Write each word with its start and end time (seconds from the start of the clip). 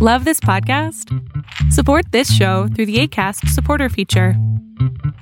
Love 0.00 0.24
this 0.24 0.38
podcast? 0.38 1.12
Support 1.72 2.12
this 2.12 2.32
show 2.32 2.68
through 2.68 2.86
the 2.86 3.00
ACAST 3.00 3.48
supporter 3.48 3.88
feature. 3.88 4.34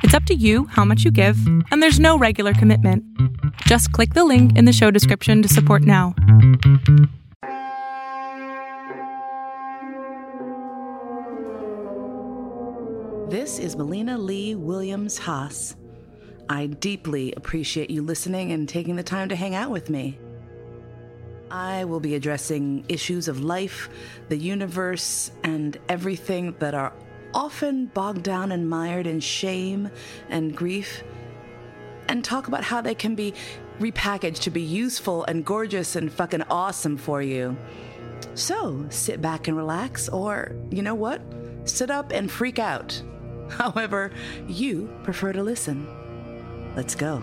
It's 0.02 0.12
up 0.12 0.24
to 0.24 0.34
you 0.34 0.66
how 0.66 0.84
much 0.84 1.02
you 1.02 1.10
give, 1.10 1.38
and 1.70 1.82
there's 1.82 1.98
no 1.98 2.18
regular 2.18 2.52
commitment. 2.52 3.02
Just 3.62 3.90
click 3.92 4.12
the 4.12 4.26
link 4.26 4.54
in 4.54 4.66
the 4.66 4.74
show 4.74 4.90
description 4.90 5.40
to 5.40 5.48
support 5.48 5.80
now. 5.80 6.14
This 13.30 13.58
is 13.58 13.76
Melina 13.76 14.18
Lee 14.18 14.54
Williams 14.56 15.16
Haas. 15.16 15.74
I 16.50 16.66
deeply 16.66 17.32
appreciate 17.32 17.88
you 17.88 18.02
listening 18.02 18.52
and 18.52 18.68
taking 18.68 18.96
the 18.96 19.02
time 19.02 19.30
to 19.30 19.36
hang 19.36 19.54
out 19.54 19.70
with 19.70 19.88
me. 19.88 20.18
I 21.50 21.84
will 21.84 22.00
be 22.00 22.14
addressing 22.14 22.84
issues 22.88 23.28
of 23.28 23.40
life, 23.40 23.88
the 24.28 24.36
universe, 24.36 25.30
and 25.44 25.78
everything 25.88 26.54
that 26.58 26.74
are 26.74 26.92
often 27.34 27.86
bogged 27.86 28.22
down 28.22 28.52
and 28.52 28.68
mired 28.68 29.06
in 29.06 29.20
shame 29.20 29.90
and 30.28 30.56
grief, 30.56 31.02
and 32.08 32.24
talk 32.24 32.48
about 32.48 32.64
how 32.64 32.80
they 32.80 32.94
can 32.94 33.14
be 33.14 33.34
repackaged 33.78 34.40
to 34.40 34.50
be 34.50 34.62
useful 34.62 35.24
and 35.24 35.44
gorgeous 35.44 35.96
and 35.96 36.12
fucking 36.12 36.42
awesome 36.50 36.96
for 36.96 37.20
you. 37.20 37.56
So 38.34 38.86
sit 38.90 39.20
back 39.20 39.48
and 39.48 39.56
relax, 39.56 40.08
or 40.08 40.56
you 40.70 40.82
know 40.82 40.94
what? 40.94 41.20
Sit 41.64 41.90
up 41.90 42.12
and 42.12 42.30
freak 42.30 42.58
out. 42.58 43.00
However, 43.50 44.10
you 44.48 44.90
prefer 45.04 45.32
to 45.32 45.42
listen. 45.42 45.86
Let's 46.74 46.94
go. 46.94 47.22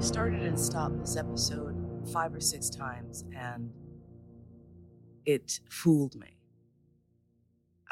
Started 0.00 0.42
and 0.42 0.58
stopped 0.58 0.98
this 0.98 1.16
episode 1.16 2.08
five 2.10 2.34
or 2.34 2.40
six 2.40 2.70
times, 2.70 3.24
and 3.36 3.70
it 5.26 5.60
fooled 5.68 6.14
me. 6.16 6.38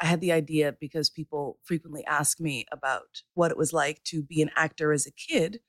I 0.01 0.07
had 0.07 0.19
the 0.19 0.31
idea 0.31 0.75
because 0.79 1.11
people 1.11 1.59
frequently 1.63 2.03
ask 2.05 2.39
me 2.39 2.65
about 2.71 3.21
what 3.35 3.51
it 3.51 3.57
was 3.57 3.73
like 3.73 4.03
to 4.05 4.23
be 4.23 4.41
an 4.41 4.49
actor 4.55 4.91
as 4.91 5.05
a 5.05 5.11
kid. 5.11 5.59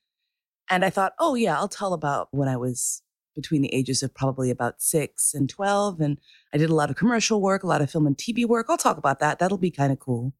And 0.71 0.83
I 0.83 0.89
thought, 0.89 1.13
oh, 1.19 1.35
yeah, 1.35 1.57
I'll 1.59 1.69
tell 1.69 1.93
about 1.93 2.29
when 2.31 2.49
I 2.49 2.57
was 2.57 3.03
between 3.35 3.61
the 3.61 3.75
ages 3.75 4.03
of 4.03 4.15
probably 4.15 4.51
about 4.51 4.81
six 4.81 5.35
and 5.35 5.49
12. 5.49 6.01
And 6.01 6.19
I 6.55 6.59
did 6.59 6.71
a 6.71 6.75
lot 6.75 6.89
of 6.89 6.97
commercial 6.97 7.43
work, 7.43 7.63
a 7.63 7.67
lot 7.67 7.83
of 7.83 7.91
film 7.91 8.07
and 8.07 8.17
TV 8.17 8.47
work. 8.47 8.67
I'll 8.69 8.79
talk 8.79 8.97
about 8.97 9.19
that. 9.21 9.41
That'll 9.41 9.59
be 9.59 9.71
kind 9.71 9.93
of 9.93 9.99
cool. 9.99 10.33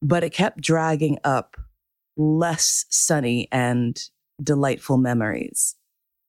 But 0.00 0.24
it 0.24 0.30
kept 0.30 0.62
dragging 0.62 1.18
up 1.24 1.56
less 2.18 2.84
sunny 2.90 3.48
and 3.50 3.98
delightful 4.42 4.98
memories. 4.98 5.76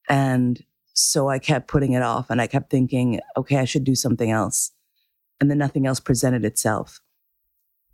And 0.07 0.63
so 0.93 1.29
I 1.29 1.39
kept 1.39 1.67
putting 1.67 1.93
it 1.93 2.01
off 2.01 2.29
and 2.29 2.41
I 2.41 2.47
kept 2.47 2.69
thinking, 2.69 3.19
okay, 3.35 3.57
I 3.57 3.65
should 3.65 3.83
do 3.83 3.95
something 3.95 4.31
else. 4.31 4.71
And 5.41 5.49
then 5.49 5.57
nothing 5.57 5.85
else 5.85 5.99
presented 5.99 6.45
itself. 6.45 7.01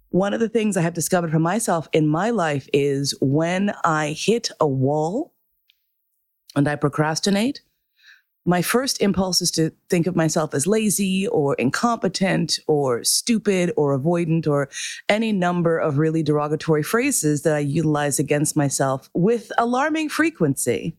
One 0.10 0.34
of 0.34 0.40
the 0.40 0.50
things 0.50 0.78
I 0.78 0.82
have 0.82 0.94
discovered 0.94 1.32
for 1.32 1.40
myself 1.40 1.90
in 1.92 2.08
my 2.08 2.30
life 2.30 2.70
is 2.74 3.16
when 3.22 3.74
I 3.84 4.10
hit 4.18 4.50
a 4.60 4.68
wall 4.68 5.34
and 6.56 6.68
I 6.68 6.76
procrastinate, 6.76 7.62
my 8.46 8.62
first 8.62 9.02
impulse 9.02 9.42
is 9.42 9.52
to 9.52 9.72
think 9.90 10.06
of 10.06 10.16
myself 10.16 10.54
as 10.54 10.68
lazy 10.68 11.28
or 11.28 11.56
incompetent 11.56 12.60
or 12.68 13.04
stupid 13.04 13.74
or 13.76 13.98
avoidant 13.98 14.48
or 14.48 14.70
any 15.10 15.32
number 15.32 15.78
of 15.80 15.98
really 15.98 16.22
derogatory 16.22 16.84
phrases 16.84 17.42
that 17.42 17.56
I 17.56 17.60
utilize 17.60 18.20
against 18.20 18.56
myself 18.56 19.10
with 19.14 19.52
alarming 19.58 20.10
frequency. 20.10 20.96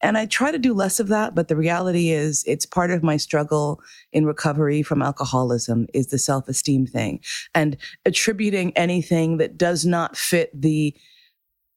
And 0.00 0.16
I 0.16 0.26
try 0.26 0.52
to 0.52 0.58
do 0.58 0.74
less 0.74 1.00
of 1.00 1.08
that, 1.08 1.34
but 1.34 1.48
the 1.48 1.56
reality 1.56 2.10
is 2.10 2.44
it's 2.46 2.64
part 2.64 2.90
of 2.90 3.02
my 3.02 3.16
struggle 3.16 3.80
in 4.12 4.24
recovery 4.24 4.82
from 4.82 5.02
alcoholism 5.02 5.86
is 5.92 6.06
the 6.06 6.18
self-esteem 6.18 6.86
thing 6.86 7.20
and 7.54 7.76
attributing 8.06 8.72
anything 8.76 9.38
that 9.38 9.58
does 9.58 9.84
not 9.84 10.16
fit 10.16 10.50
the 10.58 10.96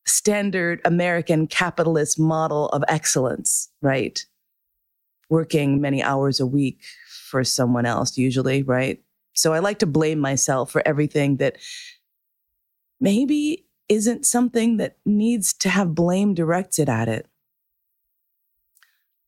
standard 0.06 0.81
American 0.85 1.47
capitalist 1.47 2.19
model 2.19 2.69
of 2.69 2.84
excellence, 2.88 3.69
right? 3.81 4.25
Working 5.31 5.81
many 5.81 6.03
hours 6.03 6.40
a 6.40 6.46
week 6.46 6.81
for 7.30 7.44
someone 7.44 7.88
else, 7.88 8.18
usually, 8.18 8.62
right? 8.62 9.02
So 9.34 9.53
I 9.53 9.59
like 9.59 9.80
to 9.80 9.86
blame 9.88 10.19
myself 10.19 10.69
for 10.69 10.86
everything 10.86 11.38
that 11.38 11.58
maybe 13.00 13.66
isn't 13.90 14.25
something 14.25 14.78
that 14.78 14.97
needs 15.06 15.53
to 15.53 15.70
have 15.70 15.96
blame 15.96 16.34
directed 16.34 16.90
at 16.90 17.08
it. 17.08 17.28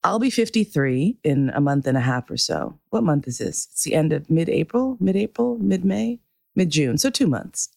I'll 0.03 0.19
be 0.19 0.30
53 0.30 1.18
in 1.24 1.50
a 1.52 1.62
month 1.62 1.88
and 1.88 1.97
a 1.97 2.02
half 2.02 2.30
or 2.30 2.38
so. 2.38 2.78
What 2.90 3.03
month 3.03 3.28
is 3.28 3.38
this? 3.38 3.69
It's 3.72 3.84
the 3.84 3.96
end 3.96 4.12
of 4.12 4.30
mid 4.30 4.50
April, 4.50 4.97
mid 5.00 5.16
April, 5.16 5.58
mid 5.59 5.86
May, 5.86 6.19
mid 6.56 6.69
June. 6.69 6.97
So 6.97 7.09
two 7.09 7.28
months. 7.28 7.69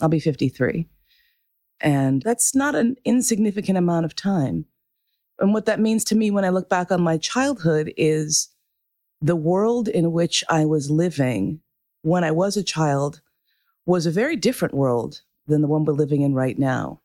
I'll 0.00 0.08
be 0.08 0.20
53. 0.20 0.88
And 1.80 2.22
that's 2.22 2.54
not 2.54 2.76
an 2.76 2.96
insignificant 3.04 3.76
amount 3.76 4.04
of 4.04 4.14
time. 4.14 4.66
And 5.42 5.52
what 5.52 5.66
that 5.66 5.80
means 5.80 6.04
to 6.04 6.14
me 6.14 6.30
when 6.30 6.44
I 6.44 6.50
look 6.50 6.68
back 6.68 6.92
on 6.92 7.02
my 7.02 7.18
childhood 7.18 7.92
is 7.96 8.48
the 9.20 9.34
world 9.34 9.88
in 9.88 10.12
which 10.12 10.44
I 10.48 10.64
was 10.64 10.88
living 10.88 11.60
when 12.02 12.22
I 12.22 12.30
was 12.30 12.56
a 12.56 12.62
child 12.62 13.20
was 13.84 14.06
a 14.06 14.12
very 14.12 14.36
different 14.36 14.72
world 14.72 15.22
than 15.48 15.60
the 15.60 15.66
one 15.66 15.84
we're 15.84 15.94
living 15.94 16.22
in 16.22 16.32
right 16.32 16.56
now. 16.56 17.00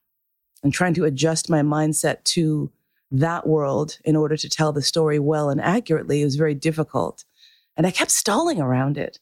And 0.63 0.71
trying 0.71 0.93
to 0.93 1.05
adjust 1.05 1.49
my 1.49 1.61
mindset 1.61 2.23
to 2.25 2.71
that 3.09 3.47
world 3.47 3.97
in 4.05 4.15
order 4.15 4.37
to 4.37 4.49
tell 4.49 4.71
the 4.71 4.83
story 4.83 5.17
well 5.17 5.49
and 5.49 5.59
accurately 5.59 6.23
was 6.23 6.35
very 6.35 6.53
difficult. 6.53 7.25
And 7.75 7.87
I 7.87 7.91
kept 7.91 8.11
stalling 8.11 8.61
around 8.61 8.99
it. 8.99 9.19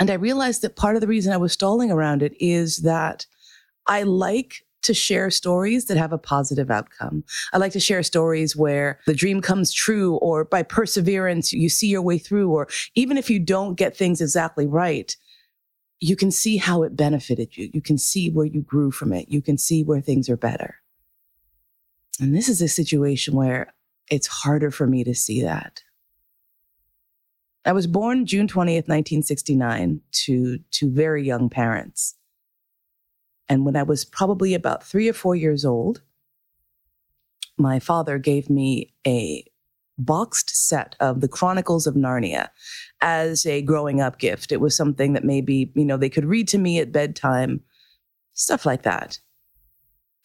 And 0.00 0.10
I 0.10 0.14
realized 0.14 0.62
that 0.62 0.74
part 0.74 0.96
of 0.96 1.02
the 1.02 1.08
reason 1.08 1.32
I 1.32 1.36
was 1.36 1.52
stalling 1.52 1.92
around 1.92 2.24
it 2.24 2.34
is 2.40 2.78
that 2.78 3.26
I 3.86 4.02
like 4.02 4.65
to 4.86 4.94
share 4.94 5.30
stories 5.30 5.86
that 5.86 5.96
have 5.96 6.12
a 6.12 6.18
positive 6.18 6.70
outcome. 6.70 7.24
I 7.52 7.58
like 7.58 7.72
to 7.72 7.80
share 7.80 8.02
stories 8.02 8.56
where 8.56 8.98
the 9.06 9.14
dream 9.14 9.40
comes 9.40 9.72
true 9.72 10.16
or 10.16 10.44
by 10.44 10.62
perseverance, 10.62 11.52
you 11.52 11.68
see 11.68 11.88
your 11.88 12.02
way 12.02 12.18
through, 12.18 12.50
or 12.50 12.68
even 12.94 13.16
if 13.16 13.28
you 13.28 13.38
don't 13.38 13.74
get 13.74 13.96
things 13.96 14.20
exactly 14.20 14.66
right, 14.66 15.14
you 16.00 16.16
can 16.16 16.30
see 16.30 16.56
how 16.56 16.82
it 16.82 16.96
benefited 16.96 17.56
you. 17.56 17.70
You 17.72 17.80
can 17.80 17.98
see 17.98 18.30
where 18.30 18.46
you 18.46 18.62
grew 18.62 18.90
from 18.90 19.12
it. 19.12 19.28
You 19.28 19.42
can 19.42 19.58
see 19.58 19.82
where 19.82 20.00
things 20.00 20.28
are 20.28 20.36
better. 20.36 20.76
And 22.20 22.34
this 22.34 22.48
is 22.48 22.62
a 22.62 22.68
situation 22.68 23.34
where 23.34 23.74
it's 24.10 24.26
harder 24.26 24.70
for 24.70 24.86
me 24.86 25.04
to 25.04 25.14
see 25.14 25.42
that. 25.42 25.82
I 27.64 27.72
was 27.72 27.86
born 27.86 28.26
June 28.26 28.46
20th, 28.46 28.88
1969 28.88 30.00
to, 30.12 30.58
to 30.70 30.90
very 30.90 31.24
young 31.24 31.48
parents. 31.48 32.14
And 33.48 33.64
when 33.64 33.76
I 33.76 33.82
was 33.82 34.04
probably 34.04 34.54
about 34.54 34.84
three 34.84 35.08
or 35.08 35.12
four 35.12 35.36
years 35.36 35.64
old, 35.64 36.02
my 37.58 37.78
father 37.78 38.18
gave 38.18 38.50
me 38.50 38.92
a 39.06 39.44
boxed 39.98 40.68
set 40.68 40.94
of 41.00 41.20
the 41.20 41.28
Chronicles 41.28 41.86
of 41.86 41.94
Narnia 41.94 42.48
as 43.00 43.46
a 43.46 43.62
growing 43.62 44.00
up 44.00 44.18
gift. 44.18 44.52
It 44.52 44.60
was 44.60 44.76
something 44.76 45.14
that 45.14 45.24
maybe, 45.24 45.72
you 45.74 45.84
know, 45.84 45.96
they 45.96 46.10
could 46.10 46.26
read 46.26 46.48
to 46.48 46.58
me 46.58 46.78
at 46.78 46.92
bedtime, 46.92 47.60
stuff 48.34 48.66
like 48.66 48.82
that. 48.82 49.18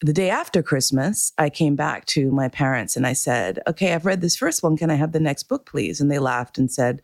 The 0.00 0.12
day 0.12 0.30
after 0.30 0.62
Christmas, 0.62 1.32
I 1.38 1.48
came 1.48 1.76
back 1.76 2.06
to 2.06 2.30
my 2.32 2.48
parents 2.48 2.96
and 2.96 3.06
I 3.06 3.12
said, 3.12 3.60
Okay, 3.68 3.94
I've 3.94 4.04
read 4.04 4.20
this 4.20 4.36
first 4.36 4.62
one. 4.62 4.76
Can 4.76 4.90
I 4.90 4.96
have 4.96 5.12
the 5.12 5.20
next 5.20 5.44
book, 5.44 5.64
please? 5.64 6.00
And 6.00 6.10
they 6.10 6.18
laughed 6.18 6.58
and 6.58 6.70
said, 6.70 7.02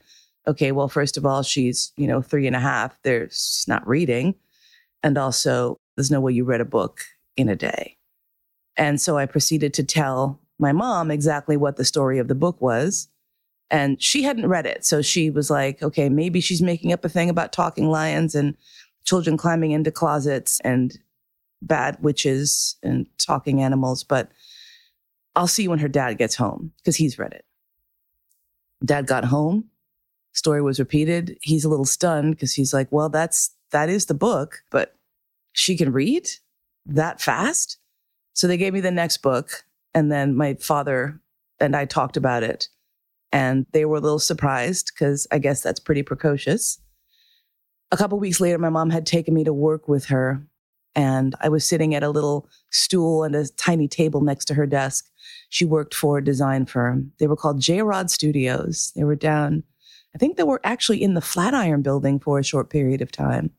Okay, 0.49 0.73
well, 0.73 0.89
first 0.89 1.17
of 1.17 1.25
all, 1.25 1.43
she's, 1.43 1.93
you 1.97 2.09
know, 2.09 2.21
three 2.21 2.47
and 2.47 2.57
a 2.57 2.61
half. 2.61 3.01
There's 3.03 3.65
not 3.69 3.87
reading. 3.87 4.35
And 5.05 5.17
also, 5.17 5.79
there's 5.99 6.11
no 6.11 6.21
way 6.21 6.33
you 6.33 6.45
read 6.45 6.61
a 6.61 6.65
book 6.65 7.01
in 7.37 7.49
a 7.49 7.57
day. 7.57 7.97
And 8.77 9.01
so 9.01 9.19
I 9.19 9.27
proceeded 9.27 9.75
to 9.75 9.83
tell 9.83 10.41
my 10.59 10.71
mom 10.71 11.11
exactly 11.11 11.57
what 11.57 11.77
the 11.77 11.85
story 11.85 12.19
of 12.19 12.29
the 12.29 12.37
book 12.37 12.61
was. 12.61 13.09
And 13.71 14.01
she 14.01 14.23
hadn't 14.23 14.49
read 14.49 14.65
it. 14.65 14.85
So 14.85 15.03
she 15.03 15.29
was 15.29 15.51
like, 15.51 15.83
okay, 15.83 16.09
maybe 16.09 16.41
she's 16.41 16.63
making 16.63 16.93
up 16.93 17.05
a 17.05 17.09
thing 17.09 17.29
about 17.29 17.53
talking 17.53 17.91
lions 17.91 18.37
and 18.37 18.57
children 19.05 19.37
climbing 19.37 19.73
into 19.73 19.91
closets 19.91 20.61
and 20.61 20.97
bad 21.63 22.01
witches 22.01 22.77
and 22.83 23.07
talking 23.19 23.61
animals. 23.61 24.05
But 24.05 24.31
I'll 25.35 25.49
see 25.49 25.65
you 25.65 25.71
when 25.71 25.81
her 25.81 25.89
dad 25.89 26.17
gets 26.17 26.37
home 26.37 26.73
because 26.79 26.95
he's 26.95 27.19
read 27.19 27.33
it. 27.33 27.45
Dad 28.85 29.09
got 29.09 29.25
home. 29.25 29.65
Story 30.33 30.63
was 30.63 30.79
repeated. 30.79 31.37
He's 31.43 31.65
a 31.65 31.69
little 31.69 31.85
stunned 31.85 32.37
because 32.37 32.55
he's 32.55 32.73
like, 32.73 32.87
well, 32.93 33.09
that's, 33.09 33.51
that 33.73 33.89
is 33.89 34.07
the 34.07 34.15
book, 34.15 34.63
but 34.71 34.95
she 35.59 35.77
can 35.77 35.91
read 35.91 36.29
that 36.87 37.21
fast. 37.21 37.79
So 38.33 38.47
they 38.47 38.57
gave 38.57 38.73
me 38.73 38.81
the 38.81 38.93
next 38.93 39.19
book. 39.19 39.65
And 39.93 40.11
then 40.11 40.37
my 40.37 40.55
father 40.55 41.21
and 41.59 41.75
I 41.75 41.85
talked 41.85 42.17
about 42.17 42.45
it. 42.45 42.69
And 43.33 43.67
they 43.73 43.85
were 43.85 43.97
a 43.97 44.01
little 44.01 44.21
surprised 44.21 44.93
because 44.95 45.27
I 45.33 45.41
guess 45.41 45.61
that's 45.61 45.81
pretty 45.81 46.05
precocious. 46.05 46.79
A 47.91 47.97
couple 47.97 48.21
weeks 48.21 48.41
later, 48.41 48.59
my 48.59 48.69
mom 48.69 48.91
had 48.91 49.05
taken 49.05 49.35
me 49.35 49.43
to 49.43 49.53
work 49.53 49.89
with 49.89 50.07
her. 50.07 50.47
And 50.95 51.35
I 51.41 51.49
was 51.49 51.67
sitting 51.67 51.93
at 51.93 52.05
a 52.05 52.11
little 52.11 52.49
stool 52.71 53.25
and 53.25 53.35
a 53.35 53.49
tiny 53.49 53.89
table 53.89 54.21
next 54.21 54.45
to 54.47 54.55
her 54.55 54.67
desk. 54.67 55.07
She 55.49 55.65
worked 55.65 55.95
for 55.95 56.19
a 56.19 56.25
design 56.25 56.67
firm. 56.67 57.11
They 57.19 57.27
were 57.27 57.37
called 57.37 57.61
J 57.61 57.83
Rod 57.83 58.13
Studios. 58.13 58.93
They 58.95 59.03
were 59.03 59.17
down, 59.17 59.65
I 60.15 60.19
think 60.19 60.37
they 60.37 60.45
were 60.45 60.61
actually 60.63 61.03
in 61.03 61.15
the 61.15 61.21
Flatiron 61.21 61.83
building 61.83 62.21
for 62.21 62.39
a 62.39 62.45
short 62.45 62.71
period 62.71 63.03
of 63.03 63.11
time. 63.11 63.51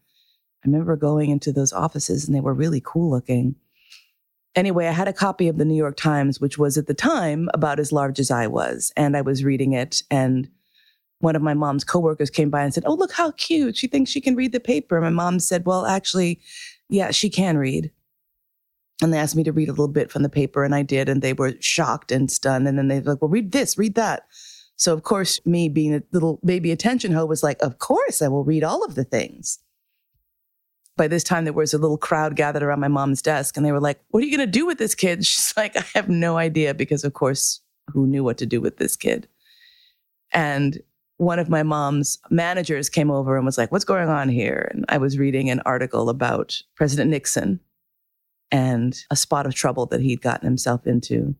I 0.64 0.68
remember 0.68 0.96
going 0.96 1.30
into 1.30 1.54
those 1.54 1.72
offices 1.72 2.28
and 2.28 2.36
they 2.36 2.42
were 2.42 2.54
really 2.54 2.82
cool 2.84 3.10
looking. 3.10 3.56
Anyway, 4.56 4.88
I 4.88 4.92
had 4.92 5.08
a 5.08 5.14
copy 5.14 5.48
of 5.48 5.58
the 5.58 5.66
New 5.66 5.76
York 5.76 5.96
Times, 5.96 6.42
which 6.42 6.58
was 6.58 6.78
at 6.78 6.88
the 6.88 6.94
time 6.94 7.50
about 7.54 7.80
as 7.80 7.92
large 7.92 8.20
as 8.20 8.30
I 8.30 8.48
was. 8.48 8.92
And 8.98 9.16
I 9.16 9.22
was 9.22 9.44
reading 9.44 9.74
it. 9.74 10.04
And 10.12 10.50
one 11.20 11.36
of 11.36 11.42
my 11.42 11.54
mom's 11.54 11.84
coworkers 11.84 12.30
came 12.30 12.50
by 12.50 12.64
and 12.64 12.74
said, 12.74 12.84
Oh, 12.86 12.96
look 12.96 13.12
how 13.12 13.32
cute. 13.32 13.78
She 13.78 13.88
thinks 13.88 14.12
she 14.12 14.22
can 14.22 14.36
read 14.36 14.52
the 14.52 14.60
paper. 14.60 15.00
My 15.00 15.10
mom 15.10 15.40
said, 15.40 15.66
Well, 15.66 15.86
actually, 15.86 16.42
yeah, 16.90 17.12
she 17.12 17.30
can 17.30 17.58
read. 17.58 17.92
And 19.02 19.14
they 19.14 19.18
asked 19.18 19.36
me 19.36 19.46
to 19.46 19.54
read 19.54 19.70
a 19.70 19.74
little 19.74 19.88
bit 19.88 20.12
from 20.12 20.24
the 20.24 20.30
paper, 20.30 20.66
and 20.66 20.76
I 20.76 20.82
did. 20.82 21.08
And 21.08 21.22
they 21.22 21.34
were 21.34 21.54
shocked 21.62 22.12
and 22.12 22.30
stunned. 22.30 22.68
And 22.68 22.78
then 22.78 22.90
they 22.90 23.00
were 23.00 23.12
like, 23.12 23.22
Well, 23.22 23.30
read 23.30 23.52
this, 23.52 23.78
read 23.78 23.96
that. 23.96 24.24
So, 24.76 24.94
of 24.94 25.04
course, 25.04 25.40
me 25.46 25.70
being 25.70 25.94
a 25.94 26.04
little 26.12 26.40
baby 26.44 26.72
attention 26.72 27.14
hoe 27.14 27.26
was 27.26 27.44
like, 27.44 27.62
Of 27.62 27.80
course, 27.80 28.22
I 28.22 28.28
will 28.28 28.44
read 28.44 28.64
all 28.64 28.84
of 28.84 28.96
the 28.96 29.06
things 29.06 29.60
by 31.00 31.08
this 31.08 31.24
time 31.24 31.46
there 31.46 31.54
was 31.54 31.74
a 31.74 31.78
little 31.78 31.98
crowd 31.98 32.36
gathered 32.36 32.62
around 32.62 32.82
my 32.82 32.90
mom's 32.90 33.22
desk 33.22 33.56
and 33.56 33.66
they 33.66 33.72
were 33.72 33.80
like 33.80 34.02
what 34.10 34.22
are 34.22 34.26
you 34.26 34.36
going 34.36 34.46
to 34.46 34.60
do 34.60 34.66
with 34.66 34.80
this 34.80 34.94
kid? 34.94 35.26
She's 35.26 35.54
like 35.56 35.76
i 35.78 35.84
have 35.96 36.10
no 36.10 36.38
idea 36.38 36.76
because 36.76 37.04
of 37.06 37.14
course 37.14 37.62
who 37.88 38.06
knew 38.06 38.24
what 38.24 38.38
to 38.38 38.46
do 38.46 38.62
with 38.62 38.78
this 38.78 38.96
kid? 38.96 39.28
And 40.32 40.80
one 41.18 41.40
of 41.40 41.50
my 41.50 41.64
mom's 41.64 42.20
managers 42.30 42.90
came 42.90 43.10
over 43.10 43.38
and 43.38 43.46
was 43.46 43.58
like 43.58 43.72
what's 43.72 43.86
going 43.86 44.10
on 44.10 44.28
here? 44.28 44.70
And 44.74 44.86
i 44.90 44.98
was 44.98 45.18
reading 45.18 45.50
an 45.50 45.62
article 45.66 46.10
about 46.10 46.62
president 46.76 47.10
nixon 47.10 47.62
and 48.52 49.02
a 49.10 49.16
spot 49.16 49.46
of 49.46 49.56
trouble 49.56 49.86
that 49.88 50.02
he'd 50.02 50.22
gotten 50.22 50.46
himself 50.46 50.86
into. 50.86 51.34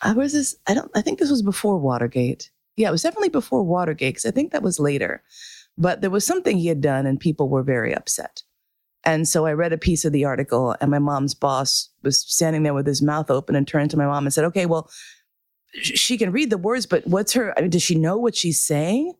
I 0.00 0.12
was 0.12 0.32
this 0.32 0.54
i 0.68 0.74
don't 0.74 0.90
i 0.94 1.00
think 1.02 1.18
this 1.18 1.30
was 1.30 1.42
before 1.42 1.78
watergate. 1.78 2.52
Yeah 2.76 2.90
it 2.90 2.92
was 2.92 3.02
definitely 3.02 3.30
before 3.30 3.64
watergate 3.64 4.14
because 4.14 4.26
i 4.26 4.30
think 4.30 4.52
that 4.52 4.62
was 4.62 4.78
later 4.78 5.20
but 5.80 6.02
there 6.02 6.10
was 6.10 6.26
something 6.26 6.58
he 6.58 6.68
had 6.68 6.82
done, 6.82 7.06
and 7.06 7.18
people 7.18 7.48
were 7.48 7.62
very 7.62 7.94
upset. 7.94 8.42
And 9.02 9.26
so 9.26 9.46
I 9.46 9.54
read 9.54 9.72
a 9.72 9.78
piece 9.78 10.04
of 10.04 10.12
the 10.12 10.26
article, 10.26 10.76
and 10.78 10.90
my 10.90 10.98
mom's 10.98 11.34
boss 11.34 11.88
was 12.02 12.20
standing 12.20 12.62
there 12.62 12.74
with 12.74 12.86
his 12.86 13.00
mouth 13.00 13.30
open 13.30 13.56
and 13.56 13.66
turned 13.66 13.90
to 13.92 13.96
my 13.96 14.04
mom 14.04 14.26
and 14.26 14.32
said, 14.32 14.44
Okay, 14.44 14.66
well, 14.66 14.90
she 15.72 16.18
can 16.18 16.32
read 16.32 16.50
the 16.50 16.58
words, 16.58 16.84
but 16.84 17.06
what's 17.06 17.32
her, 17.32 17.56
I 17.56 17.62
mean, 17.62 17.70
does 17.70 17.82
she 17.82 17.94
know 17.94 18.18
what 18.18 18.36
she's 18.36 18.60
saying? 18.62 19.14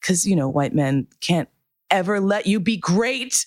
Because, 0.00 0.26
you 0.26 0.34
know, 0.34 0.48
white 0.48 0.74
men 0.74 1.06
can't 1.20 1.50
ever 1.90 2.18
let 2.18 2.46
you 2.46 2.60
be 2.60 2.78
great. 2.78 3.44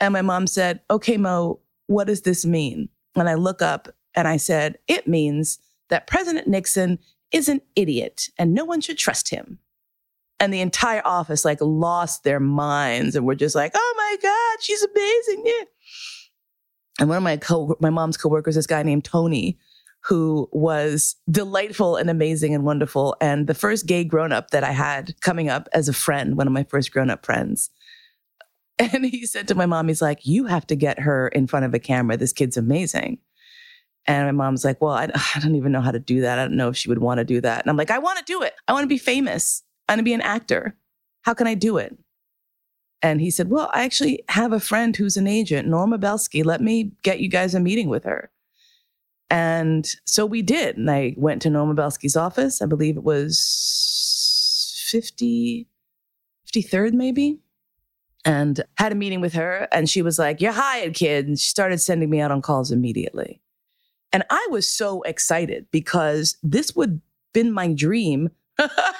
And 0.00 0.12
my 0.12 0.22
mom 0.22 0.46
said, 0.46 0.80
Okay, 0.90 1.16
Mo, 1.16 1.60
what 1.86 2.08
does 2.08 2.22
this 2.22 2.44
mean? 2.44 2.90
And 3.16 3.28
I 3.28 3.34
look 3.34 3.62
up 3.62 3.88
and 4.14 4.28
I 4.28 4.36
said, 4.36 4.76
It 4.86 5.08
means 5.08 5.58
that 5.88 6.06
President 6.06 6.46
Nixon 6.46 6.98
is 7.32 7.48
an 7.48 7.62
idiot 7.74 8.28
and 8.38 8.52
no 8.52 8.66
one 8.66 8.82
should 8.82 8.98
trust 8.98 9.30
him 9.30 9.60
and 10.40 10.52
the 10.52 10.60
entire 10.60 11.02
office 11.04 11.44
like 11.44 11.58
lost 11.60 12.24
their 12.24 12.40
minds 12.40 13.14
and 13.14 13.26
were 13.26 13.34
just 13.34 13.54
like, 13.54 13.72
"Oh 13.74 13.94
my 13.96 14.16
god, 14.22 14.62
she's 14.62 14.82
amazing!" 14.82 15.42
Yeah. 15.44 15.64
And 16.98 17.08
one 17.08 17.18
of 17.18 17.22
my 17.22 17.36
co 17.36 17.76
my 17.80 17.90
mom's 17.90 18.16
coworkers, 18.16 18.54
this 18.54 18.66
guy 18.66 18.82
named 18.82 19.04
Tony, 19.04 19.58
who 20.00 20.48
was 20.50 21.16
delightful 21.30 21.96
and 21.96 22.08
amazing 22.10 22.54
and 22.54 22.64
wonderful, 22.64 23.14
and 23.20 23.46
the 23.46 23.54
first 23.54 23.86
gay 23.86 24.02
grown 24.02 24.32
up 24.32 24.50
that 24.50 24.64
I 24.64 24.72
had 24.72 25.14
coming 25.20 25.50
up 25.50 25.68
as 25.74 25.88
a 25.88 25.92
friend, 25.92 26.36
one 26.36 26.46
of 26.46 26.52
my 26.52 26.64
first 26.64 26.90
grown 26.90 27.10
up 27.10 27.24
friends. 27.24 27.70
And 28.78 29.04
he 29.04 29.26
said 29.26 29.46
to 29.48 29.54
my 29.54 29.66
mom, 29.66 29.88
he's 29.88 30.00
like, 30.00 30.24
"You 30.24 30.46
have 30.46 30.66
to 30.68 30.74
get 30.74 31.00
her 31.00 31.28
in 31.28 31.46
front 31.46 31.66
of 31.66 31.74
a 31.74 31.78
camera. 31.78 32.16
This 32.16 32.32
kid's 32.32 32.56
amazing." 32.56 33.18
And 34.06 34.26
my 34.26 34.44
mom's 34.44 34.64
like, 34.64 34.80
Well, 34.80 34.94
I, 34.94 35.04
I, 35.34 35.40
don't 35.40 35.54
even 35.54 35.72
know 35.72 35.82
how 35.82 35.90
to 35.90 35.98
do 35.98 36.22
that. 36.22 36.38
I 36.38 36.44
don't 36.44 36.56
know 36.56 36.70
if 36.70 36.76
she 36.78 36.88
would 36.88 36.98
want 36.98 37.18
to 37.18 37.24
do 37.24 37.42
that. 37.42 37.60
And 37.60 37.70
I'm 37.70 37.76
like, 37.76 37.90
I 37.90 37.98
want 37.98 38.18
to 38.18 38.24
do 38.24 38.42
it. 38.42 38.54
I 38.66 38.72
want 38.72 38.84
to 38.84 38.88
be 38.88 38.98
famous. 38.98 39.62
I 39.90 39.94
want 39.94 39.98
to 39.98 40.04
be 40.04 40.14
an 40.14 40.20
actor. 40.20 40.76
How 41.22 41.34
can 41.34 41.48
I 41.48 41.54
do 41.54 41.76
it? 41.76 41.98
And 43.02 43.20
he 43.20 43.28
said, 43.28 43.50
Well, 43.50 43.72
I 43.74 43.82
actually 43.82 44.22
have 44.28 44.52
a 44.52 44.60
friend 44.60 44.96
who's 44.96 45.16
an 45.16 45.26
agent, 45.26 45.66
Norma 45.66 45.98
Belsky. 45.98 46.44
Let 46.44 46.60
me 46.60 46.92
get 47.02 47.18
you 47.18 47.28
guys 47.28 47.56
a 47.56 47.60
meeting 47.60 47.88
with 47.88 48.04
her. 48.04 48.30
And 49.30 49.88
so 50.04 50.24
we 50.24 50.42
did. 50.42 50.76
And 50.76 50.88
I 50.88 51.14
went 51.16 51.42
to 51.42 51.50
Norma 51.50 51.74
Belsky's 51.74 52.16
office. 52.16 52.62
I 52.62 52.66
believe 52.66 52.96
it 52.96 53.02
was 53.02 54.84
50, 54.90 55.66
53rd, 56.46 56.92
maybe. 56.92 57.40
And 58.24 58.62
had 58.76 58.92
a 58.92 58.96
meeting 58.96 59.20
with 59.20 59.32
her. 59.32 59.66
And 59.72 59.90
she 59.90 60.02
was 60.02 60.20
like, 60.20 60.40
You're 60.40 60.52
hired, 60.52 60.94
kid. 60.94 61.26
And 61.26 61.36
she 61.36 61.48
started 61.48 61.80
sending 61.80 62.10
me 62.10 62.20
out 62.20 62.30
on 62.30 62.42
calls 62.42 62.70
immediately. 62.70 63.42
And 64.12 64.22
I 64.30 64.46
was 64.52 64.70
so 64.70 65.02
excited 65.02 65.66
because 65.72 66.36
this 66.44 66.76
would 66.76 67.00
been 67.32 67.50
my 67.50 67.72
dream 67.72 68.30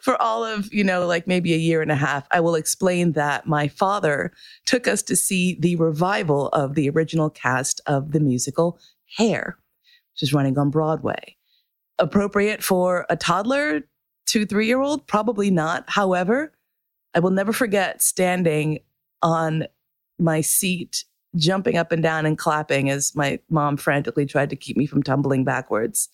for 0.00 0.20
all 0.20 0.44
of, 0.44 0.72
you 0.72 0.84
know, 0.84 1.06
like 1.06 1.26
maybe 1.26 1.54
a 1.54 1.58
year 1.58 1.82
and 1.82 1.92
a 1.92 1.96
half, 1.96 2.26
I 2.30 2.40
will 2.40 2.54
explain 2.54 3.12
that 3.12 3.46
my 3.46 3.68
father 3.68 4.32
took 4.66 4.88
us 4.88 5.02
to 5.04 5.16
see 5.16 5.56
the 5.60 5.76
revival 5.76 6.48
of 6.48 6.74
the 6.74 6.88
original 6.90 7.30
cast 7.30 7.80
of 7.86 8.12
the 8.12 8.20
musical 8.20 8.78
Hair, 9.18 9.58
which 10.14 10.22
is 10.22 10.32
running 10.32 10.58
on 10.58 10.70
Broadway. 10.70 11.36
Appropriate 11.98 12.62
for 12.62 13.06
a 13.10 13.16
toddler, 13.16 13.82
two, 14.26 14.46
three 14.46 14.66
year 14.66 14.80
old? 14.80 15.06
Probably 15.06 15.50
not. 15.50 15.84
However, 15.88 16.52
I 17.14 17.20
will 17.20 17.30
never 17.30 17.52
forget 17.52 18.00
standing 18.00 18.78
on 19.20 19.66
my 20.18 20.40
seat, 20.40 21.04
jumping 21.36 21.76
up 21.76 21.92
and 21.92 22.02
down 22.02 22.24
and 22.24 22.38
clapping 22.38 22.88
as 22.88 23.14
my 23.14 23.38
mom 23.50 23.76
frantically 23.76 24.24
tried 24.24 24.50
to 24.50 24.56
keep 24.56 24.76
me 24.76 24.86
from 24.86 25.02
tumbling 25.02 25.44
backwards 25.44 26.08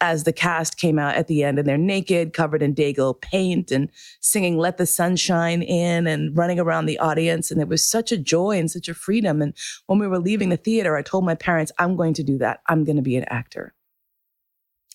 as 0.00 0.24
the 0.24 0.32
cast 0.32 0.76
came 0.76 0.98
out 0.98 1.16
at 1.16 1.26
the 1.26 1.42
end 1.42 1.58
and 1.58 1.66
they're 1.66 1.76
naked, 1.76 2.32
covered 2.32 2.62
in 2.62 2.72
Day-Glo 2.72 3.14
paint 3.14 3.70
and 3.70 3.90
singing 4.20 4.56
Let 4.56 4.76
the 4.76 4.86
Sunshine 4.86 5.62
In 5.62 6.06
and 6.06 6.36
running 6.36 6.60
around 6.60 6.86
the 6.86 6.98
audience. 6.98 7.50
And 7.50 7.60
it 7.60 7.68
was 7.68 7.84
such 7.84 8.12
a 8.12 8.16
joy 8.16 8.58
and 8.58 8.70
such 8.70 8.88
a 8.88 8.94
freedom. 8.94 9.42
And 9.42 9.54
when 9.86 9.98
we 9.98 10.06
were 10.06 10.20
leaving 10.20 10.50
the 10.50 10.56
theater, 10.56 10.96
I 10.96 11.02
told 11.02 11.24
my 11.24 11.34
parents, 11.34 11.72
I'm 11.78 11.96
going 11.96 12.14
to 12.14 12.22
do 12.22 12.38
that. 12.38 12.60
I'm 12.68 12.84
going 12.84 12.96
to 12.96 13.02
be 13.02 13.16
an 13.16 13.24
actor. 13.24 13.74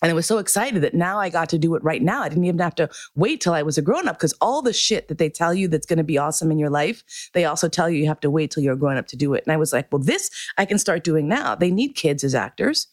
And 0.01 0.09
I 0.09 0.13
was 0.13 0.25
so 0.25 0.37
excited 0.37 0.81
that 0.83 0.93
now 0.93 1.17
I 1.17 1.29
got 1.29 1.47
to 1.49 1.57
do 1.57 1.75
it 1.75 1.83
right 1.83 2.01
now. 2.01 2.23
I 2.23 2.29
didn't 2.29 2.43
even 2.43 2.59
have 2.59 2.75
to 2.75 2.89
wait 3.15 3.39
till 3.39 3.53
I 3.53 3.61
was 3.61 3.77
a 3.77 3.81
grown 3.81 4.09
up 4.09 4.17
because 4.17 4.33
all 4.41 4.61
the 4.61 4.73
shit 4.73 5.07
that 5.07 5.17
they 5.17 5.29
tell 5.29 5.53
you 5.53 5.69
that's 5.69 5.85
going 5.85 5.97
to 5.97 6.03
be 6.03 6.17
awesome 6.17 6.51
in 6.51 6.59
your 6.59 6.69
life, 6.69 7.03
they 7.33 7.45
also 7.45 7.69
tell 7.69 7.89
you 7.89 7.99
you 7.99 8.07
have 8.07 8.19
to 8.19 8.29
wait 8.29 8.51
till 8.51 8.63
you're 8.63 8.75
grown 8.75 8.97
up 8.97 9.07
to 9.07 9.15
do 9.15 9.33
it. 9.33 9.43
And 9.45 9.53
I 9.53 9.57
was 9.57 9.71
like, 9.71 9.87
well, 9.93 10.01
this 10.01 10.29
I 10.57 10.65
can 10.65 10.77
start 10.77 11.05
doing 11.05 11.29
now. 11.29 11.55
They 11.55 11.71
need 11.71 11.95
kids 11.95 12.25
as 12.25 12.35
actors. 12.35 12.87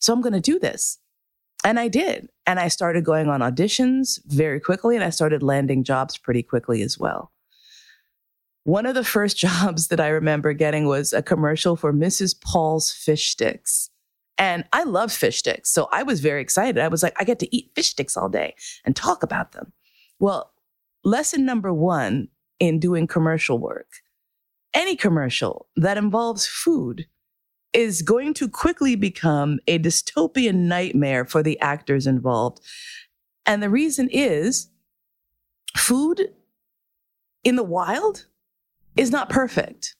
So 0.00 0.12
I'm 0.12 0.20
going 0.20 0.32
to 0.32 0.40
do 0.40 0.58
this. 0.58 0.98
And 1.66 1.80
I 1.80 1.88
did. 1.88 2.28
And 2.46 2.60
I 2.60 2.68
started 2.68 3.04
going 3.04 3.28
on 3.28 3.40
auditions 3.40 4.20
very 4.26 4.60
quickly 4.60 4.94
and 4.94 5.04
I 5.04 5.10
started 5.10 5.42
landing 5.42 5.82
jobs 5.82 6.16
pretty 6.16 6.44
quickly 6.44 6.80
as 6.80 6.96
well. 6.96 7.32
One 8.62 8.86
of 8.86 8.94
the 8.94 9.02
first 9.02 9.36
jobs 9.46 9.88
that 9.88 9.98
I 9.98 10.06
remember 10.06 10.52
getting 10.52 10.86
was 10.86 11.12
a 11.12 11.22
commercial 11.22 11.74
for 11.74 11.92
Mrs. 11.92 12.40
Paul's 12.40 12.92
fish 12.92 13.30
sticks. 13.30 13.90
And 14.38 14.64
I 14.72 14.84
love 14.84 15.10
fish 15.10 15.38
sticks. 15.38 15.72
So 15.72 15.88
I 15.90 16.04
was 16.04 16.20
very 16.20 16.40
excited. 16.40 16.78
I 16.78 16.86
was 16.86 17.02
like, 17.02 17.16
I 17.18 17.24
get 17.24 17.40
to 17.40 17.56
eat 17.56 17.72
fish 17.74 17.88
sticks 17.88 18.16
all 18.16 18.28
day 18.28 18.54
and 18.84 18.94
talk 18.94 19.24
about 19.24 19.50
them. 19.50 19.72
Well, 20.20 20.52
lesson 21.02 21.44
number 21.44 21.74
one 21.74 22.28
in 22.60 22.78
doing 22.78 23.08
commercial 23.08 23.58
work 23.58 23.88
any 24.76 24.94
commercial 24.94 25.66
that 25.74 25.96
involves 25.96 26.46
food 26.46 27.06
is 27.72 28.02
going 28.02 28.34
to 28.34 28.48
quickly 28.48 28.96
become 28.96 29.58
a 29.66 29.78
dystopian 29.78 30.66
nightmare 30.66 31.24
for 31.24 31.42
the 31.42 31.60
actors 31.60 32.06
involved. 32.06 32.60
And 33.44 33.62
the 33.62 33.70
reason 33.70 34.08
is 34.10 34.68
food 35.76 36.30
in 37.44 37.56
the 37.56 37.62
wild 37.62 38.26
is 38.96 39.10
not 39.10 39.28
perfect. 39.28 39.94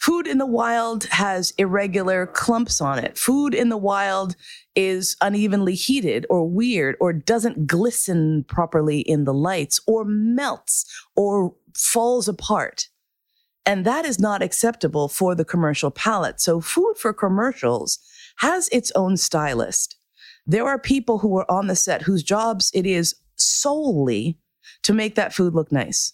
Food 0.00 0.26
in 0.26 0.36
the 0.38 0.46
wild 0.46 1.04
has 1.04 1.52
irregular 1.56 2.26
clumps 2.26 2.80
on 2.80 2.98
it. 2.98 3.16
Food 3.16 3.54
in 3.54 3.70
the 3.70 3.78
wild 3.78 4.36
is 4.74 5.16
unevenly 5.22 5.74
heated 5.74 6.26
or 6.28 6.46
weird 6.46 6.96
or 7.00 7.12
doesn't 7.12 7.66
glisten 7.66 8.44
properly 8.44 9.00
in 9.00 9.24
the 9.24 9.32
lights 9.32 9.80
or 9.86 10.04
melts 10.04 10.84
or 11.16 11.54
falls 11.74 12.28
apart. 12.28 12.88
And 13.66 13.84
that 13.84 14.04
is 14.04 14.18
not 14.18 14.42
acceptable 14.42 15.08
for 15.08 15.34
the 15.34 15.44
commercial 15.44 15.90
palate. 15.90 16.40
So 16.40 16.60
food 16.60 16.94
for 16.98 17.12
commercials 17.12 17.98
has 18.38 18.68
its 18.68 18.92
own 18.94 19.16
stylist. 19.16 19.96
There 20.46 20.66
are 20.66 20.78
people 20.78 21.18
who 21.18 21.36
are 21.38 21.50
on 21.50 21.68
the 21.68 21.76
set 21.76 22.02
whose 22.02 22.22
jobs 22.22 22.70
it 22.74 22.86
is 22.86 23.14
solely 23.36 24.38
to 24.82 24.92
make 24.92 25.14
that 25.14 25.32
food 25.32 25.54
look 25.54 25.72
nice 25.72 26.12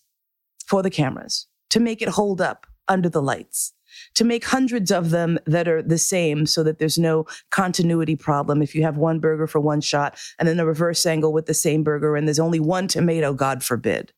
for 0.67 0.83
the 0.83 0.91
cameras, 0.91 1.47
to 1.71 1.81
make 1.81 2.01
it 2.01 2.09
hold 2.09 2.41
up 2.41 2.67
under 2.87 3.09
the 3.09 3.23
lights, 3.23 3.73
to 4.15 4.25
make 4.25 4.45
hundreds 4.45 4.93
of 4.93 5.11
them 5.11 5.39
that 5.47 5.67
are 5.67 5.83
the 5.83 5.99
same 5.99 6.47
so 6.47 6.63
that 6.63 6.79
there's 6.79 6.99
no 6.99 7.27
continuity 7.51 8.15
problem. 8.15 8.63
If 8.63 8.75
you 8.77 8.83
have 8.83 8.97
one 8.97 9.19
burger 9.19 9.49
for 9.49 9.61
one 9.61 9.81
shot 9.81 10.19
and 10.39 10.49
then 10.49 10.61
a 10.61 10.67
reverse 10.67 11.05
angle 11.05 11.33
with 11.33 11.47
the 11.47 11.55
same 11.55 11.83
burger 11.83 12.15
and 12.15 12.29
there's 12.29 12.39
only 12.39 12.61
one 12.61 12.87
tomato, 12.87 13.35
God 13.35 13.65
forbid. 13.65 14.13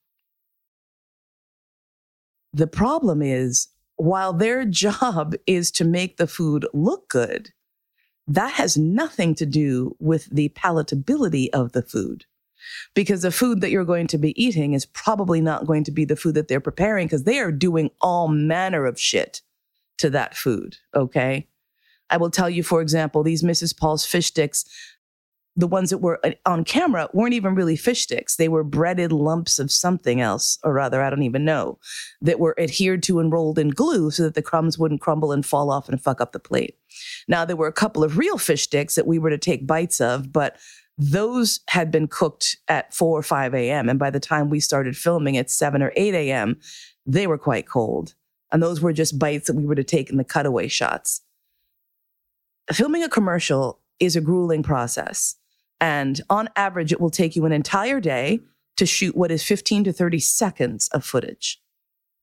The 2.52 2.66
problem 2.66 3.23
is 3.23 3.68
while 3.97 4.32
their 4.32 4.64
job 4.66 5.35
is 5.47 5.71
to 5.73 5.85
make 5.85 6.16
the 6.16 6.26
food 6.26 6.66
look 6.73 7.09
good, 7.09 7.52
that 8.26 8.52
has 8.52 8.76
nothing 8.76 9.35
to 9.35 9.47
do 9.47 9.97
with 9.99 10.26
the 10.30 10.50
palatability 10.50 11.49
of 11.52 11.73
the 11.73 11.82
food. 11.82 12.25
Because 12.94 13.23
the 13.23 13.32
food 13.32 13.61
that 13.61 13.71
you're 13.71 13.85
going 13.85 14.06
to 14.06 14.18
be 14.18 14.40
eating 14.42 14.73
is 14.73 14.87
probably 14.87 15.40
not 15.40 15.66
going 15.66 15.82
to 15.85 15.90
be 15.90 16.04
the 16.04 16.14
food 16.14 16.35
that 16.37 16.47
they're 16.47 16.61
preparing 16.61 17.06
because 17.06 17.25
they 17.25 17.40
are 17.40 17.50
doing 17.50 17.90
all 18.00 18.28
manner 18.28 18.87
of 18.87 19.00
shit 19.00 19.42
to 19.99 20.09
that 20.11 20.37
food. 20.37 20.76
Okay. 20.94 21.49
I 22.09 22.18
will 22.18 22.30
tell 22.30 22.49
you, 22.49 22.62
for 22.62 22.80
example, 22.80 23.23
these 23.23 23.42
Mrs. 23.42 23.76
Paul's 23.76 24.04
fish 24.04 24.26
sticks 24.26 24.64
the 25.54 25.66
ones 25.66 25.90
that 25.90 25.99
were 25.99 26.18
uh, 26.25 26.32
on 26.47 26.64
camera 26.64 27.09
weren't 27.12 27.35
even 27.35 27.54
really 27.54 27.76
fish 27.76 28.02
sticks. 28.02 28.37
They 28.37 28.49
were 28.49 28.64
breaded 28.64 29.12
lumps 29.12 29.59
of 29.59 29.71
something 29.71 30.21
else, 30.21 30.59
or 30.64 30.73
rather, 30.73 31.02
I 31.02 31.11
don't 31.11 31.23
even 31.23 31.44
know, 31.44 31.78
that 32.21 32.40
were 32.40 32.59
adhered 32.59 33.02
to 33.04 33.21
and 33.21 33.30
rolled 33.30 33.59
in 33.59 33.68
glue 33.68 34.11
so 34.11 34.23
that 34.25 34.35
the 34.35 34.42
crumbs 34.42 34.78
wouldn't 34.78 35.00
crumble 35.00 35.32
and 35.32 35.44
fall 35.44 35.71
off 35.71 35.88
and 35.88 36.02
fuck 36.02 36.21
up 36.21 36.32
the 36.32 36.38
plate. 36.38 36.76
Now, 37.28 37.44
there 37.44 37.56
were 37.56 37.66
a 37.66 37.73
couple 37.73 38.02
of 38.02 38.18
real 38.18 38.38
fish 38.38 38.62
sticks 38.62 38.94
that 38.94 39.06
we 39.06 39.18
were 39.18 39.30
to 39.30 39.38
take 39.38 39.66
bites 39.66 40.00
of, 40.00 40.32
but 40.32 40.56
those 40.99 41.61
had 41.68 41.90
been 41.90 42.09
cooked 42.09 42.56
at 42.68 42.94
4 42.94 43.18
or 43.18 43.23
5 43.23 43.54
a.m. 43.54 43.88
And 43.88 43.99
by 43.99 44.11
the 44.11 44.21
time 44.21 44.50
we 44.50 44.61
started 44.61 44.97
filming 44.97 45.37
at 45.37 45.50
7 45.50 45.82
or 45.82 45.92
8 45.97 46.14
a.m., 46.14 46.59
they 47.06 47.26
were 47.26 47.38
quite 47.38 47.66
cold. 47.66 48.14
And 48.52 48.62
those 48.62 48.80
were 48.80 48.92
just 48.92 49.18
bites 49.18 49.47
that 49.47 49.56
we 49.56 49.64
were 49.64 49.75
to 49.75 49.85
take 49.85 50.11
in 50.11 50.18
the 50.18 50.25
cutaway 50.25 50.68
shots. 50.68 51.23
Filming 52.71 53.02
a 53.02 53.09
commercial 53.09 53.80
is 53.99 54.16
a 54.16 54.21
grueling 54.21 54.62
process. 54.62 55.37
And 55.83 56.21
on 56.31 56.49
average, 56.55 56.93
it 56.93 57.01
will 57.01 57.11
take 57.11 57.35
you 57.35 57.45
an 57.45 57.51
entire 57.51 58.01
day 58.01 58.39
to 58.77 58.87
shoot 58.87 59.17
what 59.17 59.33
is 59.33 59.43
15 59.43 59.83
to 59.83 59.93
30 59.93 60.21
seconds 60.21 60.89
of 60.95 61.05
footage. 61.05 61.61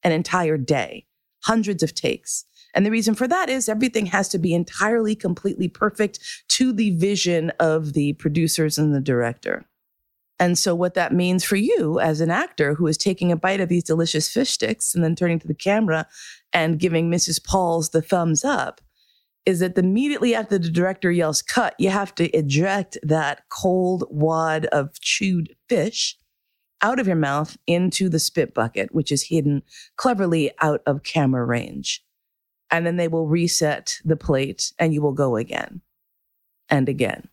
An 0.01 0.13
entire 0.13 0.57
day, 0.57 1.07
hundreds 1.43 1.83
of 1.83 1.93
takes. 1.93 2.45
And 2.73 2.85
the 2.85 2.91
reason 2.91 3.15
for 3.15 3.27
that 3.27 3.49
is 3.49 3.67
everything 3.67 4.05
has 4.05 4.29
to 4.29 4.39
be 4.39 4.53
entirely, 4.53 5.13
completely 5.13 5.67
perfect 5.67 6.19
to 6.51 6.71
the 6.71 6.91
vision 6.91 7.51
of 7.59 7.91
the 7.91 8.13
producers 8.13 8.77
and 8.77 8.95
the 8.95 9.01
director. 9.01 9.65
And 10.39 10.57
so, 10.57 10.73
what 10.73 10.93
that 10.93 11.13
means 11.13 11.43
for 11.43 11.57
you 11.57 11.99
as 11.99 12.21
an 12.21 12.31
actor 12.31 12.75
who 12.75 12.87
is 12.87 12.97
taking 12.97 13.29
a 13.29 13.35
bite 13.35 13.59
of 13.59 13.67
these 13.67 13.83
delicious 13.83 14.31
fish 14.31 14.51
sticks 14.51 14.95
and 14.95 15.03
then 15.03 15.17
turning 15.17 15.39
to 15.39 15.47
the 15.47 15.53
camera 15.53 16.07
and 16.53 16.79
giving 16.79 17.11
Mrs. 17.11 17.43
Paul's 17.43 17.89
the 17.89 18.01
thumbs 18.01 18.45
up 18.45 18.79
is 19.45 19.59
that 19.59 19.77
immediately 19.77 20.35
after 20.35 20.57
the 20.57 20.69
director 20.69 21.11
yells 21.11 21.41
cut, 21.41 21.75
you 21.79 21.89
have 21.89 22.13
to 22.15 22.29
eject 22.37 22.97
that 23.03 23.43
cold 23.49 24.03
wad 24.09 24.65
of 24.67 24.99
chewed 24.99 25.55
fish 25.67 26.17
out 26.81 26.99
of 26.99 27.07
your 27.07 27.15
mouth 27.15 27.57
into 27.67 28.09
the 28.09 28.19
spit 28.19 28.53
bucket, 28.53 28.93
which 28.93 29.11
is 29.11 29.23
hidden 29.23 29.63
cleverly 29.97 30.51
out 30.61 30.81
of 30.85 31.03
camera 31.03 31.45
range. 31.45 32.03
And 32.71 32.85
then 32.85 32.97
they 32.97 33.07
will 33.07 33.27
reset 33.27 33.97
the 34.05 34.15
plate 34.15 34.71
and 34.77 34.93
you 34.93 35.01
will 35.01 35.13
go 35.13 35.35
again 35.35 35.81
and 36.69 36.87
again 36.87 37.29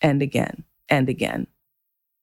and 0.00 0.22
again 0.22 0.64
and 0.88 1.08
again. 1.08 1.46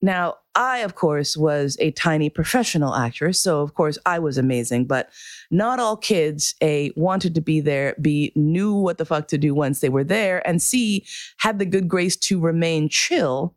Now, 0.02 0.38
I, 0.56 0.80
of 0.80 0.96
course, 0.96 1.38
was 1.38 1.78
a 1.80 1.92
tiny 1.92 2.30
professional 2.30 2.94
actress. 2.94 3.40
So, 3.40 3.62
of 3.62 3.74
course, 3.74 3.98
I 4.06 4.20
was 4.20 4.38
amazing, 4.38 4.86
but 4.86 5.10
not 5.50 5.80
all 5.80 5.96
kids, 5.96 6.56
A, 6.62 6.92
wanted 6.96 7.36
to 7.36 7.42
be 7.42 7.62
there, 7.62 7.96
B, 8.02 8.34
knew 8.36 8.74
what 8.74 8.98
the 8.98 9.06
fuck 9.06 9.28
to 9.30 9.38
do 9.38 9.56
once 9.56 9.80
they 9.80 9.90
were 9.90 10.04
there, 10.04 10.46
and 10.48 10.62
C, 10.62 11.06
had 11.38 11.60
the 11.60 11.66
good 11.66 11.88
grace 11.88 12.18
to 12.18 12.40
remain 12.40 12.90
chill 12.90 13.56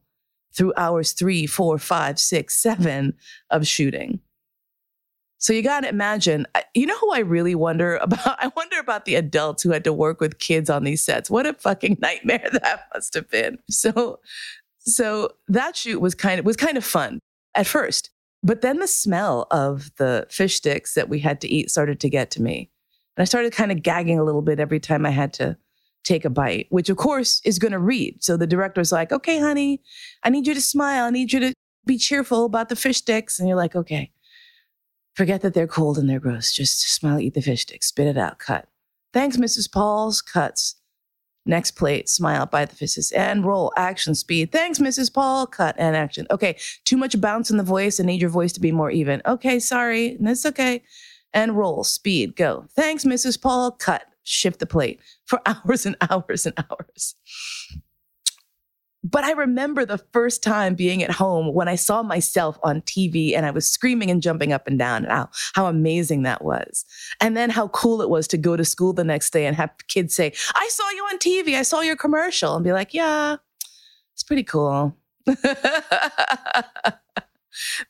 through 0.54 0.72
hours 0.76 1.12
three, 1.12 1.46
four, 1.46 1.78
five, 1.78 2.18
six, 2.18 2.56
seven 2.56 3.14
of 3.50 3.66
shooting. 3.66 4.20
So 5.38 5.52
you 5.52 5.62
got 5.62 5.80
to 5.80 5.88
imagine, 5.90 6.46
you 6.72 6.86
know 6.86 6.96
who 6.96 7.12
I 7.12 7.18
really 7.18 7.54
wonder 7.54 7.96
about? 8.02 8.38
I 8.38 8.50
wonder 8.56 8.78
about 8.78 9.04
the 9.04 9.16
adults 9.16 9.62
who 9.62 9.72
had 9.72 9.84
to 9.84 9.92
work 9.92 10.20
with 10.20 10.38
kids 10.38 10.70
on 10.70 10.84
these 10.84 11.02
sets. 11.02 11.28
What 11.28 11.44
a 11.44 11.52
fucking 11.52 11.98
nightmare 12.00 12.48
that 12.52 12.86
must 12.94 13.14
have 13.14 13.28
been. 13.28 13.58
So 13.68 14.20
so 14.86 15.30
that 15.48 15.76
shoot 15.76 16.00
was 16.00 16.14
kind 16.14 16.38
of 16.38 16.46
was 16.46 16.56
kind 16.56 16.76
of 16.76 16.84
fun 16.84 17.18
at 17.54 17.66
first. 17.66 18.10
But 18.42 18.60
then 18.60 18.78
the 18.78 18.86
smell 18.86 19.46
of 19.50 19.90
the 19.96 20.26
fish 20.28 20.56
sticks 20.56 20.94
that 20.94 21.08
we 21.08 21.18
had 21.20 21.40
to 21.40 21.48
eat 21.48 21.70
started 21.70 21.98
to 22.00 22.10
get 22.10 22.30
to 22.32 22.42
me. 22.42 22.70
And 23.16 23.22
I 23.22 23.24
started 23.24 23.52
kind 23.52 23.72
of 23.72 23.82
gagging 23.82 24.18
a 24.18 24.24
little 24.24 24.42
bit 24.42 24.60
every 24.60 24.80
time 24.80 25.06
I 25.06 25.10
had 25.10 25.32
to 25.34 25.56
take 26.04 26.26
a 26.26 26.30
bite, 26.30 26.66
which 26.68 26.90
of 26.90 26.98
course 26.98 27.40
is 27.44 27.58
going 27.58 27.72
to 27.72 27.78
read. 27.78 28.22
So 28.22 28.36
the 28.36 28.46
director's 28.46 28.92
like, 28.92 29.12
okay, 29.12 29.38
honey, 29.38 29.80
I 30.22 30.28
need 30.28 30.46
you 30.46 30.52
to 30.52 30.60
smile. 30.60 31.04
I 31.04 31.10
need 31.10 31.32
you 31.32 31.40
to 31.40 31.54
be 31.86 31.96
cheerful 31.96 32.44
about 32.44 32.68
the 32.68 32.76
fish 32.76 32.98
sticks. 32.98 33.38
And 33.38 33.48
you're 33.48 33.56
like, 33.56 33.74
okay, 33.74 34.12
forget 35.14 35.40
that 35.40 35.54
they're 35.54 35.66
cold 35.66 35.96
and 35.96 36.08
they're 36.08 36.20
gross. 36.20 36.52
Just 36.52 36.82
smile, 36.94 37.18
eat 37.18 37.32
the 37.32 37.40
fish 37.40 37.62
sticks, 37.62 37.88
spit 37.88 38.06
it 38.06 38.18
out, 38.18 38.38
cut. 38.38 38.68
Thanks, 39.14 39.38
Mrs. 39.38 39.72
Paul's 39.72 40.20
cuts. 40.20 40.76
Next 41.46 41.72
plate, 41.72 42.08
smile, 42.08 42.46
by 42.46 42.64
the 42.64 42.74
fists, 42.74 43.12
and 43.12 43.44
roll, 43.44 43.72
action, 43.76 44.14
speed. 44.14 44.50
Thanks, 44.50 44.78
Mrs. 44.78 45.12
Paul. 45.12 45.46
Cut 45.46 45.74
and 45.78 45.94
action. 45.94 46.26
Okay, 46.30 46.56
too 46.84 46.96
much 46.96 47.20
bounce 47.20 47.50
in 47.50 47.58
the 47.58 47.62
voice. 47.62 48.00
I 48.00 48.04
need 48.04 48.20
your 48.20 48.30
voice 48.30 48.52
to 48.54 48.60
be 48.60 48.72
more 48.72 48.90
even. 48.90 49.20
Okay, 49.26 49.58
sorry. 49.58 50.16
That's 50.20 50.46
okay. 50.46 50.82
And 51.34 51.56
roll, 51.56 51.84
speed, 51.84 52.36
go. 52.36 52.66
Thanks, 52.74 53.04
Mrs. 53.04 53.40
Paul. 53.40 53.72
Cut, 53.72 54.04
shift 54.22 54.58
the 54.58 54.66
plate 54.66 55.00
for 55.26 55.40
hours 55.46 55.84
and 55.84 55.96
hours 56.10 56.46
and 56.46 56.54
hours. 56.58 57.14
But 59.04 59.24
I 59.24 59.32
remember 59.32 59.84
the 59.84 59.98
first 60.12 60.42
time 60.42 60.74
being 60.74 61.02
at 61.02 61.10
home 61.10 61.52
when 61.52 61.68
I 61.68 61.74
saw 61.74 62.02
myself 62.02 62.58
on 62.62 62.80
TV 62.80 63.36
and 63.36 63.44
I 63.44 63.50
was 63.50 63.68
screaming 63.68 64.10
and 64.10 64.22
jumping 64.22 64.50
up 64.50 64.66
and 64.66 64.78
down 64.78 65.04
and 65.04 65.12
how, 65.12 65.28
how 65.54 65.66
amazing 65.66 66.22
that 66.22 66.42
was. 66.42 66.86
And 67.20 67.36
then 67.36 67.50
how 67.50 67.68
cool 67.68 68.00
it 68.00 68.08
was 68.08 68.26
to 68.28 68.38
go 68.38 68.56
to 68.56 68.64
school 68.64 68.94
the 68.94 69.04
next 69.04 69.30
day 69.30 69.44
and 69.44 69.54
have 69.56 69.70
kids 69.88 70.14
say, 70.14 70.32
I 70.54 70.68
saw 70.72 70.88
you 70.90 71.04
on 71.12 71.18
TV, 71.18 71.54
I 71.54 71.62
saw 71.62 71.82
your 71.82 71.96
commercial, 71.96 72.54
and 72.54 72.64
be 72.64 72.72
like, 72.72 72.94
yeah, 72.94 73.36
it's 74.14 74.22
pretty 74.22 74.42
cool. 74.42 74.96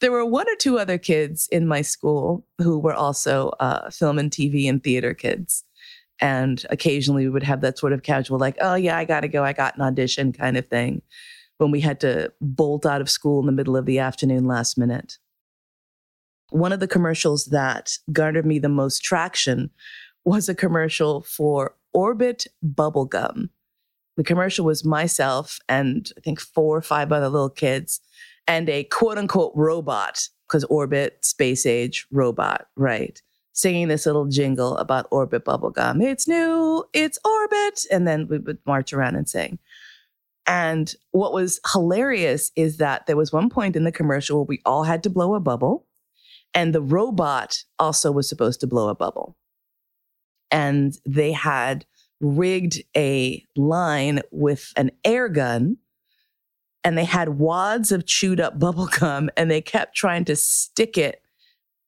there 0.00 0.11
were 0.11 0.25
one 0.25 0.49
or 0.49 0.56
two 0.56 0.78
other 0.78 0.99
kids 0.99 1.49
in 1.52 1.68
my 1.68 1.83
school 1.83 2.44
who 2.59 2.78
were 2.78 2.94
also 2.94 3.50
uh, 3.61 3.88
film 3.90 4.18
and 4.18 4.33
TV 4.33 4.68
and 4.68 4.83
theater 4.83 5.14
kids. 5.14 5.64
And 6.21 6.64
occasionally 6.71 7.25
we 7.25 7.30
would 7.30 7.42
have 7.42 7.61
that 7.62 7.78
sort 7.78 7.92
of 7.92 8.02
casual, 8.02 8.38
like, 8.38 8.56
oh, 8.61 8.75
yeah, 8.76 8.97
I 8.97 9.04
got 9.04 9.21
to 9.21 9.28
go. 9.28 9.44
I 9.44 9.52
got 9.52 9.76
an 9.76 9.83
audition 9.83 10.33
kind 10.33 10.56
of 10.56 10.68
thing 10.68 11.02
when 11.59 11.71
we 11.71 11.80
had 11.80 12.00
to 12.00 12.33
bolt 12.40 12.87
out 12.87 13.00
of 13.00 13.11
school 13.11 13.40
in 13.40 13.47
the 13.47 13.52
middle 13.52 13.76
of 13.76 13.87
the 13.87 13.99
afternoon 13.99 14.47
last 14.47 14.78
minute. 14.78 15.18
One 16.50 16.73
of 16.73 16.80
the 16.80 16.88
commercials 16.88 17.47
that 17.47 17.99
garnered 18.12 18.47
me 18.47 18.59
the 18.59 18.68
most 18.68 19.02
traction 19.02 19.71
was 20.25 20.49
a 20.49 20.54
commercial 20.54 21.23
for 21.23 21.75
Orbit 21.92 22.47
Bubblegum. 22.64 23.49
The 24.16 24.25
commercial 24.25 24.64
was 24.64 24.85
myself 24.85 25.59
and 25.68 26.11
I 26.16 26.21
think 26.21 26.40
four 26.40 26.76
or 26.76 26.83
five 26.83 27.11
other 27.11 27.28
little 27.28 27.50
kids 27.50 28.00
and 28.47 28.68
a 28.68 28.85
quote 28.85 29.18
unquote 29.18 29.52
robot, 29.54 30.28
because 30.47 30.64
Orbit, 30.64 31.25
space 31.25 31.66
age, 31.66 32.06
robot, 32.11 32.68
right? 32.76 33.21
Singing 33.54 33.88
this 33.88 34.04
little 34.04 34.26
jingle 34.26 34.76
about 34.76 35.06
Orbit 35.11 35.44
bubblegum. 35.44 36.02
It's 36.02 36.28
new, 36.28 36.84
it's 36.92 37.18
Orbit. 37.25 37.87
And 37.90 38.06
then 38.06 38.28
we 38.28 38.38
would 38.38 38.58
march 38.66 38.92
around 38.92 39.14
and 39.14 39.28
sing. 39.28 39.58
And 40.46 40.94
what 41.12 41.32
was 41.32 41.61
hilarious 41.73 42.52
is 42.56 42.76
that 42.76 43.06
there 43.06 43.16
was 43.16 43.32
one 43.32 43.49
point 43.49 43.76
in 43.76 43.84
the 43.84 43.92
commercial 43.92 44.38
where 44.38 44.46
we 44.46 44.61
all 44.66 44.82
had 44.82 45.02
to 45.04 45.11
blow 45.11 45.34
a 45.34 45.40
bubble, 45.40 45.87
and 46.52 46.75
the 46.75 46.82
robot 46.82 47.64
also 47.78 48.12
was 48.12 48.28
supposed 48.28 48.61
to 48.61 48.66
blow 48.66 48.88
a 48.88 48.94
bubble. 48.94 49.37
And 50.50 50.99
they 51.06 51.32
had 51.32 51.87
rigged 52.20 52.82
a 52.96 53.42
line 53.56 54.20
with 54.30 54.73
an 54.76 54.90
air 55.04 55.28
gun, 55.30 55.78
and 56.82 56.99
they 56.99 57.04
had 57.04 57.38
wads 57.38 57.90
of 57.90 58.04
chewed 58.04 58.40
up 58.40 58.58
bubble 58.58 58.88
gum, 58.99 59.30
and 59.38 59.50
they 59.50 59.62
kept 59.62 59.96
trying 59.96 60.26
to 60.26 60.37
stick 60.37 60.99
it 60.99 61.24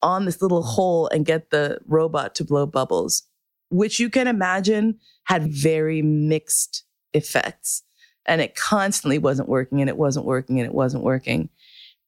on 0.03 0.25
this 0.25 0.43
little 0.43 0.63
hole 0.63 1.09
and 1.09 1.27
get 1.27 1.51
the 1.51 1.79
robot 1.87 2.35
to 2.37 2.45
blow 2.45 2.67
bubbles, 2.67 3.23
which 3.71 3.99
you 3.99 4.11
can 4.11 4.27
imagine 4.27 4.99
had 5.25 5.53
very 5.53 6.03
mixed 6.03 6.85
effects. 7.13 7.83
And 8.27 8.41
it 8.41 8.57
constantly 8.57 9.19
wasn't 9.19 9.49
working 9.49 9.81
and 9.81 9.89
it 9.89 9.97
wasn't 9.97 10.27
working 10.27 10.59
and 10.59 10.67
it 10.67 10.75
wasn't 10.75 11.05
working. 11.05 11.49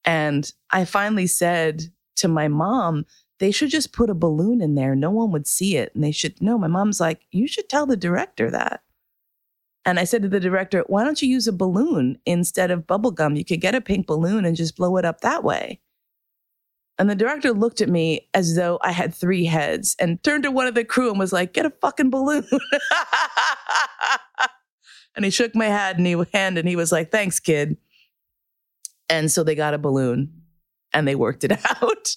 And 0.05 0.51
I 0.71 0.85
finally 0.85 1.27
said 1.27 1.83
to 2.17 2.27
my 2.27 2.47
mom, 2.47 3.05
they 3.39 3.51
should 3.51 3.69
just 3.69 3.93
put 3.93 4.09
a 4.09 4.15
balloon 4.15 4.61
in 4.61 4.75
there. 4.75 4.95
No 4.95 5.11
one 5.11 5.31
would 5.31 5.47
see 5.47 5.77
it. 5.77 5.93
And 5.95 6.03
they 6.03 6.11
should 6.11 6.41
know. 6.41 6.57
My 6.57 6.67
mom's 6.67 6.99
like, 6.99 7.21
you 7.31 7.47
should 7.47 7.69
tell 7.69 7.85
the 7.85 7.97
director 7.97 8.51
that. 8.51 8.81
And 9.85 9.97
I 9.97 10.03
said 10.03 10.21
to 10.23 10.29
the 10.29 10.41
director, 10.41 10.83
why 10.87 11.03
don't 11.05 11.21
you 11.21 11.29
use 11.29 11.47
a 11.47 11.53
balloon 11.53 12.19
instead 12.25 12.69
of 12.69 12.85
bubble 12.85 13.11
gum? 13.11 13.35
You 13.35 13.45
could 13.45 13.61
get 13.61 13.75
a 13.75 13.81
pink 13.81 14.07
balloon 14.07 14.43
and 14.45 14.57
just 14.57 14.75
blow 14.75 14.97
it 14.97 15.05
up 15.05 15.21
that 15.21 15.43
way. 15.43 15.79
And 16.99 17.09
the 17.09 17.15
director 17.15 17.53
looked 17.53 17.79
at 17.79 17.87
me 17.87 18.27
as 18.33 18.55
though 18.55 18.77
I 18.83 18.91
had 18.91 19.15
three 19.15 19.45
heads 19.45 19.95
and 19.99 20.21
turned 20.21 20.43
to 20.43 20.51
one 20.51 20.67
of 20.67 20.75
the 20.75 20.83
crew 20.83 21.09
and 21.09 21.17
was 21.17 21.31
like, 21.31 21.53
get 21.53 21.65
a 21.65 21.71
fucking 21.81 22.09
balloon. 22.09 22.45
and 25.15 25.23
he 25.23 25.31
shook 25.31 25.55
my 25.55 25.67
hand 25.67 25.97
and 25.97 26.05
he, 26.05 26.21
hand 26.33 26.57
and 26.57 26.67
he 26.67 26.75
was 26.75 26.91
like, 26.91 27.09
thanks, 27.09 27.39
kid. 27.39 27.77
And 29.07 29.31
so 29.31 29.45
they 29.45 29.55
got 29.55 29.73
a 29.73 29.77
balloon 29.77 30.38
and 30.93 31.07
they 31.07 31.15
worked 31.15 31.43
it 31.43 31.51
out. 31.81 32.15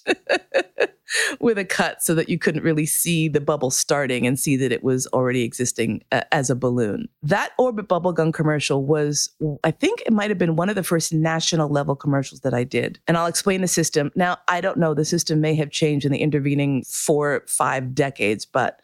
with 1.39 1.57
a 1.57 1.65
cut 1.65 2.01
so 2.01 2.15
that 2.15 2.29
you 2.29 2.37
couldn't 2.39 2.63
really 2.63 2.85
see 2.85 3.27
the 3.27 3.41
bubble 3.41 3.69
starting 3.69 4.25
and 4.25 4.39
see 4.39 4.55
that 4.55 4.71
it 4.71 4.83
was 4.83 5.07
already 5.07 5.43
existing 5.43 6.03
uh, 6.11 6.21
as 6.31 6.49
a 6.49 6.55
balloon. 6.55 7.07
That 7.21 7.51
Orbit 7.57 7.87
bubblegum 7.87 8.33
commercial 8.33 8.83
was, 8.83 9.29
I 9.63 9.71
think 9.71 10.01
it 10.05 10.13
might 10.13 10.31
have 10.31 10.37
been 10.37 10.55
one 10.55 10.69
of 10.69 10.75
the 10.75 10.83
first 10.83 11.13
national 11.13 11.69
level 11.69 11.95
commercials 11.95 12.41
that 12.41 12.53
I 12.53 12.63
did. 12.63 12.99
And 13.07 13.17
I'll 13.17 13.27
explain 13.27 13.61
the 13.61 13.67
system. 13.67 14.11
Now, 14.15 14.37
I 14.47 14.61
don't 14.61 14.77
know, 14.77 14.93
the 14.93 15.05
system 15.05 15.41
may 15.41 15.55
have 15.55 15.69
changed 15.69 16.05
in 16.05 16.11
the 16.11 16.19
intervening 16.19 16.83
four, 16.83 17.43
five 17.47 17.93
decades, 17.93 18.45
but 18.45 18.79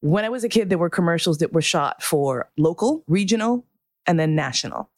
when 0.00 0.24
I 0.24 0.28
was 0.28 0.44
a 0.44 0.48
kid, 0.48 0.70
there 0.70 0.78
were 0.78 0.90
commercials 0.90 1.38
that 1.38 1.52
were 1.52 1.62
shot 1.62 2.02
for 2.02 2.50
local, 2.56 3.04
regional, 3.08 3.66
and 4.06 4.18
then 4.18 4.36
national. 4.36 4.90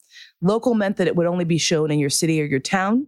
Local 0.43 0.75
meant 0.75 0.99
that 0.99 1.07
it 1.07 1.17
would 1.17 1.27
only 1.27 1.45
be 1.45 1.59
shown 1.59 1.91
in 1.91 1.99
your 1.99 2.11
city 2.11 2.41
or 2.41 2.45
your 2.45 2.61
town 2.61 3.07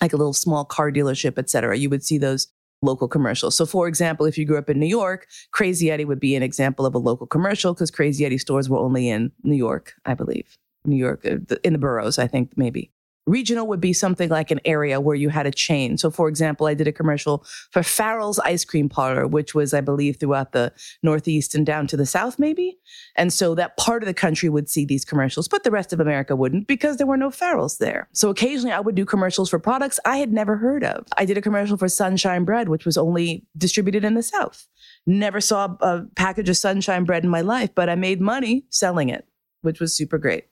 like 0.00 0.12
a 0.12 0.16
little 0.16 0.32
small 0.32 0.64
car 0.64 0.90
dealership, 0.90 1.38
et 1.38 1.50
cetera. 1.50 1.76
You 1.76 1.90
would 1.90 2.04
see 2.04 2.18
those 2.18 2.48
local 2.82 3.08
commercials. 3.08 3.56
So, 3.56 3.66
for 3.66 3.88
example, 3.88 4.26
if 4.26 4.38
you 4.38 4.44
grew 4.44 4.58
up 4.58 4.70
in 4.70 4.78
New 4.78 4.86
York, 4.86 5.26
Crazy 5.50 5.90
Eddie 5.90 6.04
would 6.04 6.20
be 6.20 6.36
an 6.36 6.42
example 6.42 6.86
of 6.86 6.94
a 6.94 6.98
local 6.98 7.26
commercial 7.26 7.74
because 7.74 7.90
Crazy 7.90 8.24
Eddie 8.24 8.38
stores 8.38 8.68
were 8.68 8.78
only 8.78 9.08
in 9.08 9.32
New 9.42 9.56
York, 9.56 9.94
I 10.04 10.14
believe. 10.14 10.56
New 10.84 10.96
York, 10.96 11.26
uh, 11.26 11.56
in 11.64 11.72
the 11.72 11.78
boroughs, 11.78 12.18
I 12.18 12.26
think 12.26 12.52
maybe. 12.56 12.90
Regional 13.28 13.66
would 13.66 13.80
be 13.80 13.92
something 13.92 14.28
like 14.28 14.50
an 14.50 14.60
area 14.64 15.00
where 15.00 15.14
you 15.14 15.28
had 15.28 15.46
a 15.46 15.50
chain. 15.50 15.98
So, 15.98 16.10
for 16.10 16.28
example, 16.28 16.66
I 16.66 16.74
did 16.74 16.88
a 16.88 16.92
commercial 16.92 17.44
for 17.70 17.82
Farrell's 17.82 18.38
Ice 18.40 18.64
Cream 18.64 18.88
Parlor, 18.88 19.26
which 19.26 19.54
was, 19.54 19.74
I 19.74 19.80
believe, 19.80 20.16
throughout 20.16 20.52
the 20.52 20.72
Northeast 21.02 21.54
and 21.54 21.66
down 21.66 21.86
to 21.88 21.96
the 21.96 22.06
South, 22.06 22.38
maybe. 22.38 22.78
And 23.16 23.32
so 23.32 23.54
that 23.54 23.76
part 23.76 24.02
of 24.02 24.06
the 24.06 24.14
country 24.14 24.48
would 24.48 24.68
see 24.68 24.84
these 24.84 25.04
commercials, 25.04 25.48
but 25.48 25.64
the 25.64 25.70
rest 25.70 25.92
of 25.92 26.00
America 26.00 26.34
wouldn't 26.34 26.66
because 26.66 26.96
there 26.96 27.06
were 27.06 27.16
no 27.16 27.30
Farrells 27.30 27.78
there. 27.78 28.08
So 28.12 28.30
occasionally 28.30 28.72
I 28.72 28.80
would 28.80 28.94
do 28.94 29.04
commercials 29.04 29.50
for 29.50 29.58
products 29.58 30.00
I 30.04 30.16
had 30.16 30.32
never 30.32 30.56
heard 30.56 30.82
of. 30.84 31.06
I 31.16 31.24
did 31.24 31.36
a 31.36 31.42
commercial 31.42 31.76
for 31.76 31.88
Sunshine 31.88 32.44
Bread, 32.44 32.68
which 32.68 32.86
was 32.86 32.96
only 32.96 33.46
distributed 33.56 34.04
in 34.04 34.14
the 34.14 34.22
South. 34.22 34.66
Never 35.06 35.40
saw 35.40 35.76
a 35.80 36.04
package 36.16 36.48
of 36.48 36.56
Sunshine 36.56 37.04
Bread 37.04 37.24
in 37.24 37.30
my 37.30 37.40
life, 37.40 37.70
but 37.74 37.88
I 37.88 37.94
made 37.94 38.20
money 38.20 38.64
selling 38.70 39.08
it, 39.08 39.26
which 39.62 39.80
was 39.80 39.96
super 39.96 40.18
great. 40.18 40.44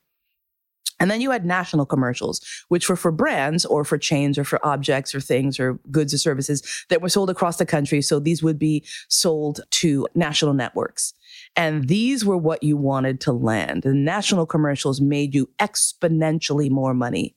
And 0.98 1.10
then 1.10 1.20
you 1.20 1.30
had 1.30 1.44
national 1.44 1.84
commercials, 1.84 2.40
which 2.68 2.88
were 2.88 2.96
for 2.96 3.12
brands 3.12 3.66
or 3.66 3.84
for 3.84 3.98
chains 3.98 4.38
or 4.38 4.44
for 4.44 4.64
objects 4.66 5.14
or 5.14 5.20
things 5.20 5.60
or 5.60 5.78
goods 5.90 6.14
or 6.14 6.18
services 6.18 6.62
that 6.88 7.02
were 7.02 7.08
sold 7.08 7.28
across 7.28 7.58
the 7.58 7.66
country. 7.66 8.00
So 8.00 8.18
these 8.18 8.42
would 8.42 8.58
be 8.58 8.84
sold 9.08 9.60
to 9.72 10.06
national 10.14 10.54
networks. 10.54 11.12
And 11.54 11.88
these 11.88 12.24
were 12.24 12.36
what 12.38 12.62
you 12.62 12.76
wanted 12.76 13.20
to 13.22 13.32
land. 13.32 13.82
The 13.82 13.92
national 13.92 14.46
commercials 14.46 15.00
made 15.00 15.34
you 15.34 15.50
exponentially 15.58 16.70
more 16.70 16.94
money 16.94 17.34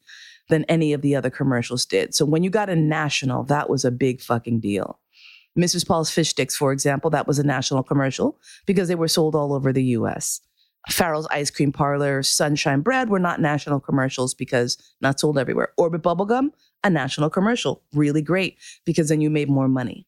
than 0.49 0.63
any 0.65 0.93
of 0.93 1.01
the 1.01 1.15
other 1.15 1.29
commercials 1.29 1.85
did. 1.85 2.15
So 2.15 2.25
when 2.25 2.43
you 2.43 2.49
got 2.49 2.69
a 2.69 2.75
national, 2.75 3.43
that 3.45 3.69
was 3.69 3.85
a 3.85 3.91
big 3.91 4.21
fucking 4.21 4.61
deal. 4.61 4.99
Mrs. 5.57 5.87
Paul's 5.87 6.11
Fish 6.11 6.29
Sticks, 6.29 6.55
for 6.55 6.71
example, 6.71 7.09
that 7.11 7.27
was 7.27 7.39
a 7.39 7.43
national 7.43 7.83
commercial 7.83 8.39
because 8.65 8.87
they 8.87 8.95
were 8.95 9.07
sold 9.07 9.35
all 9.35 9.53
over 9.53 9.73
the 9.73 9.83
US. 9.83 10.41
Farrell's 10.87 11.27
Ice 11.29 11.51
Cream 11.51 11.71
Parlor, 11.71 12.23
Sunshine 12.23 12.81
Bread 12.81 13.09
were 13.09 13.19
not 13.19 13.41
national 13.41 13.79
commercials 13.79 14.33
because 14.33 14.77
not 15.01 15.19
sold 15.19 15.37
everywhere. 15.37 15.73
Orbit 15.77 16.01
Bubblegum, 16.01 16.51
a 16.83 16.89
national 16.89 17.29
commercial, 17.29 17.83
really 17.93 18.21
great 18.21 18.57
because 18.85 19.09
then 19.09 19.21
you 19.21 19.29
made 19.29 19.49
more 19.49 19.67
money. 19.67 20.07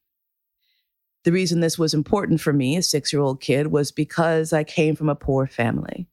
The 1.24 1.32
reason 1.32 1.60
this 1.60 1.78
was 1.78 1.94
important 1.94 2.42
for 2.42 2.54
me, 2.54 2.78
a 2.78 2.82
six 2.82 3.14
year 3.14 3.22
old 3.22 3.42
kid, 3.42 3.68
was 3.68 3.92
because 3.92 4.54
I 4.54 4.64
came 4.64 4.96
from 4.96 5.10
a 5.10 5.16
poor 5.16 5.46
family. 5.46 6.08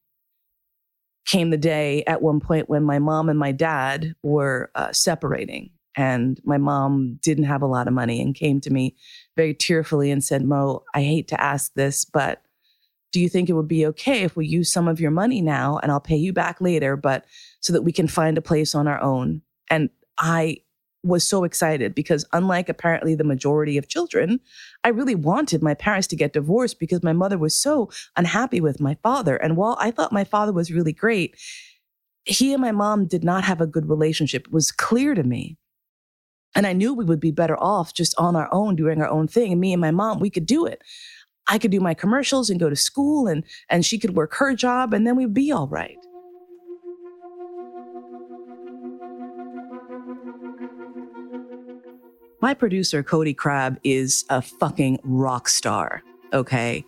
Came 1.27 1.51
the 1.51 1.57
day 1.57 2.05
at 2.07 2.23
one 2.23 2.41
point 2.41 2.69
when 2.69 2.83
my 2.83 2.99
mom 2.99 3.29
and 3.29 3.39
my 3.39 3.53
dad 3.53 4.15
were 4.23 4.71
uh, 4.75 4.93
separating, 4.93 5.71
and 5.97 6.41
my 6.45 6.59
mom 6.59 7.19
didn't 7.23 7.45
have 7.45 7.63
a 7.63 7.67
lot 7.67 7.87
of 7.87 7.95
money 7.95 8.21
and 8.21 8.35
came 8.35 8.61
to 8.63 8.71
me 8.71 8.97
very 9.37 9.55
tearfully 9.55 10.11
and 10.11 10.23
said, 10.23 10.45
Mo, 10.45 10.85
I 10.95 11.03
hate 11.03 11.29
to 11.29 11.43
ask 11.43 11.73
this, 11.75 12.05
but 12.05 12.43
do 13.13 13.21
you 13.21 13.29
think 13.29 13.49
it 13.49 13.55
would 13.55 13.69
be 13.69 13.87
okay 13.87 14.23
if 14.23 14.37
we 14.37 14.47
use 14.47 14.71
some 14.71 14.89
of 14.89 15.01
your 15.01 15.11
money 15.11 15.41
now 15.41 15.79
and 15.79 15.91
I'll 15.91 16.01
pay 16.01 16.17
you 16.17 16.33
back 16.33 16.61
later, 16.61 16.97
but 16.97 17.25
so 17.61 17.73
that 17.73 17.83
we 17.83 17.93
can 17.93 18.09
find 18.09 18.37
a 18.37 18.43
place 18.43 18.75
on 18.75 18.87
our 18.87 19.01
own? 19.01 19.43
And 19.71 19.91
I 20.19 20.59
was 21.05 21.27
so 21.27 21.45
excited 21.45 21.95
because, 21.95 22.25
unlike 22.33 22.69
apparently 22.69 23.15
the 23.15 23.25
majority 23.25 23.79
of 23.79 23.89
children, 23.89 24.41
I 24.85 24.89
really 24.89 25.15
wanted 25.15 25.63
my 25.63 25.75
parents 25.75 26.07
to 26.09 26.17
get 26.17 26.33
divorced 26.33 26.79
because 26.79 27.03
my 27.03 27.13
mother 27.13 27.39
was 27.39 27.57
so 27.57 27.91
unhappy 28.17 28.61
with 28.61 28.81
my 28.81 28.97
father. 29.03 29.37
And 29.37 29.57
while 29.57 29.77
I 29.81 29.91
thought 29.91 30.13
my 30.13 30.25
father 30.25 30.53
was 30.53 30.73
really 30.73 30.93
great, 30.93 31.37
he 32.25 32.53
and 32.53 32.61
my 32.61 32.73
mom 32.73 33.07
did 33.07 33.25
not 33.25 33.45
have 33.45 33.61
a 33.61 33.67
good 33.67 33.89
relationship. 33.89 34.47
It 34.47 34.53
was 34.53 34.73
clear 34.73 35.15
to 35.15 35.23
me. 35.23 35.57
And 36.55 36.67
I 36.67 36.73
knew 36.73 36.93
we 36.93 37.05
would 37.05 37.21
be 37.21 37.31
better 37.31 37.59
off 37.63 37.95
just 37.95 38.15
on 38.19 38.35
our 38.35 38.49
own, 38.53 38.75
doing 38.75 39.01
our 39.01 39.09
own 39.09 39.29
thing. 39.29 39.53
And 39.53 39.61
me 39.61 39.73
and 39.73 39.81
my 39.81 39.91
mom, 39.91 40.19
we 40.19 40.31
could 40.31 40.47
do 40.47 40.67
it. 40.67 40.83
I 41.49 41.59
could 41.59 41.71
do 41.71 41.81
my 41.81 41.95
commercials 41.95 42.51
and 42.51 42.61
go 42.61 42.69
to 42.69 42.77
school 42.77 43.27
and, 43.27 43.43
and 43.71 43.85
she 43.85 43.99
could 43.99 44.15
work 44.15 44.35
her 44.35 44.55
job 44.55 44.93
and 44.93 45.07
then 45.07 45.17
we'd 45.17 45.35
be 45.35 45.51
all 45.51 45.67
right. 45.67 45.97
My 52.41 52.55
producer, 52.55 53.03
Cody 53.03 53.35
Crab, 53.35 53.81
is 53.83 54.25
a 54.29 54.41
fucking 54.41 55.01
rock 55.03 55.49
star. 55.49 56.03
Okay. 56.33 56.85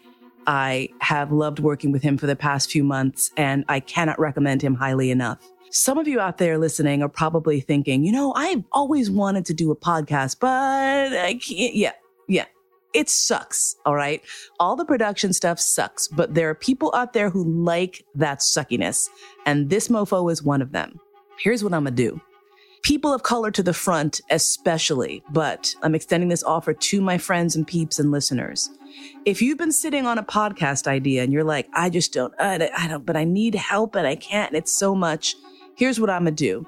I 0.47 0.89
have 1.01 1.33
loved 1.33 1.59
working 1.59 1.91
with 1.91 2.03
him 2.03 2.17
for 2.17 2.27
the 2.27 2.37
past 2.37 2.71
few 2.71 2.85
months 2.85 3.31
and 3.37 3.65
I 3.69 3.81
cannot 3.81 4.19
recommend 4.19 4.63
him 4.63 4.75
highly 4.75 5.11
enough. 5.11 5.39
Some 5.71 5.99
of 5.99 6.07
you 6.07 6.21
out 6.21 6.39
there 6.39 6.59
listening 6.59 7.03
are 7.03 7.09
probably 7.09 7.61
thinking, 7.61 8.05
you 8.05 8.13
know, 8.13 8.33
I've 8.35 8.65
always 8.73 9.11
wanted 9.11 9.45
to 9.47 9.55
do 9.55 9.71
a 9.71 9.77
podcast, 9.77 10.37
but 10.41 10.49
I 10.49 11.35
can't. 11.35 11.75
Yeah. 11.75 11.93
Yeah 12.29 12.47
it 12.93 13.09
sucks. 13.09 13.77
All 13.87 13.95
right. 13.95 14.23
All 14.59 14.77
the 14.77 14.85
production 14.85 15.33
stuff 15.33 15.61
sucks, 15.61 16.09
but 16.09 16.35
there 16.35 16.49
are 16.51 16.55
people 16.55 16.93
out 16.95 17.13
there 17.13 17.31
who 17.31 17.45
like 17.45 18.05
that 18.15 18.41
suckiness. 18.41 19.09
And 19.47 19.71
this 19.71 19.89
mofo 19.89 20.31
is 20.31 20.43
one 20.43 20.63
of 20.63 20.73
them. 20.73 20.99
Here's 21.39 21.63
what 21.63 21.73
I'm 21.73 21.85
going 21.85 21.97
to 21.97 22.03
do. 22.11 22.21
People 22.83 23.13
of 23.13 23.23
color 23.23 23.51
to 23.51 23.63
the 23.63 23.75
front, 23.75 24.21
especially, 24.31 25.23
but 25.31 25.75
I'm 25.83 25.95
extending 25.95 26.31
this 26.31 26.43
offer 26.43 26.73
to 26.73 27.01
my 27.03 27.19
friends 27.19 27.55
and 27.55 27.67
peeps 27.67 27.99
and 27.99 28.11
listeners. 28.11 28.71
If 29.27 29.43
you've 29.43 29.59
been 29.59 29.71
sitting 29.71 30.07
on 30.07 30.19
a 30.19 30.23
podcast 30.23 30.87
idea 30.87 31.23
and 31.23 31.33
you're 31.33 31.45
like, 31.45 31.69
I 31.75 31.91
just 31.91 32.13
don't, 32.13 32.33
I, 32.39 32.71
I 32.77 32.89
don't, 32.89 33.05
but 33.05 33.17
I 33.17 33.25
need 33.25 33.55
help 33.55 33.95
and 33.97 34.07
I 34.07 34.17
can't, 34.17 34.51
and 34.51 34.57
it's 34.57 34.73
so 34.73 34.95
much. 34.95 35.37
Here's 35.77 36.01
what 36.01 36.09
I'm 36.09 36.25
going 36.25 36.35
to 36.35 36.45
do. 36.45 36.67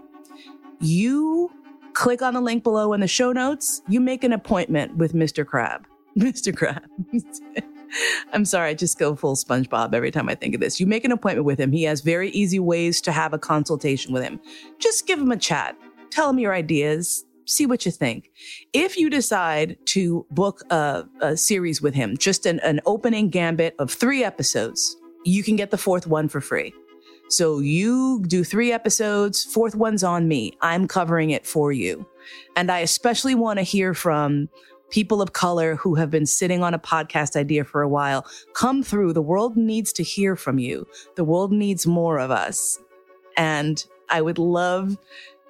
You 0.81 1.51
click 1.95 2.21
on 2.21 2.35
the 2.35 2.41
link 2.41 2.63
below 2.63 2.93
in 2.93 3.01
the 3.01 3.09
show 3.09 3.33
notes. 3.33 3.81
You 3.89 4.01
make 4.01 4.23
an 4.23 4.33
appointment 4.33 4.97
with 4.97 5.15
Mr. 5.15 5.47
Crab 5.47 5.87
Mr. 6.19 6.53
Krabs. 6.53 7.41
I'm 8.33 8.45
sorry, 8.45 8.71
I 8.71 8.75
just 8.75 8.99
go 8.99 9.15
full 9.15 9.37
SpongeBob 9.37 9.95
every 9.95 10.11
time 10.11 10.29
I 10.29 10.35
think 10.35 10.55
of 10.55 10.61
this. 10.61 10.81
You 10.81 10.87
make 10.87 11.05
an 11.05 11.13
appointment 11.13 11.45
with 11.45 11.59
him. 11.59 11.73
He 11.73 11.83
has 11.85 12.01
very 12.01 12.31
easy 12.31 12.59
ways 12.59 13.01
to 13.03 13.13
have 13.13 13.35
a 13.35 13.39
consultation 13.39 14.13
with 14.13 14.23
him. 14.23 14.41
Just 14.79 15.07
give 15.07 15.19
him 15.19 15.31
a 15.31 15.37
chat. 15.37 15.77
Tell 16.11 16.31
him 16.31 16.39
your 16.39 16.55
ideas. 16.55 17.25
See 17.47 17.67
what 17.67 17.85
you 17.85 17.93
think. 17.93 18.31
If 18.73 18.97
you 18.97 19.11
decide 19.11 19.77
to 19.87 20.25
book 20.31 20.63
a, 20.71 21.05
a 21.21 21.37
series 21.37 21.83
with 21.83 21.95
him, 21.95 22.17
just 22.17 22.47
an, 22.47 22.61
an 22.61 22.81
opening 22.87 23.29
gambit 23.29 23.75
of 23.79 23.91
three 23.91 24.25
episodes, 24.25 24.97
you 25.25 25.43
can 25.43 25.57
get 25.57 25.71
the 25.71 25.79
fourth 25.79 26.07
one 26.07 26.29
for 26.29 26.41
free. 26.41 26.73
So 27.29 27.61
you 27.61 28.23
do 28.27 28.45
three 28.45 28.73
episodes, 28.73 29.43
fourth 29.45 29.75
one's 29.75 30.05
on 30.05 30.29
me. 30.29 30.53
I'm 30.61 30.87
covering 30.87 31.31
it 31.31 31.47
for 31.47 31.73
you. 31.73 32.07
And 32.57 32.71
I 32.71 32.81
especially 32.81 33.35
want 33.35 33.59
to 33.59 33.63
hear 33.63 33.95
from 33.95 34.49
people 34.93 35.21
of 35.21 35.33
color 35.33 35.75
who 35.75 35.97
have 35.97 36.11
been 36.11 36.27
sitting 36.27 36.63
on 36.63 36.75
a 36.75 36.79
podcast 36.79 37.35
idea 37.35 37.65
for 37.65 37.83
a 37.83 37.89
while, 37.89 38.25
come 38.53 38.83
through. 38.83 39.13
The 39.13 39.23
world 39.23 39.57
needs 39.57 39.93
to 39.95 40.03
hear 40.03 40.37
from 40.37 40.59
you. 40.59 40.87
The 41.17 41.25
world 41.25 41.51
needs 41.51 41.87
more 41.87 42.19
of 42.19 42.31
us. 42.31 42.79
And 43.37 43.85
I 44.11 44.21
would 44.21 44.39
love 44.39 44.97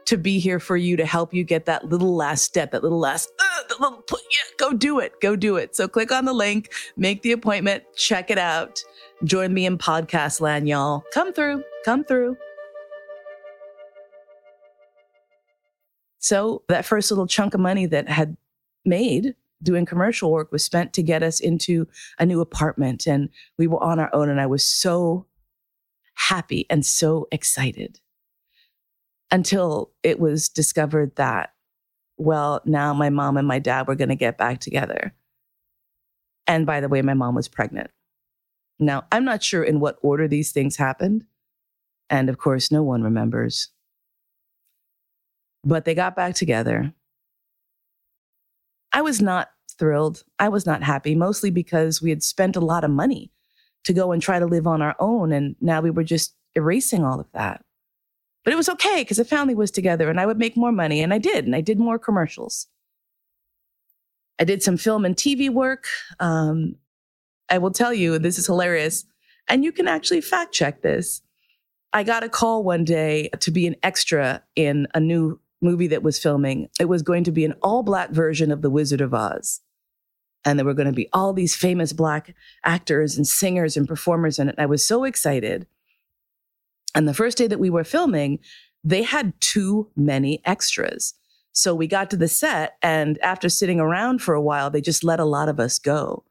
to 0.05 0.16
be 0.16 0.38
here 0.38 0.61
for 0.61 0.76
you 0.76 0.96
to 0.96 1.05
help 1.05 1.35
you 1.35 1.44
get 1.44 1.66
that 1.66 1.88
little 1.88 2.14
last 2.14 2.44
step, 2.44 2.70
that 2.70 2.83
little 2.83 2.98
last, 2.98 3.31
uh, 3.38 3.62
the 3.68 3.74
little, 3.81 4.05
yeah, 4.31 4.38
go 4.59 4.72
do 4.72 4.98
it, 5.00 5.12
go 5.20 5.37
do 5.37 5.57
it. 5.57 5.76
So 5.76 5.88
click 5.88 6.12
on 6.12 6.24
the 6.24 6.33
link, 6.33 6.72
make 6.96 7.22
the 7.22 7.33
appointment, 7.33 7.85
check 7.96 8.31
it 8.31 8.38
out. 8.38 8.83
Join 9.24 9.52
me 9.52 9.66
in 9.66 9.78
podcast 9.78 10.40
land, 10.40 10.68
y'all. 10.68 11.05
Come 11.12 11.33
through, 11.33 11.62
come 11.85 12.05
through. 12.05 12.37
So 16.18 16.62
that 16.68 16.85
first 16.85 17.11
little 17.11 17.26
chunk 17.26 17.55
of 17.55 17.61
money 17.61 17.87
that 17.87 18.09
had 18.09 18.37
made 18.85 19.35
doing 19.62 19.87
commercial 19.87 20.31
work 20.31 20.51
was 20.51 20.64
spent 20.64 20.92
to 20.92 21.03
get 21.03 21.23
us 21.23 21.40
into 21.40 21.87
a 22.18 22.27
new 22.27 22.40
apartment 22.40 23.07
and 23.07 23.29
we 23.59 23.66
were 23.66 23.83
on 23.83 23.99
our 23.99 24.12
own 24.14 24.29
and 24.29 24.40
I 24.40 24.47
was 24.47 24.66
so 24.66 25.27
happy 26.14 26.66
and 26.68 26.85
so 26.85 27.29
excited 27.31 28.01
until 29.31 29.92
it 30.03 30.18
was 30.18 30.49
discovered 30.49 31.14
that 31.16 31.53
well 32.16 32.61
now 32.64 32.92
my 32.92 33.09
mom 33.09 33.37
and 33.37 33.49
my 33.49 33.59
dad 33.59 33.87
were 33.87 33.95
going 33.95 34.09
to 34.09 34.16
get 34.16 34.37
back 34.38 34.61
together. 34.61 35.14
And 36.47 36.66
by 36.66 36.81
the 36.81 36.88
way 36.88 37.03
my 37.03 37.14
mom 37.14 37.35
was 37.35 37.49
pregnant. 37.49 37.90
Now 38.79 39.05
i'm 39.12 39.25
not 39.25 39.42
sure 39.42 39.62
in 39.62 39.81
what 39.81 39.99
order 40.03 40.27
these 40.27 40.53
things 40.53 40.77
happened 40.77 41.25
and 42.11 42.29
of 42.29 42.38
course 42.38 42.71
no 42.73 42.83
one 42.83 43.03
remembers. 43.03 43.68
But 45.64 45.85
they 45.85 45.95
got 45.95 46.16
back 46.16 46.35
together 46.35 46.92
I 48.92 49.02
was 49.02 49.20
not 49.20 49.50
thrilled. 49.78 50.24
I 50.38 50.48
was 50.48 50.66
not 50.66 50.83
happy, 50.83 51.14
mostly 51.14 51.50
because 51.50 52.02
we 52.02 52.11
had 52.11 52.22
spent 52.22 52.57
a 52.57 52.61
lot 52.61 52.85
of 52.85 52.90
money 52.90 53.31
to 53.85 53.92
go 53.92 54.12
and 54.12 54.22
try 54.22 54.38
to 54.38 54.46
live 54.46 54.66
on 54.66 54.83
our 54.83 54.94
own. 54.98 55.33
And 55.33 55.57
now 55.61 55.81
we 55.81 55.90
were 55.90 56.05
just 56.05 56.35
erasing 56.55 57.05
all 57.05 57.18
of 57.18 57.26
that. 57.33 57.64
But 58.44 58.52
it 58.52 58.57
was 58.57 58.68
okay 58.68 59.02
because 59.02 59.16
the 59.16 59.24
family 59.24 59.55
was 59.55 59.70
together 59.70 60.11
and 60.11 60.20
I 60.20 60.26
would 60.26 60.38
make 60.38 60.57
more 60.57 60.72
money. 60.72 61.00
And 61.00 61.14
I 61.14 61.18
did. 61.18 61.44
And 61.44 61.55
I 61.55 61.61
did 61.61 61.78
more 61.78 61.98
commercials. 61.98 62.66
I 64.38 64.44
did 64.44 64.62
some 64.62 64.76
film 64.76 65.05
and 65.05 65.16
TV 65.16 65.50
work. 65.50 65.87
Um, 66.18 66.76
I 67.48 67.59
will 67.59 67.70
tell 67.70 67.94
you, 67.94 68.18
this 68.18 68.38
is 68.38 68.46
hilarious. 68.46 69.05
And 69.48 69.64
you 69.64 69.72
can 69.72 69.87
actually 69.87 70.20
fact 70.20 70.52
check 70.52 70.83
this. 70.83 71.22
I 71.92 72.02
got 72.02 72.24
a 72.24 72.28
call 72.28 72.64
one 72.64 72.85
day 72.85 73.28
to 73.40 73.50
be 73.50 73.66
an 73.66 73.76
extra 73.83 74.42
in 74.57 74.88
a 74.94 75.00
new 75.00 75.38
movie 75.62 75.87
that 75.88 76.03
was 76.03 76.18
filming. 76.18 76.68
It 76.81 76.87
was 76.87 77.03
going 77.03 77.25
to 77.25 77.33
be 77.33 77.44
an 77.44 77.55
all 77.62 77.83
black 77.83 78.11
version 78.11 78.51
of 78.51 78.62
The 78.62 78.70
Wizard 78.70 79.01
of 79.01 79.14
Oz 79.14 79.61
and 80.44 80.59
there 80.59 80.66
were 80.66 80.75
going 80.75 80.87
to 80.87 80.92
be 80.92 81.09
all 81.12 81.33
these 81.33 81.55
famous 81.55 81.92
black 81.92 82.35
actors 82.64 83.16
and 83.16 83.27
singers 83.27 83.77
and 83.77 83.87
performers 83.87 84.38
in 84.38 84.48
it. 84.48 84.57
And 84.57 84.62
I 84.62 84.66
was 84.66 84.87
so 84.87 85.05
excited. 85.05 85.66
And 86.94 87.07
the 87.07 87.14
first 87.14 87.38
day 87.38 87.46
that 87.46 87.61
we 87.61 87.70
were 87.70 87.85
filming, 87.85 88.38
they 88.85 89.03
had 89.03 89.33
too 89.40 89.90
many 89.96 90.42
extras. 90.44 91.14
So 91.53 91.75
we 91.75 91.87
got 91.87 92.11
to 92.11 92.16
the 92.16 92.29
set, 92.29 92.77
and 92.83 93.18
after 93.18 93.51
sitting 93.51 93.79
around 93.79 94.22
for 94.22 94.35
a 94.35 94.40
while, 94.40 94.70
they 94.70 94.81
just 94.81 95.05
let 95.05 95.20
a 95.20 95.25
lot 95.25 95.51
of 95.51 95.61
us 95.61 95.79
go. 95.79 96.25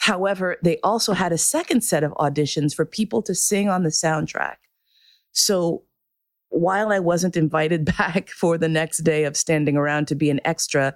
However, 0.00 0.56
they 0.64 0.78
also 0.82 1.12
had 1.12 1.32
a 1.32 1.38
second 1.38 1.82
set 1.82 2.02
of 2.02 2.10
auditions 2.14 2.74
for 2.74 2.84
people 2.84 3.22
to 3.22 3.36
sing 3.36 3.68
on 3.68 3.84
the 3.84 3.88
soundtrack. 3.88 4.56
So 5.30 5.84
while 6.52 6.92
I 6.92 6.98
wasn't 6.98 7.36
invited 7.36 7.84
back 7.98 8.30
for 8.30 8.56
the 8.58 8.68
next 8.68 8.98
day 8.98 9.24
of 9.24 9.36
standing 9.36 9.76
around 9.76 10.08
to 10.08 10.14
be 10.14 10.30
an 10.30 10.40
extra, 10.44 10.94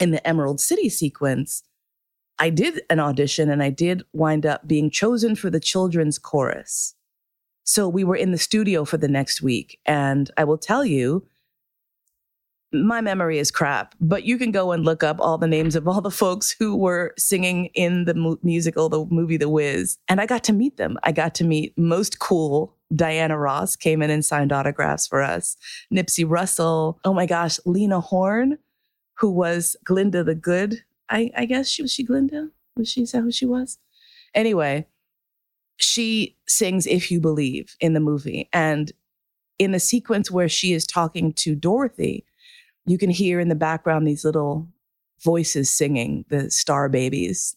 in 0.00 0.10
the 0.10 0.26
Emerald 0.26 0.60
City 0.60 0.88
sequence, 0.88 1.62
I 2.38 2.48
did 2.48 2.80
an 2.88 2.98
audition 2.98 3.50
and 3.50 3.62
I 3.62 3.68
did 3.68 4.02
wind 4.14 4.46
up 4.46 4.66
being 4.66 4.90
chosen 4.90 5.36
for 5.36 5.50
the 5.50 5.60
children's 5.60 6.18
chorus. 6.18 6.94
So 7.64 7.86
we 7.86 8.02
were 8.02 8.16
in 8.16 8.32
the 8.32 8.38
studio 8.38 8.86
for 8.86 8.96
the 8.96 9.08
next 9.08 9.42
week. 9.42 9.78
And 9.84 10.30
I 10.38 10.44
will 10.44 10.58
tell 10.58 10.84
you, 10.84 11.26
my 12.72 13.00
memory 13.00 13.38
is 13.38 13.50
crap, 13.50 13.94
but 14.00 14.24
you 14.24 14.38
can 14.38 14.52
go 14.52 14.72
and 14.72 14.84
look 14.84 15.02
up 15.02 15.16
all 15.20 15.36
the 15.36 15.46
names 15.46 15.76
of 15.76 15.86
all 15.86 16.00
the 16.00 16.10
folks 16.10 16.54
who 16.58 16.76
were 16.76 17.12
singing 17.18 17.66
in 17.74 18.06
the 18.06 18.14
mu- 18.14 18.38
musical, 18.42 18.88
the 18.88 19.04
movie 19.10 19.36
The 19.36 19.48
Wiz. 19.48 19.98
And 20.08 20.20
I 20.20 20.26
got 20.26 20.44
to 20.44 20.52
meet 20.52 20.78
them. 20.78 20.96
I 21.02 21.12
got 21.12 21.34
to 21.36 21.44
meet 21.44 21.76
most 21.76 22.20
cool 22.20 22.76
Diana 22.94 23.38
Ross 23.38 23.76
came 23.76 24.02
in 24.02 24.10
and 24.10 24.24
signed 24.24 24.52
autographs 24.52 25.06
for 25.06 25.22
us. 25.22 25.56
Nipsey 25.92 26.24
Russell. 26.28 26.98
Oh 27.04 27.14
my 27.14 27.26
gosh, 27.26 27.58
Lena 27.64 28.00
Horne 28.00 28.58
who 29.20 29.30
was 29.30 29.76
Glinda 29.84 30.24
the 30.24 30.34
Good. 30.34 30.82
I, 31.10 31.30
I 31.36 31.44
guess 31.44 31.68
she 31.68 31.82
was 31.82 31.92
she 31.92 32.02
Glinda? 32.02 32.48
Was 32.76 32.88
she 32.88 33.02
is 33.02 33.12
that 33.12 33.20
who 33.20 33.30
she 33.30 33.44
was? 33.44 33.78
Anyway, 34.34 34.86
she 35.76 36.36
sings 36.48 36.86
If 36.86 37.10
You 37.10 37.20
Believe 37.20 37.76
in 37.80 37.92
the 37.92 38.00
movie. 38.00 38.48
And 38.52 38.90
in 39.58 39.72
the 39.72 39.78
sequence 39.78 40.30
where 40.30 40.48
she 40.48 40.72
is 40.72 40.86
talking 40.86 41.34
to 41.34 41.54
Dorothy, 41.54 42.24
you 42.86 42.96
can 42.96 43.10
hear 43.10 43.40
in 43.40 43.48
the 43.48 43.54
background 43.54 44.06
these 44.06 44.24
little 44.24 44.68
voices 45.22 45.70
singing 45.70 46.24
the 46.30 46.50
star 46.50 46.88
babies. 46.88 47.56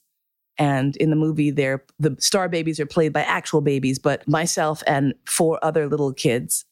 And 0.58 0.96
in 0.98 1.10
the 1.10 1.16
movie, 1.16 1.50
they're 1.50 1.84
the 2.00 2.16
star 2.20 2.48
babies 2.48 2.80
are 2.80 2.86
played 2.86 3.12
by 3.12 3.24
actual 3.24 3.62
babies, 3.62 3.98
but 3.98 4.28
myself 4.28 4.84
and 4.86 5.14
four 5.26 5.60
other 5.64 5.88
little 5.88 6.14
kids 6.14 6.66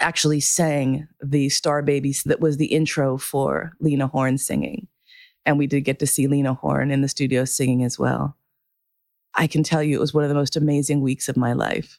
actually 0.00 0.40
sang 0.40 1.08
the 1.22 1.48
Star 1.48 1.82
Babies 1.82 2.22
that 2.24 2.40
was 2.40 2.56
the 2.56 2.66
intro 2.66 3.16
for 3.16 3.72
Lena 3.80 4.06
Horne 4.06 4.38
singing. 4.38 4.88
And 5.44 5.58
we 5.58 5.66
did 5.66 5.82
get 5.82 5.98
to 6.00 6.06
see 6.06 6.26
Lena 6.26 6.54
Horne 6.54 6.90
in 6.90 7.02
the 7.02 7.08
studio 7.08 7.44
singing 7.44 7.84
as 7.84 7.98
well. 7.98 8.36
I 9.34 9.46
can 9.46 9.62
tell 9.62 9.82
you 9.82 9.96
it 9.96 10.00
was 10.00 10.14
one 10.14 10.24
of 10.24 10.28
the 10.28 10.34
most 10.34 10.56
amazing 10.56 11.00
weeks 11.00 11.28
of 11.28 11.36
my 11.36 11.52
life. 11.52 11.98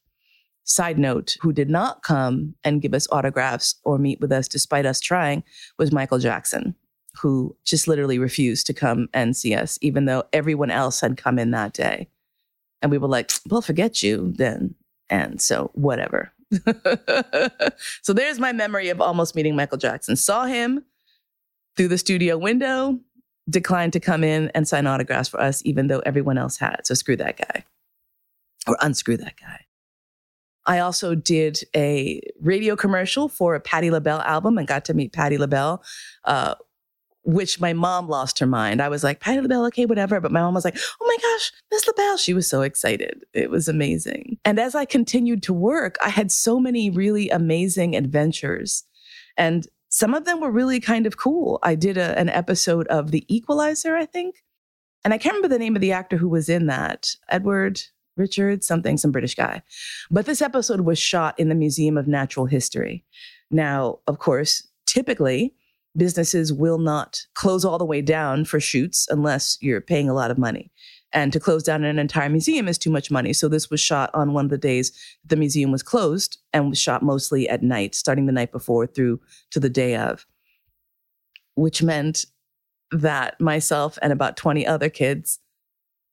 Side 0.64 1.00
note, 1.00 1.38
who 1.42 1.54
did 1.54 1.70
not 1.70 2.04
come 2.04 2.56
and 2.64 2.82
give 2.82 2.94
us 2.94 3.08
autographs 3.12 3.76
or 3.84 3.98
meet 3.98 4.20
with 4.20 4.32
us 4.32 4.48
despite 4.48 4.86
us 4.86 5.00
trying 5.00 5.44
was 5.78 5.94
Michael 5.94 6.20
Jackson, 6.20 6.76
who 7.22 7.56
just 7.66 7.88
literally 7.88 8.20
refused 8.20 8.68
to 8.68 8.74
come 8.74 9.10
and 9.14 9.36
see 9.36 9.54
us, 9.54 9.78
even 9.82 10.06
though 10.06 10.24
everyone 10.34 10.72
else 10.72 11.02
had 11.02 11.18
come 11.18 11.40
in 11.40 11.52
that 11.52 11.74
day. 11.74 12.08
And 12.82 12.92
we 12.92 12.98
were 12.98 13.08
like, 13.08 13.32
well, 13.50 13.62
forget 13.62 14.04
you 14.04 14.34
then. 14.36 14.76
And 15.10 15.42
so, 15.42 15.72
whatever. 15.74 16.32
so 18.02 18.14
there's 18.14 18.40
my 18.40 18.52
memory 18.52 18.90
of 18.90 19.02
almost 19.02 19.36
meeting 19.36 19.56
Michael 19.56 19.78
Jackson. 19.78 20.16
Saw 20.16 20.46
him 20.46 20.84
through 21.76 21.88
the 21.88 21.98
studio 21.98 22.38
window, 22.38 23.00
declined 23.50 23.94
to 23.94 24.00
come 24.00 24.24
in 24.24 24.50
and 24.54 24.68
sign 24.68 24.88
autographs 24.88 25.30
for 25.30 25.42
us, 25.42 25.62
even 25.66 25.88
though 25.88 26.00
everyone 26.00 26.38
else 26.38 26.58
had. 26.58 26.82
So 26.86 26.94
screw 26.94 27.16
that 27.18 27.38
guy 27.38 27.64
or 28.68 28.78
unscrew 28.82 29.18
that 29.18 29.36
guy. 29.40 29.66
I 30.66 30.80
also 30.80 31.16
did 31.16 31.60
a 31.76 32.22
radio 32.42 32.76
commercial 32.76 33.30
for 33.30 33.56
a 33.56 33.60
Patti 33.60 33.90
LaBelle 33.90 34.20
album 34.22 34.58
and 34.58 34.68
got 34.68 34.84
to 34.86 34.94
meet 34.94 35.14
Patti 35.14 35.38
LaBelle, 35.38 35.82
uh, 36.26 36.56
which 37.28 37.60
my 37.60 37.74
mom 37.74 38.08
lost 38.08 38.40
her 38.40 38.48
mind. 38.48 38.82
I 38.82 38.88
was 38.88 39.04
like, 39.04 39.20
Patti 39.20 39.42
LaBelle, 39.42 39.66
okay, 39.66 39.86
whatever. 39.86 40.22
But 40.22 40.32
my 40.32 40.40
mom 40.40 40.54
was 40.54 40.64
like, 40.64 40.78
oh 41.02 41.06
my 41.06 41.18
gosh, 41.22 41.52
Miss 41.70 41.86
LaBelle. 41.86 42.16
She 42.16 42.34
was 42.34 42.50
so 42.50 42.62
excited. 42.62 43.26
It 43.34 43.52
was 43.52 43.68
amazing. 43.68 44.40
And 44.46 44.58
as 44.58 44.76
I 44.76 44.86
continued 44.86 45.44
to 45.44 45.54
work, 45.54 45.98
I 46.02 46.08
had 46.08 46.32
so 46.32 46.58
many 46.58 46.90
really 46.90 47.30
amazing 47.30 47.98
adventures. 47.98 48.86
And 49.36 49.68
some 49.90 50.14
of 50.14 50.24
them 50.24 50.40
were 50.40 50.50
really 50.52 50.80
kind 50.80 51.06
of 51.06 51.18
cool. 51.18 51.60
I 51.64 51.76
did 51.76 51.98
a, 51.98 52.18
an 52.18 52.30
episode 52.30 52.88
of 52.88 53.12
The 53.12 53.26
Equalizer, 53.28 53.98
I 53.98 54.06
think. 54.06 54.38
And 55.04 55.14
I 55.14 55.18
can't 55.18 55.36
remember 55.36 55.54
the 55.54 55.60
name 55.60 55.76
of 55.76 55.82
the 55.82 55.92
actor 55.92 56.16
who 56.16 56.30
was 56.30 56.48
in 56.48 56.68
that. 56.68 57.10
Edward 57.30 57.82
Richard, 58.16 58.64
something, 58.64 58.96
some 58.96 59.12
British 59.12 59.36
guy. 59.36 59.62
But 60.10 60.28
this 60.28 60.42
episode 60.42 60.82
was 60.82 60.98
shot 60.98 61.38
in 61.38 61.50
the 61.50 61.56
Museum 61.56 61.98
of 61.98 62.08
Natural 62.08 62.46
History. 62.46 63.04
Now, 63.52 64.00
of 64.08 64.18
course, 64.18 64.66
typically, 64.86 65.54
businesses 65.98 66.54
will 66.54 66.78
not 66.78 67.22
close 67.34 67.66
all 67.66 67.78
the 67.78 67.86
way 67.86 68.02
down 68.02 68.46
for 68.46 68.60
shoots 68.60 69.08
unless 69.10 69.58
you're 69.62 69.82
paying 69.82 70.10
a 70.10 70.14
lot 70.14 70.32
of 70.32 70.38
money. 70.38 70.72
And 71.14 71.32
to 71.34 71.40
close 71.40 71.64
down 71.64 71.84
an 71.84 72.00
entire 72.00 72.30
museum 72.30 72.68
is 72.68 72.78
too 72.78 72.90
much 72.90 73.10
money. 73.10 73.34
So 73.34 73.48
this 73.48 73.70
was 73.70 73.80
shot 73.80 74.12
on 74.14 74.34
one 74.34 74.46
of 74.46 74.52
the 74.52 74.58
days 74.58 74.92
the 75.26 75.36
museum 75.36 75.72
was 75.72 75.82
closed 75.82 76.38
and 76.54 76.70
was 76.70 76.80
shot 76.80 77.02
mostly 77.02 77.48
at 77.50 77.64
night, 77.64 77.96
starting 77.96 78.26
the 78.26 78.34
night 78.34 78.52
before 78.52 78.86
through 78.86 79.20
to 79.52 79.60
the 79.60 79.70
day 79.70 79.96
of, 79.96 80.26
which 81.56 81.82
meant 81.82 82.26
that 82.92 83.40
myself 83.40 83.98
and 84.02 84.14
about 84.14 84.38
20 84.38 84.66
other 84.66 84.90
kids 84.90 85.40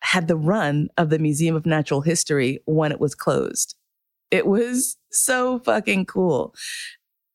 had 0.01 0.29
the 0.29 0.37
run 0.37 0.89
of 0.97 1.11
the 1.11 1.19
Museum 1.19 1.57
of 1.57 1.67
Natural 1.67 2.03
History 2.03 2.61
when 2.67 2.93
it 2.93 3.01
was 3.01 3.15
closed. 3.15 3.75
It 4.31 4.47
was 4.47 4.97
so 5.11 5.61
fucking 5.61 6.07
cool. 6.07 6.55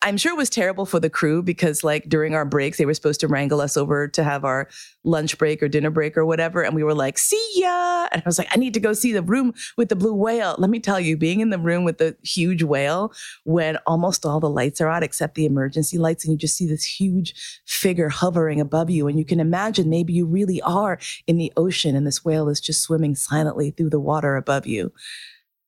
I'm 0.02 0.16
sure 0.16 0.32
it 0.32 0.38
was 0.38 0.50
terrible 0.50 0.86
for 0.86 1.02
the 1.02 1.10
crew 1.10 1.44
because, 1.44 1.84
like, 1.84 2.08
during 2.08 2.34
our 2.34 2.46
breaks, 2.46 2.78
they 2.78 2.86
were 2.86 2.94
supposed 2.94 3.20
to 3.20 3.28
wrangle 3.28 3.60
us 3.60 3.76
over 3.76 4.08
to 4.08 4.24
have 4.24 4.46
our 4.46 4.70
lunch 5.04 5.38
break 5.38 5.62
or 5.62 5.68
dinner 5.68 5.90
break 5.90 6.16
or 6.16 6.26
whatever. 6.26 6.62
And 6.64 6.74
we 6.74 6.84
were 6.84 6.94
like, 6.94 7.18
see 7.18 7.50
ya. 7.56 8.08
And 8.14 8.22
I 8.22 8.24
was 8.26 8.38
like, 8.38 8.48
I 8.52 8.58
need 8.58 8.74
to 8.76 8.80
go 8.80 8.94
see 8.94 9.12
the 9.12 9.22
room 9.22 9.54
with 9.76 9.90
the 9.90 9.98
blue 9.98 10.14
whale. 10.14 10.56
Let 10.58 10.70
me 10.70 10.80
tell 10.80 11.02
you, 11.02 11.18
being 11.18 11.42
in 11.42 11.50
the 11.50 11.60
room 11.60 11.84
with 11.84 11.98
the 11.98 12.16
huge 12.24 12.64
whale 12.64 13.12
when 13.44 13.76
almost 13.86 14.26
all 14.26 14.40
the 14.40 14.50
lights 14.50 14.80
are 14.80 14.88
out 14.88 15.04
except 15.04 15.36
the 15.36 15.46
emergency 15.46 15.98
lights, 15.98 16.24
and 16.24 16.32
you 16.32 16.38
just 16.38 16.56
see 16.56 16.66
this 16.66 16.86
huge 16.86 17.62
figure 17.66 18.08
hovering 18.08 18.62
above 18.62 18.90
you. 18.90 19.06
And 19.10 19.20
you 19.20 19.26
can 19.26 19.42
imagine 19.42 19.90
maybe 19.90 20.14
you 20.14 20.26
really 20.26 20.62
are 20.62 20.98
in 21.28 21.38
the 21.38 21.52
ocean 21.58 21.98
and 21.98 22.08
this 22.08 22.24
whale 22.24 22.48
is 22.48 22.62
just 22.62 22.82
swimming 22.82 23.16
silently 23.16 23.72
through 23.72 23.90
the 23.90 24.00
water 24.00 24.38
above 24.38 24.66
you. 24.66 24.94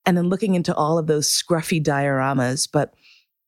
And 0.06 0.18
then 0.18 0.30
looking 0.30 0.56
into 0.56 0.74
all 0.74 0.98
of 0.98 1.08
those 1.08 1.30
scruffy 1.30 1.84
dioramas. 1.84 2.68
But 2.72 2.94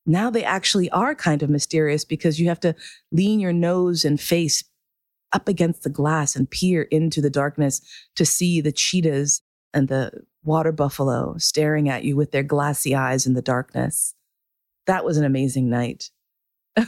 now 0.05 0.29
they 0.29 0.43
actually 0.43 0.89
are 0.91 1.15
kind 1.15 1.43
of 1.43 1.49
mysterious 1.49 2.05
because 2.05 2.39
you 2.39 2.47
have 2.47 2.59
to 2.61 2.75
lean 3.11 3.39
your 3.39 3.53
nose 3.53 4.03
and 4.03 4.19
face 4.19 4.63
up 5.31 5.47
against 5.47 5.83
the 5.83 5.89
glass 5.89 6.35
and 6.35 6.49
peer 6.49 6.83
into 6.83 7.21
the 7.21 7.29
darkness 7.29 7.81
to 8.15 8.25
see 8.25 8.61
the 8.61 8.71
cheetahs 8.71 9.41
and 9.73 9.87
the 9.87 10.11
water 10.43 10.71
buffalo 10.71 11.35
staring 11.37 11.89
at 11.89 12.03
you 12.03 12.15
with 12.15 12.31
their 12.31 12.43
glassy 12.43 12.93
eyes 12.93 13.25
in 13.25 13.33
the 13.33 13.41
darkness. 13.41 14.13
That 14.85 15.05
was 15.05 15.17
an 15.17 15.25
amazing 15.25 15.69
night. 15.69 16.11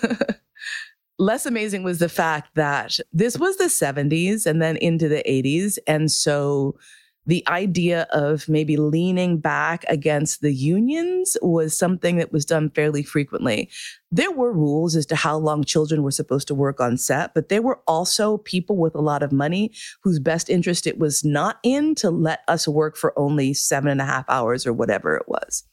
Less 1.18 1.46
amazing 1.46 1.84
was 1.84 2.00
the 2.00 2.10
fact 2.10 2.56
that 2.56 2.98
this 3.14 3.38
was 3.38 3.56
the 3.56 3.66
70s 3.66 4.46
and 4.46 4.62
then 4.62 4.76
into 4.78 5.08
the 5.08 5.24
80s. 5.28 5.78
And 5.88 6.12
so 6.12 6.78
the 7.28 7.44
idea 7.48 8.04
of 8.12 8.48
maybe 8.48 8.78
leaning 8.78 9.38
back 9.40 9.84
against 9.88 10.42
the 10.42 10.54
unions 10.54 11.36
was 11.42 11.78
something 11.78 12.18
that 12.18 12.32
was 12.32 12.46
done 12.46 12.70
fairly 12.70 13.02
frequently. 13.02 13.70
There 14.12 14.32
were 14.32 14.54
rules 14.54 14.96
as 14.96 15.06
to 15.08 15.16
how 15.16 15.38
long 15.38 15.64
children 15.64 16.04
were 16.04 16.12
supposed 16.12 16.48
to 16.50 16.56
work 16.56 16.80
on 16.80 16.98
set, 16.98 17.34
but 17.34 17.50
there 17.50 17.64
were 17.64 17.80
also 17.88 18.38
people 18.38 18.78
with 18.78 18.96
a 18.96 19.02
lot 19.02 19.24
of 19.24 19.32
money 19.32 19.72
whose 20.04 20.20
best 20.20 20.50
interest 20.50 20.86
it 20.86 21.00
was 21.00 21.24
not 21.24 21.60
in 21.64 21.96
to 21.96 22.12
let 22.12 22.42
us 22.48 22.68
work 22.68 22.96
for 22.96 23.18
only 23.18 23.54
seven 23.54 23.90
and 23.90 24.02
a 24.02 24.06
half 24.06 24.26
hours 24.30 24.68
or 24.68 24.74
whatever 24.74 25.16
it 25.16 25.28
was. 25.28 25.64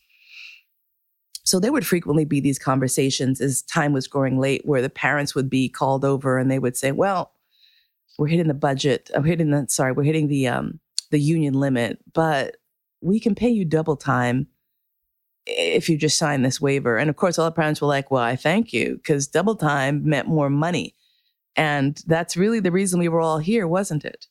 So 1.44 1.60
there 1.60 1.72
would 1.72 1.86
frequently 1.86 2.24
be 2.24 2.40
these 2.40 2.58
conversations 2.58 3.40
as 3.40 3.62
time 3.62 3.92
was 3.92 4.06
growing 4.06 4.38
late 4.38 4.62
where 4.64 4.80
the 4.80 4.88
parents 4.88 5.34
would 5.34 5.50
be 5.50 5.68
called 5.68 6.04
over 6.04 6.38
and 6.38 6.50
they 6.50 6.58
would 6.58 6.76
say, 6.76 6.92
well, 6.92 7.32
we're 8.18 8.28
hitting 8.28 8.48
the 8.48 8.54
budget. 8.54 9.10
I'm 9.14 9.24
hitting 9.24 9.50
the, 9.50 9.66
sorry, 9.68 9.92
we're 9.92 10.04
hitting 10.04 10.28
the, 10.28 10.46
um, 10.48 10.80
the 11.12 11.20
union 11.20 11.55
limit, 11.55 12.01
but 12.12 12.57
we 13.01 13.20
can 13.20 13.37
pay 13.37 13.51
you 13.51 13.64
double 13.64 13.96
time 13.96 14.48
if 15.46 15.88
you 15.88 15.96
just 15.96 16.18
sign 16.18 16.42
this 16.42 16.61
waiver. 16.61 16.96
And 16.96 17.11
of 17.11 17.16
course, 17.16 17.38
all 17.38 17.44
the 17.44 17.53
parents 17.53 17.81
were 17.81 17.88
like, 17.88 18.11
well, 18.11 18.22
I 18.22 18.35
thank 18.35 18.72
you 18.72 18.96
because 18.96 19.29
double 19.29 19.55
time 19.55 20.05
meant 20.05 20.27
more 20.27 20.51
money. 20.51 20.96
And 21.55 22.03
that's 22.07 22.37
really 22.37 22.61
the 22.61 22.72
reason 22.72 22.98
we 22.98 23.09
were 23.09 23.20
all 23.20 23.38
here, 23.38 23.68
wasn't 23.68 24.05
it? 24.05 24.27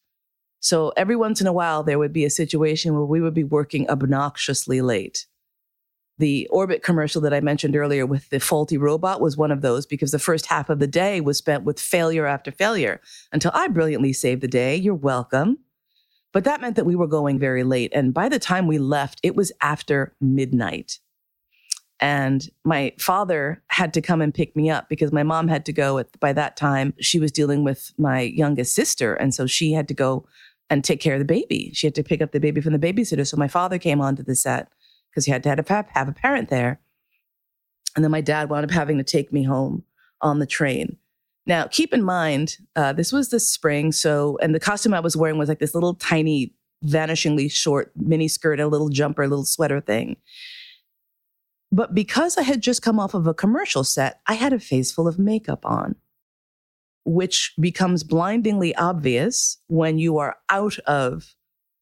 So 0.59 0.93
every 0.95 1.15
once 1.15 1.41
in 1.41 1.47
a 1.47 1.53
while, 1.53 1.83
there 1.83 1.99
would 1.99 2.13
be 2.13 2.25
a 2.25 2.29
situation 2.29 2.93
where 2.93 3.05
we 3.05 3.21
would 3.21 3.33
be 3.33 3.43
working 3.43 3.89
obnoxiously 3.89 4.81
late. 4.81 5.25
The 6.17 6.47
Orbit 6.51 6.83
commercial 6.83 7.21
that 7.21 7.33
I 7.33 7.39
mentioned 7.41 7.75
earlier 7.75 8.05
with 8.05 8.29
the 8.29 8.39
faulty 8.39 8.77
robot 8.77 9.21
was 9.21 9.37
one 9.37 9.51
of 9.51 9.61
those 9.61 9.85
because 9.85 10.11
the 10.11 10.19
first 10.19 10.45
half 10.45 10.69
of 10.69 10.79
the 10.79 10.87
day 10.87 11.19
was 11.19 11.37
spent 11.37 11.63
with 11.63 11.79
failure 11.79 12.27
after 12.27 12.51
failure 12.51 13.01
until 13.31 13.51
I 13.53 13.67
brilliantly 13.69 14.13
saved 14.13 14.41
the 14.41 14.47
day. 14.47 14.75
You're 14.75 14.93
welcome. 14.93 15.57
But 16.33 16.45
that 16.45 16.61
meant 16.61 16.75
that 16.77 16.85
we 16.85 16.95
were 16.95 17.07
going 17.07 17.39
very 17.39 17.63
late. 17.63 17.91
And 17.93 18.13
by 18.13 18.29
the 18.29 18.39
time 18.39 18.67
we 18.67 18.77
left, 18.77 19.19
it 19.23 19.35
was 19.35 19.51
after 19.61 20.15
midnight. 20.21 20.99
And 21.99 22.49
my 22.63 22.93
father 22.97 23.61
had 23.67 23.93
to 23.93 24.01
come 24.01 24.21
and 24.21 24.33
pick 24.33 24.55
me 24.55 24.69
up 24.69 24.89
because 24.89 25.11
my 25.11 25.23
mom 25.23 25.47
had 25.47 25.65
to 25.65 25.73
go 25.73 25.99
at, 25.99 26.19
by 26.19 26.33
that 26.33 26.57
time. 26.57 26.93
She 26.99 27.19
was 27.19 27.31
dealing 27.31 27.63
with 27.63 27.91
my 27.97 28.21
youngest 28.21 28.73
sister. 28.73 29.13
And 29.13 29.35
so 29.35 29.45
she 29.45 29.73
had 29.73 29.87
to 29.89 29.93
go 29.93 30.25
and 30.69 30.83
take 30.83 30.99
care 30.99 31.13
of 31.13 31.19
the 31.19 31.25
baby. 31.25 31.71
She 31.73 31.85
had 31.85 31.95
to 31.95 32.03
pick 32.03 32.21
up 32.21 32.31
the 32.31 32.39
baby 32.39 32.61
from 32.61 32.73
the 32.73 32.79
babysitter. 32.79 33.27
So 33.27 33.37
my 33.37 33.47
father 33.47 33.77
came 33.77 34.01
onto 34.01 34.23
the 34.23 34.35
set 34.35 34.69
because 35.11 35.25
he 35.25 35.31
had 35.31 35.43
to 35.43 35.49
have 35.49 35.59
a, 35.59 35.85
have 35.93 36.07
a 36.07 36.13
parent 36.13 36.49
there. 36.49 36.79
And 37.95 38.03
then 38.03 38.11
my 38.11 38.21
dad 38.21 38.49
wound 38.49 38.63
up 38.63 38.71
having 38.71 38.97
to 38.97 39.03
take 39.03 39.31
me 39.33 39.43
home 39.43 39.83
on 40.21 40.39
the 40.39 40.45
train. 40.47 40.97
Now, 41.47 41.67
keep 41.67 41.93
in 41.93 42.03
mind, 42.03 42.57
uh, 42.75 42.93
this 42.93 43.11
was 43.11 43.29
the 43.29 43.39
spring. 43.39 43.91
So, 43.91 44.37
and 44.41 44.53
the 44.53 44.59
costume 44.59 44.93
I 44.93 44.99
was 44.99 45.17
wearing 45.17 45.37
was 45.37 45.49
like 45.49 45.59
this 45.59 45.73
little 45.73 45.95
tiny, 45.95 46.53
vanishingly 46.85 47.51
short 47.51 47.91
mini 47.95 48.27
skirt, 48.27 48.59
a 48.59 48.67
little 48.67 48.89
jumper, 48.89 49.23
a 49.23 49.27
little 49.27 49.45
sweater 49.45 49.81
thing. 49.81 50.17
But 51.71 51.95
because 51.95 52.37
I 52.37 52.43
had 52.43 52.61
just 52.61 52.81
come 52.81 52.99
off 52.99 53.13
of 53.13 53.27
a 53.27 53.33
commercial 53.33 53.83
set, 53.83 54.19
I 54.27 54.33
had 54.33 54.53
a 54.53 54.59
face 54.59 54.91
full 54.91 55.07
of 55.07 55.17
makeup 55.17 55.65
on, 55.65 55.95
which 57.05 57.53
becomes 57.59 58.03
blindingly 58.03 58.75
obvious 58.75 59.57
when 59.67 59.97
you 59.97 60.17
are 60.17 60.35
out 60.49 60.77
of 60.79 61.33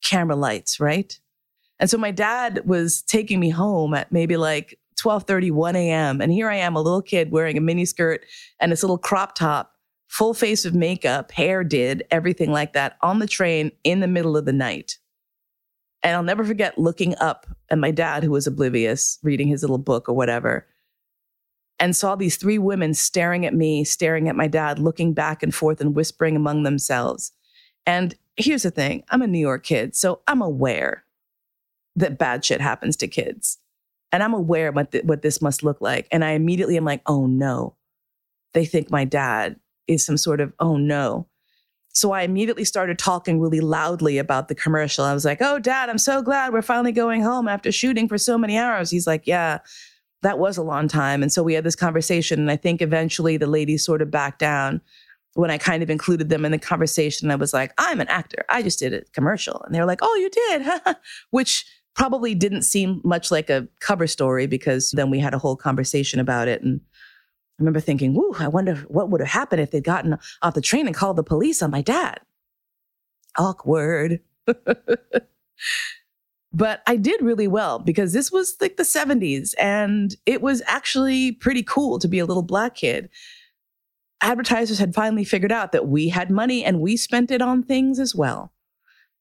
camera 0.03 0.35
lights, 0.35 0.79
right? 0.79 1.19
And 1.79 1.89
so 1.89 1.97
my 1.97 2.11
dad 2.11 2.61
was 2.65 3.01
taking 3.01 3.39
me 3.39 3.49
home 3.49 3.93
at 3.93 4.11
maybe 4.11 4.37
like 4.37 4.78
12:30, 4.99 5.51
1 5.51 5.75
a.m. 5.75 6.21
And 6.21 6.31
here 6.31 6.49
I 6.49 6.55
am, 6.55 6.75
a 6.75 6.81
little 6.81 7.01
kid 7.01 7.31
wearing 7.31 7.57
a 7.57 7.61
mini 7.61 7.85
skirt 7.85 8.25
and 8.59 8.71
this 8.71 8.83
little 8.83 8.97
crop 8.97 9.35
top, 9.35 9.73
full 10.07 10.33
face 10.33 10.65
of 10.65 10.75
makeup, 10.75 11.31
hair 11.31 11.63
did, 11.63 12.03
everything 12.11 12.51
like 12.51 12.73
that 12.73 12.97
on 13.01 13.19
the 13.19 13.27
train 13.27 13.71
in 13.83 13.99
the 13.99 14.07
middle 14.07 14.35
of 14.35 14.45
the 14.45 14.53
night. 14.53 14.97
And 16.01 16.15
I'll 16.15 16.23
never 16.23 16.43
forget 16.43 16.77
looking 16.77 17.15
up 17.17 17.45
at 17.69 17.77
my 17.77 17.91
dad, 17.91 18.23
who 18.23 18.31
was 18.31 18.47
oblivious, 18.47 19.19
reading 19.21 19.47
his 19.47 19.61
little 19.61 19.77
book 19.77 20.07
or 20.07 20.13
whatever, 20.13 20.65
and 21.79 21.95
saw 21.95 22.15
these 22.15 22.37
three 22.37 22.57
women 22.57 22.93
staring 22.93 23.45
at 23.45 23.53
me, 23.53 23.83
staring 23.83 24.27
at 24.29 24.35
my 24.35 24.47
dad, 24.47 24.79
looking 24.79 25.13
back 25.13 25.43
and 25.43 25.53
forth 25.53 25.81
and 25.81 25.95
whispering 25.95 26.35
among 26.35 26.63
themselves. 26.63 27.31
And 27.85 28.15
here's 28.35 28.63
the 28.63 28.71
thing 28.71 29.03
I'm 29.09 29.21
a 29.21 29.27
New 29.27 29.39
York 29.39 29.63
kid, 29.63 29.95
so 29.95 30.21
I'm 30.27 30.41
aware 30.41 31.03
that 31.95 32.17
bad 32.17 32.45
shit 32.45 32.61
happens 32.61 32.95
to 32.97 33.07
kids. 33.07 33.57
And 34.11 34.23
I'm 34.23 34.33
aware 34.33 34.71
what, 34.71 34.91
th- 34.91 35.03
what 35.03 35.21
this 35.21 35.41
must 35.41 35.63
look 35.63 35.81
like. 35.81 36.07
And 36.11 36.23
I 36.23 36.31
immediately 36.31 36.77
am 36.77 36.85
like, 36.85 37.01
oh 37.05 37.25
no, 37.27 37.75
they 38.53 38.65
think 38.65 38.89
my 38.89 39.05
dad 39.05 39.57
is 39.87 40.05
some 40.05 40.17
sort 40.17 40.41
of, 40.41 40.53
oh 40.59 40.77
no. 40.77 41.27
So 41.93 42.11
I 42.11 42.21
immediately 42.21 42.65
started 42.65 42.99
talking 42.99 43.39
really 43.39 43.61
loudly 43.61 44.17
about 44.17 44.47
the 44.47 44.55
commercial. 44.55 45.03
I 45.03 45.13
was 45.13 45.25
like, 45.25 45.41
oh, 45.41 45.59
dad, 45.59 45.89
I'm 45.89 45.97
so 45.97 46.21
glad 46.21 46.53
we're 46.53 46.61
finally 46.61 46.91
going 46.91 47.21
home 47.21 47.47
after 47.47 47.71
shooting 47.71 48.07
for 48.07 48.17
so 48.17 48.37
many 48.37 48.57
hours. 48.57 48.91
He's 48.91 49.07
like, 49.07 49.25
yeah, 49.25 49.59
that 50.21 50.39
was 50.39 50.57
a 50.57 50.63
long 50.63 50.87
time. 50.87 51.21
And 51.21 51.31
so 51.31 51.43
we 51.43 51.53
had 51.53 51.63
this 51.63 51.75
conversation. 51.75 52.39
And 52.39 52.51
I 52.51 52.57
think 52.57 52.81
eventually 52.81 53.37
the 53.37 53.47
ladies 53.47 53.83
sort 53.83 54.01
of 54.01 54.11
backed 54.11 54.39
down 54.39 54.81
when 55.33 55.51
I 55.51 55.57
kind 55.57 55.81
of 55.81 55.89
included 55.89 56.29
them 56.29 56.45
in 56.45 56.51
the 56.51 56.59
conversation. 56.59 57.31
I 57.31 57.35
was 57.35 57.53
like, 57.53 57.73
I'm 57.77 58.01
an 58.01 58.07
actor. 58.07 58.45
I 58.49 58.61
just 58.61 58.79
did 58.79 58.93
a 58.93 59.01
commercial. 59.13 59.61
And 59.63 59.73
they 59.73 59.79
were 59.79 59.85
like, 59.85 60.01
oh, 60.01 60.15
you 60.15 60.29
did? 60.29 60.97
Which 61.31 61.65
probably 61.99 62.33
didn't 62.33 62.61
seem 62.61 63.01
much 63.03 63.29
like 63.29 63.49
a 63.49 63.67
cover 63.81 64.07
story 64.07 64.47
because 64.47 64.91
then 64.91 65.11
we 65.11 65.19
had 65.19 65.33
a 65.33 65.37
whole 65.37 65.57
conversation 65.57 66.21
about 66.21 66.47
it. 66.47 66.61
And 66.61 66.79
I 66.95 67.55
remember 67.59 67.81
thinking, 67.81 68.13
whoo, 68.13 68.33
I 68.39 68.47
wonder 68.47 68.75
what 68.87 69.09
would 69.09 69.19
have 69.19 69.29
happened 69.29 69.61
if 69.61 69.71
they'd 69.71 69.83
gotten 69.83 70.17
off 70.41 70.53
the 70.53 70.61
train 70.61 70.87
and 70.87 70.95
called 70.95 71.17
the 71.17 71.23
police 71.23 71.61
on 71.61 71.71
my 71.71 71.81
dad. 71.81 72.21
Awkward. 73.37 74.21
but 76.53 76.81
I 76.87 76.95
did 76.95 77.21
really 77.21 77.49
well 77.49 77.79
because 77.79 78.13
this 78.13 78.31
was 78.31 78.55
like 78.61 78.77
the 78.77 78.83
70s 78.83 79.53
and 79.59 80.15
it 80.25 80.41
was 80.41 80.61
actually 80.67 81.33
pretty 81.33 81.63
cool 81.63 81.99
to 81.99 82.07
be 82.07 82.19
a 82.19 82.25
little 82.25 82.43
black 82.43 82.75
kid. 82.75 83.09
Advertisers 84.21 84.79
had 84.79 84.95
finally 84.95 85.25
figured 85.25 85.51
out 85.51 85.73
that 85.73 85.89
we 85.89 86.07
had 86.07 86.31
money 86.31 86.63
and 86.63 86.79
we 86.79 86.95
spent 86.95 87.29
it 87.29 87.41
on 87.41 87.61
things 87.61 87.99
as 87.99 88.15
well. 88.15 88.53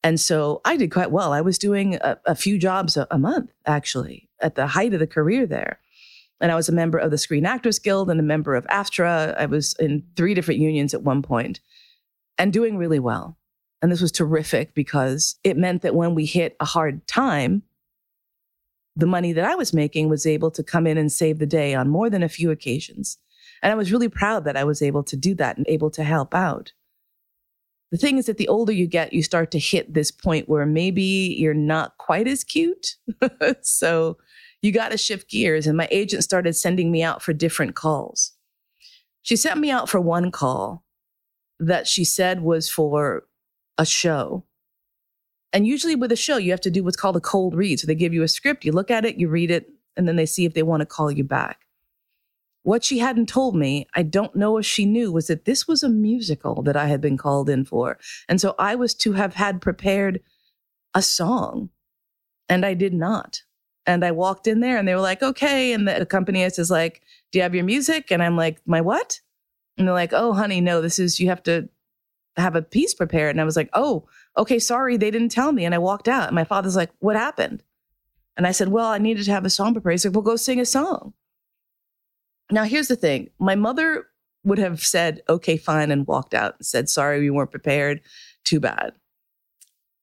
And 0.09 0.18
so 0.18 0.62
I 0.64 0.79
did 0.79 0.90
quite 0.90 1.11
well. 1.11 1.35
I 1.35 1.42
was 1.42 1.59
doing 1.59 1.97
a, 1.97 2.18
a 2.25 2.35
few 2.35 2.57
jobs 2.57 2.97
a, 2.97 3.07
a, 3.11 3.18
month, 3.18 3.53
actually, 3.66 4.31
at 4.40 4.55
the 4.55 4.66
height 4.66 4.94
of 4.94 5.01
the 5.01 5.07
career 5.07 5.44
there. 5.44 5.81
And 6.40 6.51
I 6.51 6.55
was 6.55 6.66
a 6.66 6.73
member 6.73 6.97
of 6.97 7.11
the 7.11 7.18
Screen 7.18 7.44
Actors 7.44 7.79
Guild 7.79 8.09
and 8.09 8.18
a 8.18 8.23
member 8.23 8.55
of 8.55 8.64
AFTRA. 8.68 9.37
I 9.37 9.44
was 9.44 9.75
in 9.79 10.05
three 10.16 10.33
different 10.33 10.61
unions 10.61 10.94
at 10.94 11.03
one 11.03 11.21
point 11.21 11.61
and 12.38 12.55
doing 12.55 12.79
really 12.79 12.99
well. 12.99 13.37
And 13.83 13.92
this 13.92 14.01
was 14.01 14.11
terrific 14.11 14.73
because 14.73 15.37
it 15.44 15.59
meant 15.59 15.83
that 15.83 15.94
when 15.94 16.14
we 16.14 16.25
hit 16.25 16.57
a 16.59 16.64
hard 16.64 17.07
time, 17.07 17.62
the 18.97 19.05
money 19.05 19.35
that 19.35 19.44
I 19.44 19.57
was 19.57 19.75
making 19.75 20.09
was 20.09 20.25
able 20.25 20.51
to 20.53 20.62
come 20.62 20.87
in 20.87 20.97
and 20.97 21.12
save 21.12 21.38
the 21.38 21.44
day 21.44 21.75
on 21.75 21.90
more 21.90 22.09
than 22.09 22.23
a 22.23 22.31
few 22.31 22.51
occasions. 22.51 23.18
And 23.62 23.71
I 23.71 23.77
was 23.77 23.92
really 23.92 24.09
proud 24.09 24.44
that 24.44 24.57
I 24.57 24.64
was 24.64 24.81
able 24.81 25.03
to 25.03 25.16
do 25.18 25.35
that 25.35 25.59
and 25.59 25.66
able 25.68 25.90
to 25.90 26.03
help 26.03 26.35
out 26.35 26.73
the 27.90 27.96
thing 27.96 28.18
is 28.18 28.27
that 28.27 28.37
the 28.37 28.48
older 28.48 28.72
you 28.72 28.87
get, 28.87 29.12
you 29.12 29.22
start 29.22 29.51
to 29.53 29.59
hit 29.59 29.94
this 29.94 30.11
point 30.11 30.48
where 30.48 30.66
maybe 30.66 31.37
you're 31.38 31.55
not 31.55 31.96
quite 31.98 32.29
as 32.29 32.44
cute. 32.44 32.96
so 33.62 34.18
you 34.61 34.72
got 34.72 34.90
to 34.90 34.98
shift 34.98 35.31
gears. 35.31 35.66
And 35.66 35.77
my 35.77 35.88
agent 35.90 36.22
started 36.22 36.55
sending 36.55 36.90
me 36.90 37.03
out 37.03 37.22
for 37.22 37.33
different 37.33 37.74
calls. 37.74 38.33
She 39.22 39.37
sent 39.37 39.59
me 39.59 39.70
out 39.70 39.88
for 39.88 40.01
one 40.01 40.31
call 40.31 40.85
that 41.59 41.87
she 41.87 42.05
said 42.05 42.42
was 42.42 42.68
for 42.68 43.27
a 43.79 43.87
show. 43.87 44.44
And 45.53 45.66
usually 45.66 45.96
with 45.96 46.12
a 46.12 46.16
show, 46.16 46.37
you 46.37 46.51
have 46.51 46.61
to 46.62 46.70
do 46.70 46.85
what's 46.85 46.96
called 46.96 47.16
a 47.16 47.20
cold 47.20 47.55
read. 47.55 47.81
So 47.81 47.87
they 47.87 47.94
give 47.94 48.12
you 48.12 48.22
a 48.22 48.29
script, 48.29 48.64
you 48.64 48.72
look 48.72 48.90
at 48.90 49.07
it, 49.07 49.16
you 49.16 49.29
read 49.29 49.51
it, 49.51 49.70
and 49.96 50.07
then 50.07 50.16
they 50.16 50.27
see 50.27 50.44
if 50.44 50.53
they 50.53 50.62
want 50.62 50.81
to 50.81 50.87
call 50.87 51.11
you 51.11 51.24
back. 51.24 51.67
What 52.68 52.85
she 52.85 52.98
hadn't 52.98 53.31
told 53.31 53.57
me, 53.57 53.87
I 53.94 54.02
don't 54.02 54.37
know 54.37 54.59
if 54.59 54.66
she 54.66 54.85
knew, 54.85 55.11
was 55.11 55.28
that 55.28 55.46
this 55.46 55.66
was 55.66 55.83
a 55.83 55.88
musical 55.88 56.61
that 56.64 56.76
I 56.76 56.88
had 56.88 57.00
been 57.00 57.16
called 57.16 57.48
in 57.48 57.64
for. 57.64 57.96
And 58.28 58.42
so 58.42 58.54
I 58.59 58.74
was 58.74 58.92
to 58.96 59.14
have 59.14 59.33
had 59.37 59.62
prepared 59.62 60.20
a 60.94 61.00
song, 61.00 61.70
and 62.46 62.66
I 62.66 62.74
did 62.74 62.92
not. 62.92 63.42
And 63.87 64.04
I 64.04 64.11
walked 64.11 64.46
in 64.46 64.61
there 64.61 64.76
and 64.76 64.87
they 64.87 64.94
were 64.94 65.00
like, 65.00 65.22
okay. 65.22 65.72
And 65.72 65.88
the 65.88 65.98
accompanist 65.98 66.59
is 66.59 66.70
like, 66.70 67.00
do 67.33 67.38
you 67.38 67.42
have 67.42 67.54
your 67.54 67.64
music? 67.64 68.11
And 68.11 68.22
I'm 68.22 68.37
like, 68.37 68.61
my 68.66 68.83
what? 68.83 69.18
And 69.78 69.88
they're 69.88 69.94
like, 69.94 70.12
oh, 70.12 70.35
honey, 70.35 70.61
no, 70.61 70.83
this 70.83 70.98
is, 70.98 71.18
you 71.18 71.28
have 71.31 71.42
to 71.44 71.70
have 72.37 72.54
a 72.54 72.61
piece 72.61 72.92
prepared. 72.92 73.31
And 73.31 73.40
I 73.40 73.44
was 73.44 73.57
like, 73.57 73.70
oh, 73.72 74.07
okay, 74.37 74.59
sorry, 74.59 74.98
they 74.98 75.11
didn't 75.11 75.31
tell 75.31 75.52
me. 75.52 75.64
And 75.64 75.74
I 75.74 75.78
walked 75.78 76.07
out. 76.07 76.26
And 76.26 76.35
my 76.35 76.44
father's 76.44 76.76
like, 76.76 76.90
what 76.98 77.16
happened? 77.16 77.62
And 78.37 78.46
I 78.46 78.52
said, 78.52 78.68
well, 78.68 78.88
I 78.88 78.98
needed 78.98 79.24
to 79.24 79.33
have 79.33 79.46
a 79.46 79.50
song 79.50 79.72
prepared. 79.72 79.94
He's 79.94 80.04
like, 80.04 80.14
well, 80.14 80.20
go 80.20 80.37
sing 80.37 80.61
a 80.61 80.66
song. 80.66 81.14
Now, 82.51 82.65
here's 82.65 82.89
the 82.89 82.97
thing 82.97 83.31
my 83.39 83.55
mother 83.55 84.07
would 84.45 84.59
have 84.59 84.81
said, 84.81 85.23
okay, 85.29 85.57
fine, 85.57 85.91
and 85.91 86.07
walked 86.07 86.35
out 86.35 86.55
and 86.59 86.67
said, 86.67 86.89
sorry, 86.89 87.21
we 87.21 87.31
weren't 87.31 87.51
prepared. 87.51 88.01
Too 88.45 88.61
bad. 88.61 88.93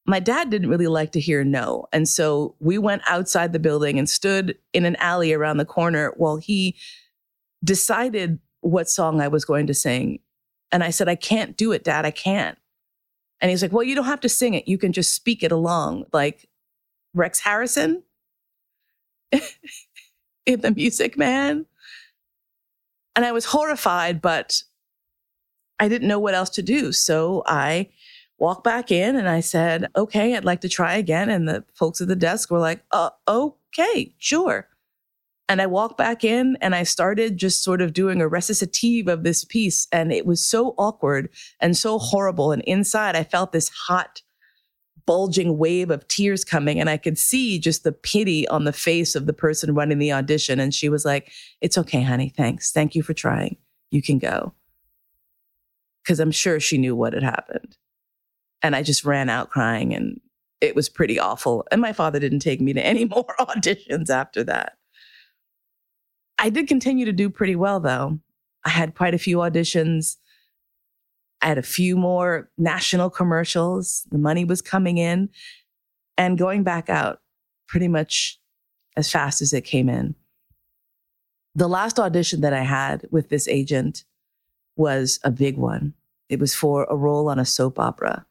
My 0.06 0.20
dad 0.20 0.52
didn't 0.52 0.70
really 0.70 0.88
like 0.88 1.12
to 1.14 1.20
hear 1.20 1.44
no. 1.44 1.88
And 1.92 2.08
so 2.08 2.56
we 2.60 2.78
went 2.78 3.02
outside 3.08 3.54
the 3.54 3.60
building 3.60 3.98
and 3.98 4.08
stood 4.08 4.56
in 4.72 4.86
an 4.86 4.96
alley 4.98 5.34
around 5.34 5.58
the 5.58 5.66
corner 5.66 6.14
while 6.18 6.38
he 6.38 6.76
decided 7.64 8.40
what 8.62 8.88
song 8.88 9.20
I 9.20 9.28
was 9.28 9.46
going 9.46 9.66
to 9.68 9.74
sing. 9.74 10.20
And 10.72 10.84
I 10.84 10.92
said, 10.92 11.10
I 11.10 11.16
can't 11.16 11.58
do 11.58 11.72
it, 11.72 11.84
dad. 11.84 12.06
I 12.06 12.12
can't. 12.12 12.58
And 13.42 13.50
he's 13.50 13.62
like, 13.62 13.72
Well, 13.72 13.84
you 13.84 13.96
don't 13.96 14.06
have 14.06 14.22
to 14.22 14.30
sing 14.30 14.54
it. 14.54 14.68
You 14.68 14.78
can 14.78 14.92
just 14.92 15.14
speak 15.14 15.44
it 15.44 15.52
along, 15.52 16.06
like 16.14 16.48
Rex 17.14 17.40
Harrison 17.40 18.04
in 20.46 20.62
The 20.62 20.72
Music 20.72 21.18
Man. 21.18 21.66
And 23.16 23.26
I 23.26 23.32
was 23.32 23.46
horrified, 23.46 24.22
but 24.22 24.62
I 25.80 25.88
didn't 25.88 26.08
know 26.08 26.20
what 26.20 26.34
else 26.34 26.50
to 26.52 26.62
do. 26.62 26.92
So 26.92 27.44
I 27.46 27.90
walked 28.38 28.64
back 28.64 28.92
in 28.92 29.16
and 29.16 29.30
I 29.30 29.40
said, 29.40 29.90
okay, 29.96 30.36
I'd 30.36 30.46
like 30.46 30.62
to 30.62 30.70
try 30.70 30.96
again. 30.96 31.30
And 31.30 31.48
the 31.48 31.64
folks 31.74 32.02
at 32.02 32.08
the 32.08 32.16
desk 32.16 32.52
were 32.52 32.60
like, 32.60 32.84
uh, 32.92 33.12
okay, 33.28 34.14
sure. 34.18 34.68
And 35.48 35.62
I 35.62 35.68
walked 35.68 35.98
back 35.98 36.24
in 36.24 36.58
and 36.60 36.74
I 36.74 36.84
started 36.84 37.38
just 37.38 37.64
sort 37.64 37.82
of 37.82 37.94
doing 37.94 38.20
a 38.20 38.28
recitative 38.28 39.08
of 39.08 39.24
this 39.24 39.46
piece. 39.46 39.88
And 39.92 40.12
it 40.12 40.26
was 40.26 40.46
so 40.46 40.74
awkward 40.78 41.30
and 41.60 41.78
so 41.78 42.00
horrible. 42.00 42.52
And 42.52 42.64
inside, 42.64 43.16
I 43.16 43.24
felt 43.24 43.52
this 43.52 43.70
hot, 43.70 44.22
bulging 45.06 45.58
wave 45.58 45.92
of 45.92 46.08
tears 46.08 46.44
coming. 46.44 46.80
And 46.80 46.90
I 46.90 46.98
could 46.98 47.18
see 47.18 47.60
just 47.60 47.84
the 47.84 47.92
pity 47.92 48.48
on 48.48 48.64
the 48.64 48.74
face 48.74 49.16
of 49.16 49.26
the 49.26 49.34
person 49.34 49.76
running 49.76 50.00
the 50.00 50.12
audition. 50.12 50.60
And 50.60 50.74
she 50.74 50.90
was 50.90 51.06
like, 51.06 51.32
It's 51.62 51.78
okay, 51.78 52.02
honey. 52.02 52.34
Thanks. 52.36 52.72
Thank 52.72 52.96
you 52.96 53.04
for 53.04 53.14
trying. 53.14 53.58
You 53.92 54.02
can 54.02 54.20
go. 54.20 54.54
Because 56.04 56.20
I'm 56.20 56.32
sure 56.32 56.60
she 56.60 56.78
knew 56.78 56.96
what 56.96 57.14
had 57.14 57.24
happened. 57.24 57.78
And 58.62 58.76
I 58.76 58.84
just 58.84 59.06
ran 59.06 59.30
out 59.30 59.50
crying 59.50 59.94
and 59.94 60.20
it 60.62 60.76
was 60.76 60.90
pretty 60.90 61.20
awful. 61.20 61.66
And 61.72 61.82
my 61.82 61.94
father 61.94 62.20
didn't 62.20 62.40
take 62.40 62.62
me 62.62 62.74
to 62.74 62.86
any 62.86 63.06
more 63.16 63.36
auditions 63.40 64.10
after 64.10 64.44
that. 64.46 64.78
I 66.38 66.50
did 66.50 66.68
continue 66.68 67.06
to 67.06 67.14
do 67.14 67.30
pretty 67.30 67.56
well 67.56 67.80
though. 67.80 68.20
I 68.66 68.70
had 68.70 68.96
quite 68.96 69.14
a 69.14 69.20
few 69.20 69.38
auditions. 69.38 70.18
I 71.46 71.50
had 71.50 71.58
a 71.60 71.64
few 71.64 71.96
more 71.96 72.50
national 72.58 73.12
commercials. 73.12 74.08
The 74.12 74.18
money 74.18 74.44
was 74.44 74.64
coming 74.64 74.98
in 74.98 75.30
and 76.18 76.40
going 76.40 76.64
back 76.64 76.90
out 76.90 77.22
pretty 77.68 77.88
much 77.88 78.40
as 78.98 79.12
fast 79.12 79.44
as 79.44 79.54
it 79.54 79.62
came 79.62 79.88
in. 79.88 80.16
The 81.54 81.68
last 81.68 82.00
audition 82.00 82.42
that 82.42 82.54
I 82.54 82.64
had 82.64 83.06
with 83.12 83.30
this 83.30 83.48
agent 83.48 84.06
was 84.76 85.20
a 85.24 85.30
big 85.30 85.56
one. 85.56 85.94
It 86.30 86.40
was 86.40 86.56
for 86.56 86.86
a 86.90 86.96
role 86.96 87.30
on 87.30 87.38
a 87.38 87.46
soap 87.46 87.78
opera. 87.78 88.26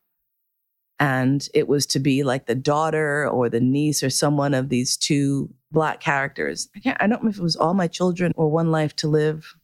And 0.98 1.48
it 1.54 1.68
was 1.68 1.86
to 1.86 2.00
be 2.00 2.24
like 2.24 2.46
the 2.46 2.56
daughter 2.56 3.28
or 3.28 3.48
the 3.48 3.60
niece 3.60 4.02
or 4.02 4.10
someone 4.10 4.54
of 4.54 4.70
these 4.70 4.96
two 4.96 5.54
black 5.70 6.00
characters. 6.00 6.68
I 6.74 6.80
can't, 6.80 6.96
I 7.00 7.06
don't 7.06 7.22
know 7.22 7.30
if 7.30 7.38
it 7.38 7.42
was 7.42 7.54
All 7.54 7.74
My 7.74 7.86
Children 7.86 8.32
or 8.34 8.50
One 8.50 8.72
Life 8.72 8.96
to 8.96 9.08
Live. 9.08 9.54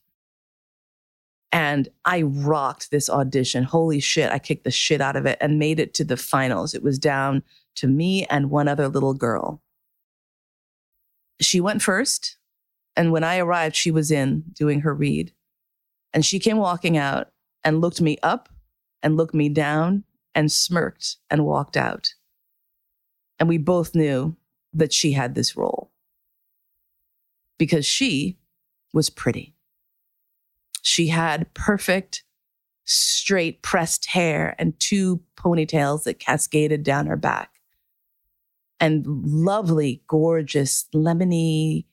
And 1.53 1.89
I 2.05 2.23
rocked 2.23 2.91
this 2.91 3.11
audition. 3.11 3.65
Holy 3.65 3.99
shit. 4.01 4.31
I 4.31 4.39
kicked 4.39 4.65
the 4.65 4.71
shit 4.71 5.01
out 5.01 5.17
of 5.17 5.27
it 5.27 5.39
and 5.41 5.59
made 5.59 5.81
it 5.81 5.95
to 5.95 6.05
the 6.05 6.17
finals. 6.17 6.75
It 6.75 6.83
was 6.83 6.99
down 6.99 7.43
to 7.77 7.89
me 7.89 8.25
and 8.27 8.51
one 8.51 8.69
other 8.69 8.89
little 8.89 9.15
girl. 9.15 9.63
She 11.41 11.61
went 11.61 11.83
first. 11.83 12.37
And 12.97 13.13
when 13.13 13.25
I 13.25 13.39
arrived, 13.39 13.77
she 13.77 13.91
was 13.91 14.11
in 14.11 14.45
doing 14.53 14.81
her 14.81 14.95
read. 14.95 15.33
And 16.13 16.25
she 16.25 16.39
came 16.39 16.59
walking 16.59 16.97
out 16.97 17.29
and 17.65 17.81
looked 17.81 18.01
me 18.01 18.19
up 18.23 18.49
and 19.03 19.17
looked 19.17 19.35
me 19.35 19.49
down 19.49 20.05
and 20.35 20.53
smirked 20.53 21.17
and 21.31 21.45
walked 21.45 21.77
out. 21.77 22.15
And 23.39 23.49
we 23.49 23.59
both 23.59 23.95
knew 23.95 24.37
that 24.73 24.93
she 24.93 25.13
had 25.13 25.35
this 25.35 25.57
role 25.57 25.91
because 27.59 27.87
she 27.87 28.39
was 28.93 29.11
pretty. 29.11 29.55
She 30.83 31.09
had 31.09 31.53
perfect, 31.55 32.25
straight 32.85 33.63
pressed 33.63 34.07
hair 34.07 34.55
and 34.59 34.79
two 34.79 35.23
ponytails 35.37 36.05
that 36.05 36.19
cascaded 36.19 36.83
down 36.83 37.07
her 37.07 37.17
back. 37.17 37.51
And 38.79 39.05
lovely, 39.07 40.03
gorgeous, 40.09 40.87
lemony, 40.95 41.85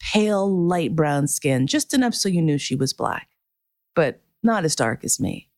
pale, 0.00 0.50
light 0.50 0.96
brown 0.96 1.28
skin, 1.28 1.66
just 1.66 1.92
enough 1.92 2.14
so 2.14 2.28
you 2.28 2.40
knew 2.40 2.58
she 2.58 2.74
was 2.74 2.92
black, 2.92 3.28
but 3.94 4.22
not 4.42 4.64
as 4.64 4.74
dark 4.74 5.04
as 5.04 5.20
me 5.20 5.50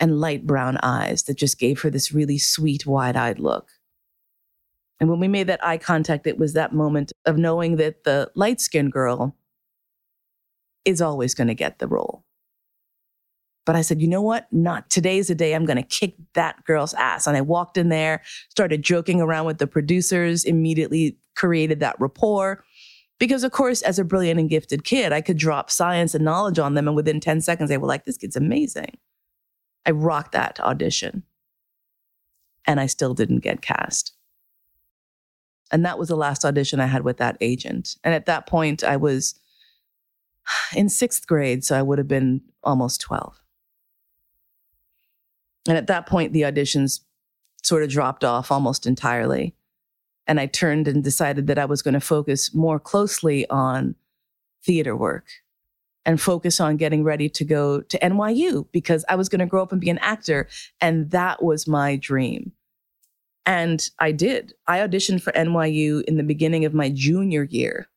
and 0.00 0.20
light 0.20 0.46
brown 0.46 0.78
eyes 0.82 1.24
that 1.24 1.38
just 1.38 1.58
gave 1.58 1.80
her 1.80 1.90
this 1.90 2.12
really 2.12 2.38
sweet, 2.38 2.86
wide 2.86 3.16
eyed 3.16 3.38
look. 3.38 3.70
And 5.00 5.08
when 5.08 5.20
we 5.20 5.28
made 5.28 5.46
that 5.48 5.64
eye 5.64 5.78
contact, 5.78 6.26
it 6.26 6.38
was 6.38 6.52
that 6.52 6.72
moment 6.72 7.12
of 7.26 7.36
knowing 7.36 7.76
that 7.76 8.04
the 8.04 8.30
light 8.34 8.60
skinned 8.60 8.92
girl 8.92 9.36
is 10.84 11.00
always 11.00 11.34
going 11.34 11.48
to 11.48 11.54
get 11.54 11.78
the 11.78 11.88
role. 11.88 12.24
But 13.66 13.76
I 13.76 13.82
said, 13.82 14.02
you 14.02 14.08
know 14.08 14.20
what? 14.20 14.46
Not 14.52 14.90
today's 14.90 15.28
the 15.28 15.34
day 15.34 15.54
I'm 15.54 15.64
going 15.64 15.78
to 15.78 15.82
kick 15.82 16.14
that 16.34 16.64
girl's 16.64 16.92
ass. 16.94 17.26
And 17.26 17.36
I 17.36 17.40
walked 17.40 17.78
in 17.78 17.88
there, 17.88 18.22
started 18.50 18.82
joking 18.82 19.20
around 19.20 19.46
with 19.46 19.58
the 19.58 19.66
producers, 19.66 20.44
immediately 20.44 21.16
created 21.34 21.80
that 21.80 21.96
rapport. 21.98 22.62
Because, 23.18 23.44
of 23.44 23.52
course, 23.52 23.80
as 23.82 23.98
a 23.98 24.04
brilliant 24.04 24.38
and 24.38 24.50
gifted 24.50 24.84
kid, 24.84 25.12
I 25.12 25.20
could 25.20 25.38
drop 25.38 25.70
science 25.70 26.14
and 26.14 26.24
knowledge 26.24 26.58
on 26.58 26.74
them. 26.74 26.88
And 26.88 26.96
within 26.96 27.20
10 27.20 27.40
seconds, 27.40 27.70
they 27.70 27.78
were 27.78 27.86
like, 27.86 28.04
this 28.04 28.18
kid's 28.18 28.36
amazing. 28.36 28.98
I 29.86 29.92
rocked 29.92 30.32
that 30.32 30.60
audition. 30.60 31.22
And 32.66 32.80
I 32.80 32.86
still 32.86 33.14
didn't 33.14 33.40
get 33.40 33.62
cast. 33.62 34.12
And 35.70 35.84
that 35.86 35.98
was 35.98 36.08
the 36.08 36.16
last 36.16 36.44
audition 36.44 36.80
I 36.80 36.86
had 36.86 37.04
with 37.04 37.16
that 37.18 37.36
agent. 37.40 37.96
And 38.04 38.14
at 38.14 38.26
that 38.26 38.46
point, 38.46 38.84
I 38.84 38.96
was 38.96 39.34
in 40.76 40.88
sixth 40.88 41.26
grade, 41.26 41.64
so 41.64 41.78
I 41.78 41.82
would 41.82 41.98
have 41.98 42.08
been 42.08 42.42
almost 42.62 43.00
12. 43.00 43.40
And 45.66 45.76
at 45.78 45.86
that 45.86 46.06
point, 46.06 46.32
the 46.32 46.42
auditions 46.42 47.00
sort 47.62 47.82
of 47.82 47.88
dropped 47.88 48.24
off 48.24 48.52
almost 48.52 48.86
entirely. 48.86 49.54
And 50.26 50.40
I 50.40 50.46
turned 50.46 50.88
and 50.88 51.02
decided 51.02 51.46
that 51.46 51.58
I 51.58 51.64
was 51.64 51.82
going 51.82 51.94
to 51.94 52.00
focus 52.00 52.54
more 52.54 52.78
closely 52.78 53.48
on 53.48 53.94
theater 54.62 54.96
work 54.96 55.26
and 56.06 56.20
focus 56.20 56.60
on 56.60 56.76
getting 56.76 57.02
ready 57.02 57.28
to 57.30 57.44
go 57.44 57.80
to 57.80 57.98
NYU 57.98 58.66
because 58.72 59.04
I 59.08 59.16
was 59.16 59.28
going 59.28 59.40
to 59.40 59.46
grow 59.46 59.62
up 59.62 59.72
and 59.72 59.80
be 59.80 59.90
an 59.90 59.98
actor. 59.98 60.48
And 60.80 61.10
that 61.10 61.42
was 61.42 61.66
my 61.66 61.96
dream. 61.96 62.52
And 63.46 63.88
I 63.98 64.12
did. 64.12 64.54
I 64.66 64.78
auditioned 64.78 65.22
for 65.22 65.32
NYU 65.32 66.02
in 66.04 66.16
the 66.16 66.22
beginning 66.22 66.64
of 66.64 66.74
my 66.74 66.90
junior 66.90 67.44
year. 67.44 67.88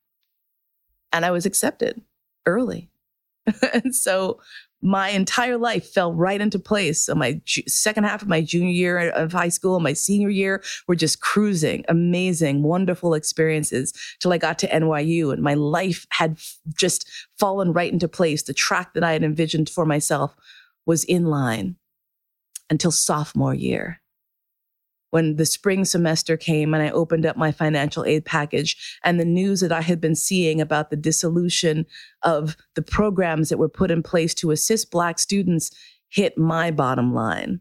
And 1.12 1.24
I 1.24 1.30
was 1.30 1.46
accepted 1.46 2.02
early. 2.48 2.90
and 3.74 3.94
so 3.94 4.40
my 4.80 5.08
entire 5.08 5.58
life 5.58 5.88
fell 5.92 6.12
right 6.12 6.40
into 6.40 6.58
place. 6.58 7.02
So 7.02 7.14
my 7.14 7.40
ju- 7.44 7.62
second 7.66 8.04
half 8.04 8.22
of 8.22 8.28
my 8.28 8.40
junior 8.40 8.70
year 8.70 9.10
of 9.10 9.32
high 9.32 9.48
school, 9.48 9.80
my 9.80 9.92
senior 9.92 10.28
year 10.28 10.62
were 10.86 10.94
just 10.94 11.20
cruising, 11.20 11.84
amazing, 11.88 12.62
wonderful 12.62 13.14
experiences 13.14 13.92
till 14.20 14.32
I 14.32 14.38
got 14.38 14.58
to 14.60 14.68
NYU 14.68 15.32
and 15.32 15.42
my 15.42 15.54
life 15.54 16.06
had 16.10 16.32
f- 16.32 16.58
just 16.76 17.10
fallen 17.38 17.72
right 17.72 17.92
into 17.92 18.06
place. 18.06 18.44
The 18.44 18.54
track 18.54 18.94
that 18.94 19.02
I 19.02 19.12
had 19.12 19.24
envisioned 19.24 19.68
for 19.68 19.84
myself 19.84 20.36
was 20.86 21.04
in 21.04 21.26
line 21.26 21.76
until 22.70 22.92
sophomore 22.92 23.54
year 23.54 24.00
when 25.10 25.36
the 25.36 25.46
spring 25.46 25.84
semester 25.84 26.36
came 26.36 26.74
and 26.74 26.82
I 26.82 26.90
opened 26.90 27.26
up 27.26 27.36
my 27.36 27.52
financial 27.52 28.04
aid 28.04 28.24
package 28.24 28.98
and 29.04 29.18
the 29.18 29.24
news 29.24 29.60
that 29.60 29.72
I 29.72 29.80
had 29.80 30.00
been 30.00 30.14
seeing 30.14 30.60
about 30.60 30.90
the 30.90 30.96
dissolution 30.96 31.86
of 32.22 32.56
the 32.74 32.82
programs 32.82 33.48
that 33.48 33.58
were 33.58 33.68
put 33.68 33.90
in 33.90 34.02
place 34.02 34.34
to 34.34 34.50
assist 34.50 34.90
Black 34.90 35.18
students 35.18 35.70
hit 36.08 36.36
my 36.36 36.70
bottom 36.70 37.14
line. 37.14 37.60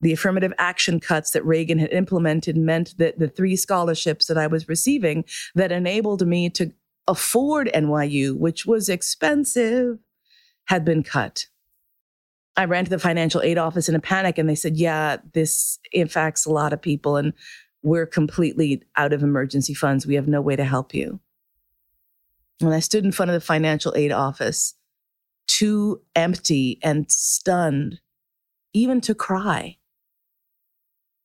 The 0.00 0.12
affirmative 0.12 0.52
action 0.58 1.00
cuts 1.00 1.30
that 1.30 1.44
Reagan 1.44 1.78
had 1.78 1.92
implemented 1.92 2.56
meant 2.56 2.96
that 2.98 3.18
the 3.18 3.28
three 3.28 3.56
scholarships 3.56 4.26
that 4.26 4.36
I 4.36 4.46
was 4.46 4.68
receiving 4.68 5.24
that 5.54 5.72
enabled 5.72 6.26
me 6.26 6.50
to 6.50 6.72
afford 7.08 7.70
NYU, 7.74 8.36
which 8.36 8.66
was 8.66 8.88
expensive, 8.88 9.98
had 10.66 10.84
been 10.84 11.02
cut. 11.02 11.46
I 12.56 12.64
ran 12.64 12.84
to 12.84 12.90
the 12.90 12.98
financial 12.98 13.42
aid 13.42 13.58
office 13.58 13.88
in 13.88 13.94
a 13.94 14.00
panic 14.00 14.38
and 14.38 14.48
they 14.48 14.54
said, 14.54 14.76
yeah, 14.76 15.18
this 15.34 15.78
affects 15.94 16.46
a 16.46 16.50
lot 16.50 16.72
of 16.72 16.80
people 16.80 17.16
and 17.16 17.34
we're 17.82 18.06
completely 18.06 18.82
out 18.96 19.12
of 19.12 19.22
emergency 19.22 19.74
funds. 19.74 20.06
We 20.06 20.14
have 20.14 20.26
no 20.26 20.40
way 20.40 20.56
to 20.56 20.64
help 20.64 20.94
you. 20.94 21.20
When 22.60 22.72
I 22.72 22.80
stood 22.80 23.04
in 23.04 23.12
front 23.12 23.30
of 23.30 23.34
the 23.34 23.40
financial 23.40 23.94
aid 23.94 24.10
office, 24.10 24.74
too 25.46 26.00
empty 26.14 26.78
and 26.82 27.10
stunned, 27.10 28.00
even 28.72 29.00
to 29.02 29.14
cry. 29.14 29.76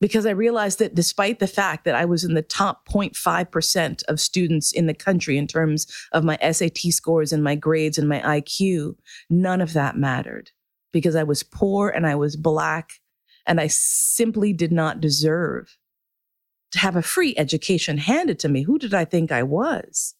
Because 0.00 0.26
I 0.26 0.30
realized 0.30 0.80
that 0.80 0.94
despite 0.94 1.38
the 1.38 1.46
fact 1.46 1.84
that 1.84 1.94
I 1.94 2.04
was 2.04 2.24
in 2.24 2.34
the 2.34 2.42
top 2.42 2.88
0.5% 2.88 4.02
of 4.08 4.20
students 4.20 4.72
in 4.72 4.86
the 4.86 4.94
country 4.94 5.38
in 5.38 5.46
terms 5.46 5.86
of 6.12 6.24
my 6.24 6.36
SAT 6.38 6.78
scores 6.90 7.32
and 7.32 7.42
my 7.42 7.54
grades 7.54 7.98
and 7.98 8.08
my 8.08 8.20
IQ, 8.20 8.96
none 9.30 9.60
of 9.60 9.72
that 9.72 9.96
mattered 9.96 10.50
because 10.92 11.16
I 11.16 11.22
was 11.22 11.42
poor 11.42 11.88
and 11.88 12.06
I 12.06 12.14
was 12.14 12.36
black 12.36 12.92
and 13.46 13.60
I 13.60 13.66
simply 13.66 14.52
did 14.52 14.72
not 14.72 15.00
deserve 15.00 15.76
to 16.72 16.78
have 16.78 16.96
a 16.96 17.02
free 17.02 17.34
education 17.36 17.98
handed 17.98 18.38
to 18.40 18.48
me. 18.48 18.62
Who 18.62 18.78
did 18.78 18.94
I 18.94 19.04
think 19.04 19.32
I 19.32 19.42
was? 19.42 20.14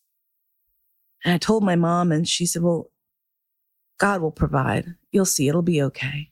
And 1.24 1.32
I 1.32 1.38
told 1.38 1.62
my 1.62 1.76
mom, 1.76 2.10
and 2.10 2.28
she 2.28 2.46
said, 2.46 2.62
Well, 2.62 2.90
God 3.98 4.20
will 4.20 4.32
provide. 4.32 4.96
You'll 5.12 5.24
see, 5.24 5.48
it'll 5.48 5.62
be 5.62 5.80
okay. 5.82 6.30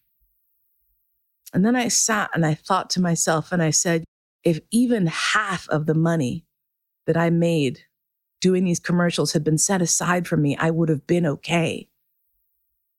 And 1.53 1.65
then 1.65 1.77
I 1.77 1.89
sat 1.89 2.31
and 2.35 2.45
I 2.45 2.55
thought 2.55 2.91
to 2.91 3.01
myself, 3.01 3.53
and 3.53 3.63
I 3.63 3.71
said, 3.71 4.05
if 4.45 4.61
even 4.71 5.07
half 5.07 5.69
of 5.69 5.87
the 5.87 5.95
money 5.95 6.45
that 7.07 7.17
I 7.17 7.31
made 7.31 7.81
doing 8.41 8.65
these 8.65 8.81
commercials 8.81 9.33
had 9.33 9.45
been 9.45 9.59
set 9.59 9.83
aside 9.83 10.27
for 10.27 10.37
me, 10.37 10.57
I 10.57 10.71
would 10.71 10.89
have 10.89 11.07
been 11.07 11.27
okay 11.27 11.90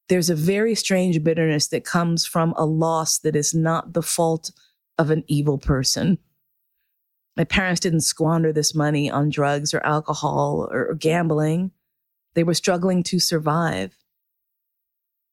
there's 0.09 0.29
a 0.29 0.35
very 0.35 0.75
strange 0.75 1.23
bitterness 1.23 1.67
that 1.69 1.85
comes 1.85 2.25
from 2.25 2.53
a 2.57 2.65
loss 2.65 3.19
that 3.19 3.35
is 3.35 3.53
not 3.53 3.93
the 3.93 4.01
fault 4.01 4.51
of 4.97 5.09
an 5.09 5.23
evil 5.27 5.57
person. 5.57 6.17
My 7.37 7.43
parents 7.45 7.79
didn't 7.79 8.01
squander 8.01 8.51
this 8.51 8.75
money 8.75 9.09
on 9.09 9.29
drugs 9.29 9.73
or 9.73 9.85
alcohol 9.85 10.67
or 10.69 10.93
gambling. 10.95 11.71
They 12.33 12.43
were 12.43 12.53
struggling 12.53 13.03
to 13.03 13.19
survive. 13.19 13.95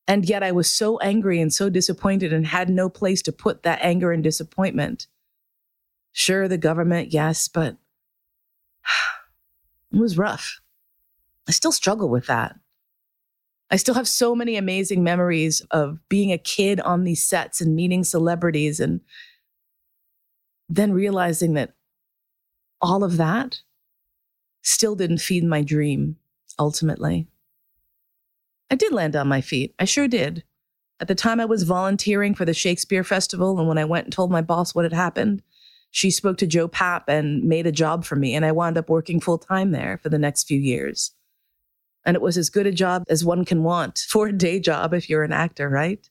And 0.06 0.24
yet 0.24 0.42
I 0.42 0.52
was 0.52 0.72
so 0.72 0.98
angry 1.00 1.40
and 1.40 1.52
so 1.52 1.68
disappointed 1.68 2.32
and 2.32 2.46
had 2.46 2.70
no 2.70 2.88
place 2.88 3.20
to 3.22 3.32
put 3.32 3.62
that 3.64 3.80
anger 3.82 4.10
and 4.10 4.22
disappointment. 4.22 5.06
Sure, 6.12 6.48
the 6.48 6.56
government, 6.56 7.12
yes, 7.12 7.46
but 7.48 7.76
it 9.92 9.98
was 9.98 10.16
rough. 10.16 10.60
I 11.46 11.52
still 11.52 11.72
struggle 11.72 12.08
with 12.08 12.26
that. 12.26 12.56
I 13.70 13.76
still 13.76 13.94
have 13.94 14.08
so 14.08 14.34
many 14.34 14.56
amazing 14.56 15.04
memories 15.04 15.60
of 15.70 15.98
being 16.08 16.32
a 16.32 16.38
kid 16.38 16.80
on 16.80 17.04
these 17.04 17.24
sets 17.24 17.60
and 17.60 17.76
meeting 17.76 18.02
celebrities 18.02 18.80
and 18.80 19.00
then 20.68 20.92
realizing 20.92 21.54
that 21.54 21.74
all 22.80 23.04
of 23.04 23.16
that 23.16 23.60
still 24.62 24.94
didn't 24.94 25.18
feed 25.18 25.44
my 25.44 25.62
dream 25.62 26.16
ultimately. 26.58 27.26
I 28.70 28.74
did 28.74 28.92
land 28.92 29.16
on 29.16 29.28
my 29.28 29.40
feet. 29.40 29.74
I 29.78 29.84
sure 29.84 30.08
did. 30.08 30.44
At 31.00 31.08
the 31.08 31.14
time 31.14 31.40
I 31.40 31.44
was 31.44 31.62
volunteering 31.62 32.34
for 32.34 32.44
the 32.44 32.54
Shakespeare 32.54 33.04
Festival, 33.04 33.58
and 33.58 33.68
when 33.68 33.78
I 33.78 33.84
went 33.84 34.06
and 34.06 34.12
told 34.12 34.30
my 34.30 34.42
boss 34.42 34.74
what 34.74 34.84
had 34.84 34.92
happened, 34.92 35.42
she 35.90 36.10
spoke 36.10 36.36
to 36.38 36.46
Joe 36.46 36.68
Papp 36.68 37.04
and 37.08 37.44
made 37.44 37.66
a 37.66 37.72
job 37.72 38.04
for 38.04 38.16
me, 38.16 38.34
and 38.34 38.44
I 38.44 38.52
wound 38.52 38.76
up 38.76 38.90
working 38.90 39.20
full 39.20 39.38
time 39.38 39.70
there 39.70 39.98
for 40.02 40.08
the 40.08 40.18
next 40.18 40.44
few 40.44 40.58
years. 40.58 41.12
And 42.08 42.14
it 42.14 42.22
was 42.22 42.38
as 42.38 42.48
good 42.48 42.66
a 42.66 42.72
job 42.72 43.04
as 43.10 43.22
one 43.22 43.44
can 43.44 43.62
want 43.62 44.06
for 44.08 44.28
a 44.28 44.32
day 44.32 44.58
job 44.60 44.94
if 44.94 45.10
you're 45.10 45.24
an 45.24 45.32
actor, 45.32 45.68
right? 45.68 46.08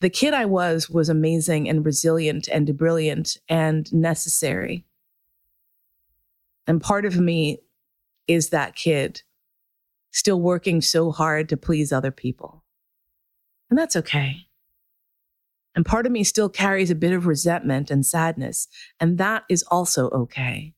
The 0.00 0.08
kid 0.08 0.34
I 0.34 0.44
was 0.44 0.88
was 0.88 1.08
amazing 1.08 1.68
and 1.68 1.84
resilient 1.84 2.46
and 2.46 2.78
brilliant 2.78 3.38
and 3.48 3.92
necessary. 3.92 4.86
And 6.68 6.80
part 6.80 7.04
of 7.04 7.18
me 7.18 7.58
is 8.28 8.50
that 8.50 8.76
kid 8.76 9.22
still 10.12 10.40
working 10.40 10.80
so 10.80 11.10
hard 11.10 11.48
to 11.48 11.56
please 11.56 11.92
other 11.92 12.12
people. 12.12 12.62
And 13.70 13.76
that's 13.76 13.96
okay. 13.96 14.46
And 15.74 15.84
part 15.84 16.06
of 16.06 16.12
me 16.12 16.22
still 16.22 16.48
carries 16.48 16.92
a 16.92 16.94
bit 16.94 17.12
of 17.12 17.26
resentment 17.26 17.90
and 17.90 18.06
sadness, 18.06 18.68
and 19.00 19.18
that 19.18 19.42
is 19.48 19.64
also 19.72 20.08
okay. 20.10 20.72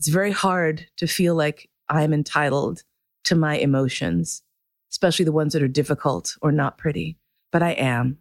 It's 0.00 0.08
very 0.08 0.32
hard 0.32 0.88
to 0.96 1.06
feel 1.06 1.36
like 1.36 1.70
I'm 1.90 2.14
entitled 2.14 2.84
to 3.24 3.34
my 3.34 3.56
emotions, 3.56 4.42
especially 4.90 5.24
the 5.24 5.32
ones 5.32 5.52
that 5.52 5.62
are 5.62 5.68
difficult 5.68 6.36
or 6.40 6.52
not 6.52 6.78
pretty, 6.78 7.18
but 7.52 7.62
I 7.62 7.72
am. 7.72 8.18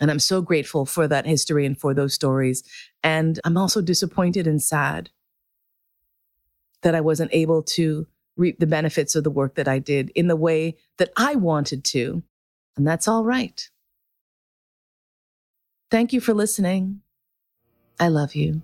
And 0.00 0.10
I'm 0.10 0.18
so 0.18 0.40
grateful 0.40 0.86
for 0.86 1.08
that 1.08 1.26
history 1.26 1.66
and 1.66 1.78
for 1.78 1.92
those 1.92 2.14
stories. 2.14 2.62
And 3.02 3.40
I'm 3.44 3.56
also 3.56 3.82
disappointed 3.82 4.46
and 4.46 4.62
sad 4.62 5.10
that 6.82 6.94
I 6.94 7.00
wasn't 7.00 7.34
able 7.34 7.62
to 7.62 8.06
reap 8.36 8.58
the 8.58 8.66
benefits 8.66 9.14
of 9.14 9.24
the 9.24 9.30
work 9.30 9.56
that 9.56 9.68
I 9.68 9.78
did 9.78 10.10
in 10.14 10.28
the 10.28 10.36
way 10.36 10.76
that 10.96 11.10
I 11.16 11.34
wanted 11.34 11.84
to. 11.86 12.22
And 12.76 12.86
that's 12.86 13.08
all 13.08 13.24
right. 13.24 13.68
Thank 15.90 16.12
you 16.12 16.20
for 16.20 16.32
listening. 16.32 17.02
I 17.98 18.08
love 18.08 18.34
you. 18.34 18.62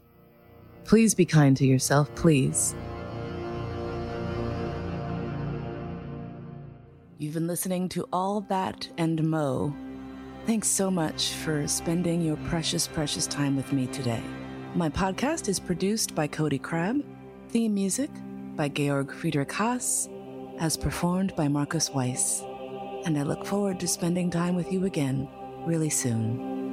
Please 0.84 1.14
be 1.14 1.26
kind 1.26 1.56
to 1.58 1.66
yourself, 1.66 2.14
please. 2.14 2.74
You've 7.18 7.32
been 7.32 7.46
listening 7.46 7.88
to 7.90 8.06
All 8.12 8.42
That 8.42 8.90
and 8.98 9.24
Mo. 9.24 9.74
Thanks 10.44 10.68
so 10.68 10.90
much 10.90 11.30
for 11.30 11.66
spending 11.66 12.20
your 12.20 12.36
precious, 12.48 12.86
precious 12.86 13.26
time 13.26 13.56
with 13.56 13.72
me 13.72 13.86
today. 13.86 14.22
My 14.74 14.90
podcast 14.90 15.48
is 15.48 15.58
produced 15.58 16.14
by 16.14 16.26
Cody 16.26 16.58
Crabb, 16.58 17.02
theme 17.48 17.72
music 17.72 18.10
by 18.54 18.68
Georg 18.68 19.14
Friedrich 19.14 19.50
Haas, 19.50 20.10
as 20.58 20.76
performed 20.76 21.34
by 21.36 21.48
Marcus 21.48 21.88
Weiss. 21.88 22.42
And 23.06 23.18
I 23.18 23.22
look 23.22 23.46
forward 23.46 23.80
to 23.80 23.88
spending 23.88 24.30
time 24.30 24.54
with 24.54 24.70
you 24.70 24.84
again 24.84 25.26
really 25.64 25.88
soon. 25.88 26.65